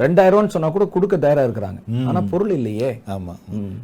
ஆ, 0.00 0.04
ரெண்டாயிரம் 0.04 0.34
ரூபான்னு 0.34 0.52
சொன்னா 0.52 0.68
கூட 0.70 0.84
கொடுக்க 0.88 1.14
தயாரா 1.18 1.42
இருக்கிறாங்க. 1.46 1.78
ஆனா 2.08 2.20
பொருள் 2.30 2.52
இல்லையே. 2.56 2.90
ஆமா. 3.14 3.32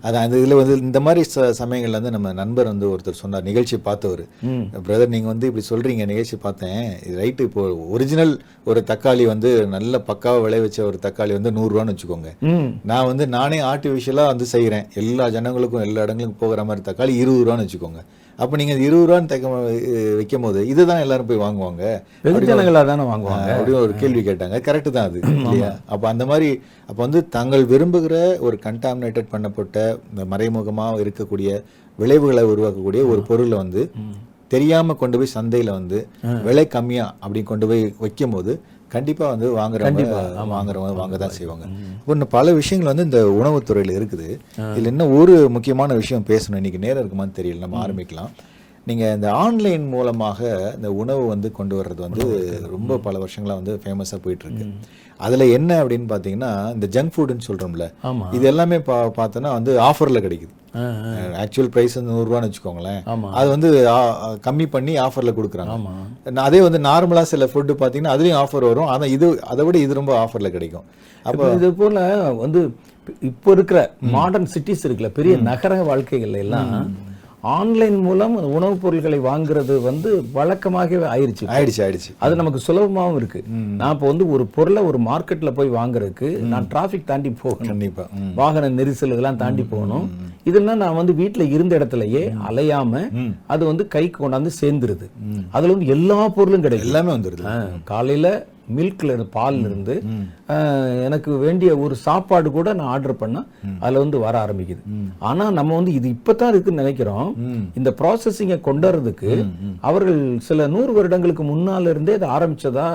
அதான் 0.04 0.22
அந்த 0.22 0.36
இதுல 0.36 0.56
வந்து 0.60 0.74
இந்த 0.82 1.00
மாதிரி 1.00 1.20
சமயங்கள்ல 1.58 1.98
வந்து 1.98 2.10
நம்ம 2.10 2.32
நண்பர் 2.32 2.70
வந்து 2.70 2.86
ஒருத்தர் 2.90 3.20
சொன்னார் 3.20 3.42
நிகழ்ச்சி 3.42 3.76
பார்த்தவர். 3.80 4.22
பிரதர் 4.86 5.12
நீங்க 5.14 5.28
வந்து 5.28 5.48
இப்படி 5.50 5.64
சொல்றீங்க 5.66 6.06
நிகழ்ச்சி 6.06 6.36
பார்த்தேன். 6.38 6.80
ரைட்டு 7.16 7.46
இப்போ 7.48 7.64
ஒரிஜினல் 7.90 8.34
ஒரு 8.64 8.82
தக்காளி 8.88 9.26
வந்து 9.26 9.48
நல்ல 9.74 10.04
பக்காவா 10.08 10.38
விளைவிச்ச 10.44 10.78
ஒரு 10.82 10.98
தக்காளி 11.02 11.32
வந்து 11.32 11.52
நூறு 11.52 11.72
ரூபான்னு 11.72 11.94
வச்சுக்கோங்க 11.94 12.32
நான் 12.84 13.06
வந்து 13.06 13.26
நானே 13.34 13.58
ஆர்டிஃபிஷியலாக 13.70 14.32
வந்து 14.32 14.46
செய்கிறேன் 14.54 14.86
எல்லா 15.02 15.26
ஜனங்களுக்கும் 15.36 15.84
எல்லா 15.84 16.04
இடங்களுக்கும் 16.06 16.42
போகிற 16.42 16.64
மாதிரி 16.64 16.84
தக்காளி 16.88 17.14
இருபது 17.22 17.44
ரூபான்னு 17.44 17.66
வச்சுக்கோங்க. 17.66 18.00
அப்போ 18.38 18.54
நீங்கள் 18.56 18.80
இருபது 18.86 19.06
ரூபான்னு 19.08 19.30
தைக்க 19.30 19.50
வைக்கும் 20.16 20.40
போது 20.40 20.60
இதுதான் 20.66 21.00
எல்லாரும் 21.00 21.26
போய் 21.26 21.42
வாங்குவாங்க? 21.44 21.84
தானே 22.90 23.04
வாங்குவாங்க. 23.10 23.48
அப்படின்னு 23.54 23.80
ஒரு 23.80 23.94
கேள்வி 23.94 24.20
கேட்டாங்க. 24.20 24.58
கரெக்டு 24.66 24.90
தான் 24.90 25.08
அது. 25.08 25.20
இல்லையா? 25.36 25.70
அப்போ 25.86 26.06
அந்த 26.08 26.26
மாதிரி 26.26 26.48
அப்போ 26.88 27.00
வந்து 27.02 27.22
தாங்கள் 27.28 27.64
விரும்புகிற 27.64 28.16
ஒரு 28.38 28.58
கண்டாமினேட்டட் 28.64 29.32
பண்ணப்பட்ட 29.32 29.78
இந்த 30.10 30.24
மறைமுகமாக 30.24 31.02
இருக்கக்கூடிய 31.04 31.50
விளைவுகளை 31.98 32.44
உருவாக்கக்கூடிய 32.44 33.02
ஒரு 33.08 33.20
பொருளை 33.22 33.58
வந்து 33.58 33.82
தெரியாம 34.48 34.94
கொண்டு 34.94 35.18
போய் 35.18 35.34
சந்தையில 35.34 35.70
வந்து 35.70 35.98
விலை 36.42 36.66
கம்மியா 36.66 37.06
அப்படி 37.18 37.40
கொண்டு 37.42 37.66
போய் 37.66 37.84
வைக்கும் 37.98 38.30
போது 38.30 38.52
கண்டிப்பா 38.94 39.24
வந்து 39.28 39.46
வாங்குறவங்க 39.58 40.04
வாங்குறவங்க 40.54 40.94
வாங்க 41.00 41.16
தான் 41.16 41.34
செய்வாங்க 41.36 41.64
இன்னும் 42.12 42.34
பல 42.36 42.52
விஷயங்கள் 42.60 42.90
வந்து 42.92 43.06
இந்த 43.08 43.20
உணவுத்துறையில 43.38 43.94
இருக்குது. 43.98 44.28
இதுல 44.58 44.92
இன்னும் 44.92 45.14
ஒரு 45.20 45.34
முக்கியமான 45.56 45.94
விஷயம் 45.94 46.26
பேசணும்? 46.28 46.60
இன்னைக்கு 46.60 46.84
நேரம் 46.84 47.02
இருக்குமான்னு 47.02 47.38
தெரியல. 47.38 47.64
நம்ம 47.64 47.80
ஆரம்பிக்கலாம். 47.86 48.30
நீங்க 48.88 49.04
இந்த 49.16 49.28
ஆன்லைன் 49.44 49.84
மூலமாக 49.92 50.40
இந்த 50.76 50.88
உணவு 51.02 51.22
வந்து 51.32 51.48
கொண்டு 51.56 51.74
வர்றது 51.78 52.00
வந்து 52.06 52.24
ரொம்ப 52.74 52.98
பல 53.06 53.14
வருஷங்களா 53.22 53.56
வந்து 53.60 53.72
ஃபேமஸா 53.82 54.16
போயிட்டு 54.24 54.44
இருக்கு 54.46 54.66
அதுல 55.20 55.44
என்ன 55.56 55.70
அப்படின்னு 55.82 56.06
பாத்தீங்கன்னா 56.12 56.50
இந்த 56.74 56.86
ஜங்க் 56.94 57.12
ஃபுட்னு 57.14 57.46
சொல்றோம்ல 57.48 57.84
ஆமா. 58.08 58.26
இது 58.36 58.44
எல்லாமே 58.50 58.78
பா 58.88 58.96
பார்த்தோன்னா 59.18 59.50
வந்து 59.58 59.72
ஆஃபர்ல 59.86 60.20
கிடைக்குது. 60.26 60.52
ஆக்சுவல் 61.42 61.70
பிரைஸ் 61.74 61.96
வந்து 61.98 62.14
நூறுரூவான்னு 62.14 62.48
வச்சுக்கோங்களேன். 62.48 63.00
அது 63.38 63.48
வந்து 63.54 63.68
கம்மி 64.46 64.66
பண்ணி 64.74 64.94
ஆஃபர்ல 65.06 65.32
கொடுக்குறாங்க. 65.38 65.76
அதே 66.46 66.60
வந்து 66.66 66.80
நார்மலா 66.88 67.24
சில 67.32 67.48
ஃபுட்டு 67.52 67.76
பார்த்தீங்கன்னா 67.80 68.14
அதுலயும் 68.16 68.40
ஆஃபர் 68.44 68.68
வரும். 68.70 68.90
ஆனா 68.94 69.06
இது 69.16 69.28
அதை 69.54 69.64
விட 69.68 69.78
இது 69.86 70.00
ரொம்ப 70.00 70.14
ஆஃபர்ல 70.24 70.50
கிடைக்கும். 70.56 70.86
அப்போ 71.26 71.48
இது 71.58 71.70
போல 71.82 71.98
வந்து 72.44 72.62
இப்போ 73.30 73.50
இருக்கிற 73.56 73.80
மாடர்ன் 74.16 74.50
சிட்டிஸ் 74.54 74.86
இருக்குல்ல 74.86 75.12
பெரிய 75.18 75.36
நகர 75.50 75.74
வாழ்க்கைகள்ல 75.90 76.44
எல்லாம் 76.46 76.70
ஆன்லைன் 77.54 77.96
மூலம் 77.96 78.34
உணவுப் 78.56 78.80
பொருட்களை 78.82 79.18
வாங்குறது 79.20 79.74
வந்து 79.82 80.10
வழக்கமாகவே 80.34 81.06
ஆயிருச்சு. 81.14 81.44
ஆயிடுச்சு 81.54 81.80
ஆயிடுச்சு 81.84 82.10
அது 82.18 82.34
நமக்கு 82.40 82.60
சுலபமாவும் 82.66 83.16
இருக்கு. 83.16 83.40
நான் 83.80 83.92
இப்போ 83.92 84.06
வந்து 84.06 84.26
ஒரு 84.30 84.46
பொருளை 84.46 84.82
ஒரு 84.82 84.98
மார்க்கெட்ல 85.00 85.50
போய் 85.50 85.70
வாங்குறதுக்கு 85.70 86.28
நான் 86.52 86.68
டிராஃபிக் 86.72 87.04
தாண்டி 87.04 87.30
போகணும். 87.42 87.68
கண்டிப்பா. 87.68 88.06
வாகன 88.34 88.70
நெரிசல் 88.78 89.14
இதெல்லாம் 89.14 89.40
தாண்டி 89.44 89.62
போகணும். 89.62 90.06
இதெல்லாம் 90.44 90.82
நான் 90.84 90.98
வந்து 91.00 91.14
வீட்ல 91.14 91.44
இருந்த 91.56 91.72
இடத்துலயே 91.78 92.24
அலையாம 92.50 92.92
அது 93.46 93.62
வந்து 93.66 93.86
கைக்கு 93.88 94.18
கொண்டாந்து 94.20 94.52
சேர்ந்துருது. 94.60 95.08
அதுல 95.50 95.72
வந்து 95.72 95.92
எல்லா 95.96 96.20
பொருளும் 96.28 96.66
கிடைக்கும். 96.66 96.88
எல்லாமே 96.88 97.12
வந்துருது. 97.16 97.44
காலையில 97.84 98.28
மில்க்ல 98.76 99.12
இருந்து 99.12 99.28
பால்ல 99.34 99.66
இருந்து 99.68 99.94
எனக்கு 101.06 101.30
வேண்டிய 101.44 101.70
ஒரு 101.84 101.94
சாப்பாடு 102.04 102.48
கூட 102.56 102.68
நான் 102.78 102.90
ஆர்டர் 102.94 103.20
பண்ணா 103.22 103.40
அதுல 103.82 104.02
வந்து 104.02 104.18
வர 104.24 104.34
ஆரம்பிக்குது. 104.44 104.82
ஆனா 105.28 105.44
நம்ம 105.58 105.74
வந்து 105.78 105.92
இது 105.98 106.06
இப்பதான் 106.14 106.52
இருக்குன்னு 106.52 106.82
நினைக்கிறோம். 106.82 107.28
இந்த 107.78 107.90
ப்ராசஸிங்கை 108.00 108.58
கொண்டு 108.68 108.86
வர்றதுக்கு 108.88 109.30
அவர்கள் 109.88 110.20
சில 110.48 110.68
நூறு 110.74 110.92
வருடங்களுக்கு 110.98 111.44
முன்னால 111.50 111.90
இருந்தே 111.94 112.16
அதை 112.18 112.28
ஆரம்பிச்சதா 112.36 112.86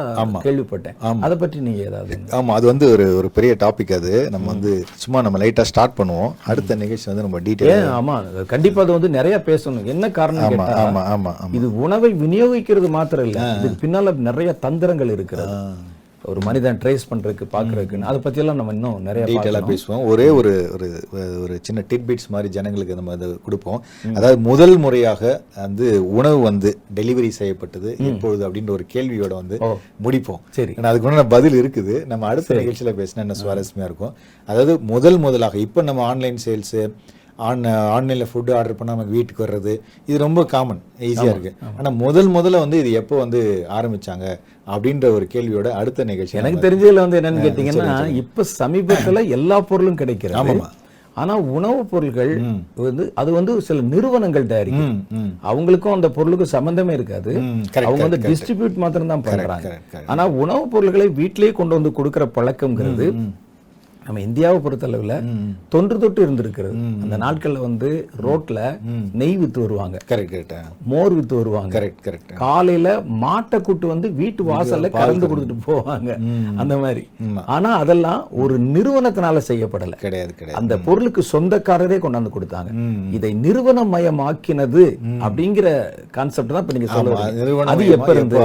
கேள்விப்பட்டேன். 0.45 0.97
அதை 1.27 1.37
பற்றி 1.43 1.59
நீங்க 1.67 1.83
ஏதாவது 1.89 2.09
ஆமா 2.39 2.55
அது 2.59 2.65
வந்து 2.71 2.87
ஒரு 2.93 3.07
ஒரு 3.19 3.29
பெரிய 3.37 3.53
டாபிக் 3.65 3.93
அது. 3.99 4.13
நம்ம 4.35 4.49
வந்து 4.53 4.73
சும்மா 5.03 5.21
நம்ம 5.27 5.39
லைட்டா 5.43 5.65
ஸ்டார்ட் 5.71 5.97
பண்ணுவோம். 5.99 6.33
அடுத்த 6.51 6.79
நிகழ்ச்சி 6.83 7.09
வந்து 7.11 7.27
நம்ம 7.27 7.41
டீட்டெயில் 7.47 7.87
ஆமா 7.99 8.17
கண்டிப்பா 8.53 8.81
அதை 8.85 8.95
வந்து 8.99 9.11
நிறைய 9.19 9.37
பேசணும். 9.49 9.87
என்ன 9.95 10.11
காரணம் 10.19 10.45
ஆமா 10.47 10.65
கேட்டா 10.67 10.81
ஆமா 10.87 11.03
ஆமா 11.15 11.33
ஆமா. 11.43 11.53
இது 11.59 11.69
உணவை 11.85 12.11
விநியோகிக்கிறது 12.23 12.89
மாத்திரம் 12.97 13.27
இல்ல. 13.29 13.39
இதுக்கு 13.59 13.83
பின்னால 13.85 14.13
நிறைய 14.29 14.51
தந்திரங்கள் 14.67 15.15
இருக்கிறது. 15.17 15.55
ஒரு 16.29 16.39
மனிதன் 16.45 16.77
ட்ரேஸ் 16.77 17.05
பண்றதுக்கு 17.09 17.45
பாக்குறதுக்கு 17.53 17.99
அதை 17.99 18.19
பத்தி 18.25 18.39
எல்லாம் 18.39 18.55
நம்ம 18.55 18.73
இன்னும் 18.73 19.01
நிறைய 19.01 19.23
டீட்டெயிலாக 19.27 19.69
பேசுவோம். 19.69 20.03
ஒரே 20.05 20.27
ஒரு 20.29 20.51
ஒரு 20.73 20.87
ஒரு 21.43 21.59
சின்ன 21.61 21.83
டிட்பிட்ஸ் 21.89 22.27
மாதிரி 22.29 22.49
ஜனங்களுக்கு 22.57 22.95
நம்ம 22.95 23.11
அதை 23.11 23.27
கொடுப்போம். 23.43 23.83
அதாவது 24.13 24.37
முதல் 24.49 24.77
முறையாக 24.77 25.41
வந்து 25.55 25.87
உணவு 26.19 26.39
வந்து 26.39 26.77
டெலிவரி 26.95 27.27
செய்யப்பட்டது. 27.27 27.95
எப்பொழுது 27.99 28.49
அப்படின்ற 28.49 28.69
ஒரு 28.69 28.85
கேள்வியோட 28.93 29.33
வந்து 29.41 29.57
முடிப்போம். 30.03 30.41
சரி. 30.49 30.75
அதுக்கு 30.91 31.25
பதில் 31.35 31.57
இருக்குது. 31.61 32.05
நம்ம 32.05 32.27
அடுத்த 32.27 32.55
நிகழ்ச்சியில 32.55 32.93
பேசினா 33.01 33.23
என்ன 33.25 33.35
சுவாரஸ்யமா 33.43 33.83
இருக்கும். 33.83 34.13
அதாவது 34.45 34.79
முதல் 34.79 35.17
முதலாக 35.17 35.57
இப்போ 35.57 35.81
நம்ம 35.81 36.03
ஆன்லைன் 36.03 36.37
சேல்ஸு 36.45 36.91
ஆன் 37.47 37.63
ஆன்லைனில் 37.95 38.29
ஃபுட்டு 38.31 38.51
ஆர்டர் 38.59 38.77
பண்ணால் 38.79 38.95
நமக்கு 38.95 39.15
வீட்டுக்கு 39.17 39.43
வர்றது 39.45 39.73
இது 40.09 40.17
ரொம்ப 40.25 40.41
காமன் 40.53 40.81
ஈஸியாக 41.09 41.33
இருக்கு. 41.33 41.51
ஆனா 41.77 41.89
முதல் 42.03 42.29
முதல்ல 42.37 42.63
வந்து 42.63 42.79
இது 42.81 42.91
எப்போ 43.01 43.15
வந்து 43.17 43.39
ஆரம்பிச்சாங்க 43.77 44.25
அப்படின்ற 44.67 45.05
ஒரு 45.17 45.25
கேள்வியோட 45.33 45.69
அடுத்த 45.79 46.03
நிகழ்ச்சி 46.11 46.39
எனக்கு 46.41 46.65
தெரிஞ்சதுல 46.67 47.05
வந்து 47.05 47.19
என்னன்னு 47.21 47.45
கேட்டீங்கன்னா 47.47 47.95
இப்ப 48.21 48.45
சமீபத்துல 48.59 49.23
எல்லா 49.37 49.57
பொருளும் 49.71 49.99
கிடைக்கிறது. 50.03 50.39
ஆமாமா. 50.41 50.69
ஆனா 51.17 51.33
உணவுப் 51.55 51.89
பொருட்கள் 51.91 52.29
வந்து 52.85 53.05
அது 53.21 53.29
வந்து 53.37 53.53
சில 53.67 53.81
நிறுவனங்கள் 53.93 54.49
தயாரிக்கும். 54.51 54.93
அவங்களுக்கும் 55.49 55.95
அந்த 55.95 56.09
பொருளுக்கும் 56.17 56.53
சம்பந்தமே 56.55 56.93
இருக்காது. 56.99 57.31
அவங்க 57.87 58.03
வந்து 58.07 58.21
டிஸ்ட்ரிபியூட் 58.29 58.81
மாத்திரம் 58.83 59.11
தான் 59.13 59.23
பண்றாங்க. 59.25 59.65
correct, 59.67 59.87
correct. 59.93 60.09
ஆனா 60.13 60.25
உணவுப் 60.43 60.71
பொருட்களை 60.73 61.07
வீட்டிலேயே 61.19 61.53
கொண்டு 61.59 61.77
வந்து 61.79 61.91
கொடுக்கிற 61.99 62.25
பழக்கம்ங்கிறது 62.37 63.07
நம்ம 64.11 64.23
இந்தியாவை 64.27 64.57
பொறுத்தளவுல 64.63 65.13
தொன்று 65.73 65.95
தொட்டு 65.99 66.21
இருந்திருக்கிறது. 66.25 66.73
அந்த 67.03 67.15
நாட்கள்ல 67.21 67.59
வந்து 67.65 67.89
ரோட்ல 68.25 68.59
நெய் 69.21 69.37
வித்து 69.41 69.59
வருவாங்க. 69.65 69.97
கரெக்ட் 70.09 70.33
கரெக்ட் 70.33 70.55
மோர் 70.91 71.13
வித்து 71.17 71.35
வருவாங்க. 71.39 71.71
கரெக்ட் 71.77 72.01
கரெக்ட் 72.07 72.33
காலையில 72.41 72.87
மாட்டை 73.23 73.57
கூட்டு 73.67 73.85
வந்து 73.91 74.07
வீட்டு 74.19 74.41
வாசல்ல 74.49 74.89
கறந்து 74.97 75.29
கொடுத்துட்டு 75.31 75.67
போவாங்க. 75.69 76.09
அந்த 76.63 76.77
மாதிரி. 76.83 77.03
ஆனா 77.55 77.71
அதெல்லாம் 77.83 78.21
ஒரு 78.43 78.57
நிறுவனத்தினால 78.75 79.43
செய்யப்படல. 79.49 79.93
கிடையாது 80.03 80.33
கிடையாது. 80.33 80.59
அந்த 80.61 80.77
பொருளுக்கு 80.87 81.23
சொந்தக்காரரே 81.31 81.99
கொண்டாந்து 82.07 82.33
கொடுத்தாங்க. 82.35 82.73
இதை 83.19 83.31
நிறுவனமயமாக்கினது 83.45 84.83
அப்படிங்கிற 85.27 85.67
கான்செப்ட் 86.19 86.53
தான் 86.55 86.63
இப்ப 86.65 86.77
நீங்க 86.79 86.91
சொல்ல 86.97 87.15
ஆமா, 87.15 87.21
வரீங்க. 87.21 87.39
நிறுவனமயமா 87.41 87.77
அது 87.77 87.89
எப்ப 87.97 88.11
இருந்து 88.17 88.43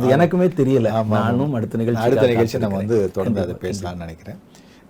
அது 0.00 0.14
எனக்குமே 0.18 0.50
தெரியல. 0.62 0.90
நானும் 1.16 1.56
அடுத்த 1.60 1.82
நிகழ்ச்சி 1.84 2.06
அடுத்த 2.08 2.28
நிகழ்ச்சி 2.34 2.64
நம்ம 2.66 2.82
வந்து 2.82 3.00
தொடர்ந்து 3.18 3.44
அதை 3.46 3.56
பேசலாம்னு 3.66 4.04
நினைக்கிறேன். 4.06 4.40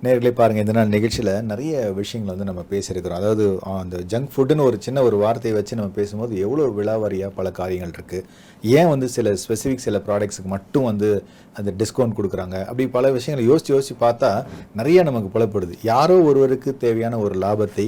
நேர்களை 0.05 0.31
பாருங்கள் 0.39 0.65
இந்த 0.65 0.75
நாள் 0.77 0.91
நிகழ்ச்சியில் 0.95 1.31
நிறைய 1.51 1.75
விஷயங்கள் 1.99 2.33
வந்து 2.33 2.47
நம்ம 2.49 2.63
பேசியிருக்கிறோம். 2.73 3.21
அதாவது 3.21 3.45
அந்த 3.83 3.97
ஜங்க் 4.13 4.33
ஃபுட்டுன்னு 4.35 4.67
ஒரு 4.69 4.77
சின்ன 4.87 5.03
ஒரு 5.03 5.17
வார்த்தையை 5.23 5.55
வச்சு 5.59 5.79
நம்ம 5.79 5.95
பேசும்போது 5.99 6.33
எவ்வளோ 6.47 6.67
விழாவாரியாக 6.79 7.31
பல 7.39 7.51
காரியங்கள் 7.59 7.95
இருக்குது 7.97 8.27
ஏன் 8.79 8.91
வந்து 8.93 9.09
சில 9.17 9.33
ஸ்பெசிஃபிக் 9.43 9.85
சில 9.87 9.99
ப்ராடக்ட்ஸுக்கு 10.09 10.51
மட்டும் 10.55 10.89
வந்து 10.91 11.09
அந்த 11.59 11.73
டிஸ்கவுண்ட் 11.81 12.17
கொடுக்குறாங்க? 12.19 12.59
அப்படி 12.65 12.87
பல 12.97 13.11
விஷயங்களை 13.19 13.51
யோசித்து 13.51 13.75
யோசித்து 13.75 13.97
பார்த்தா 14.07 14.31
நிறைய 14.81 15.03
நமக்கு 15.09 15.31
புலப்படுது. 15.37 15.77
யாரோ 15.93 16.19
ஒருவருக்கு 16.31 16.77
தேவையான 16.85 17.19
ஒரு 17.19 17.37
லாபத்தை 17.45 17.87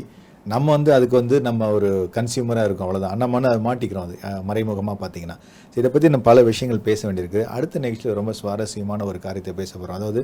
நம்ம 0.52 0.66
வந்து 0.76 0.90
அதுக்கு 0.96 1.16
வந்து 1.20 1.36
நம்ம 1.46 1.68
ஒரு 1.76 1.88
கன்சியூமராக 2.16 2.66
இருக்கோம் 2.68 2.86
அவ்வளோதான் 2.86 3.16
நம்ம 3.22 3.40
அதை 3.50 3.60
மாட்டிக்கிறோம் 3.68 4.04
அது 4.06 4.16
மறைமுகமாக 4.48 4.96
பார்த்தீங்கன்னா. 5.02 5.36
இதை 5.76 5.88
பற்றி 5.94 6.08
நம்ம 6.12 6.26
பல 6.28 6.42
விஷயங்கள் 6.48 6.80
பேச 6.88 7.00
வேண்டியிருக்கு. 7.08 7.42
அடுத்த 7.56 7.82
நிகழ்ச்சியில் 7.84 8.18
ரொம்ப 8.18 8.32
சுவாரஸ்யமான 8.40 9.04
ஒரு 9.10 9.18
காரியத்தை 9.26 9.54
பேச 9.60 9.72
போகிறோம் 9.78 9.98
அதாவது 9.98 10.20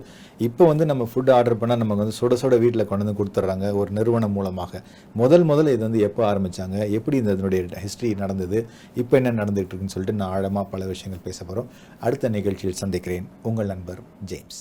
இப்போ 0.49 0.67
வந்து 0.73 0.85
நம்ம 0.91 1.09
ஃபுட் 1.13 1.33
ஆர்டர் 1.37 1.59
பண்ணால் 1.63 1.81
நமக்கு 1.83 2.05
வந்து 2.05 2.19
சுட 2.21 2.39
சுட 2.43 2.59
வீட்டில் 2.65 2.89
கொண்டு 2.91 3.05
வந்து 3.07 3.19
கொடுத்துட்றாங்க 3.21 3.73
ஒரு 3.81 3.91
நிறுவனம் 3.99 4.37
மூலமாக. 4.39 4.83
முதல் 5.23 5.47
முதல்ல 5.53 5.75
இது 5.77 5.83
வந்து 5.89 6.05
எப்போ 6.11 6.23
ஆரம்பிச்சாங்க 6.33 6.77
எப்படி 6.99 7.19
இந்த 7.23 7.33
இதனுடைய 7.39 7.63
ஹிஸ்ட்ரி 7.87 8.13
நடந்தது 8.25 8.61
இப்போ 9.03 9.17
என்ன 9.21 9.35
நடந்துகிட்டு 9.41 9.73
இருக்குன்னு 9.73 9.97
சொல்லிட்டு 9.97 10.21
நான் 10.21 10.35
ஆழமாக 10.37 10.67
பல 10.75 10.85
விஷயங்கள் 10.95 11.27
பேச 11.31 11.41
போகிறோம் 11.45 11.71
அடுத்த 12.07 12.35
நிகழ்ச்சியில் 12.39 12.81
சந்திக்கிறேன். 12.85 13.29
உங்கள் 13.51 13.73
நண்பர் 13.75 14.03
ஜேம்ஸ். 14.33 14.61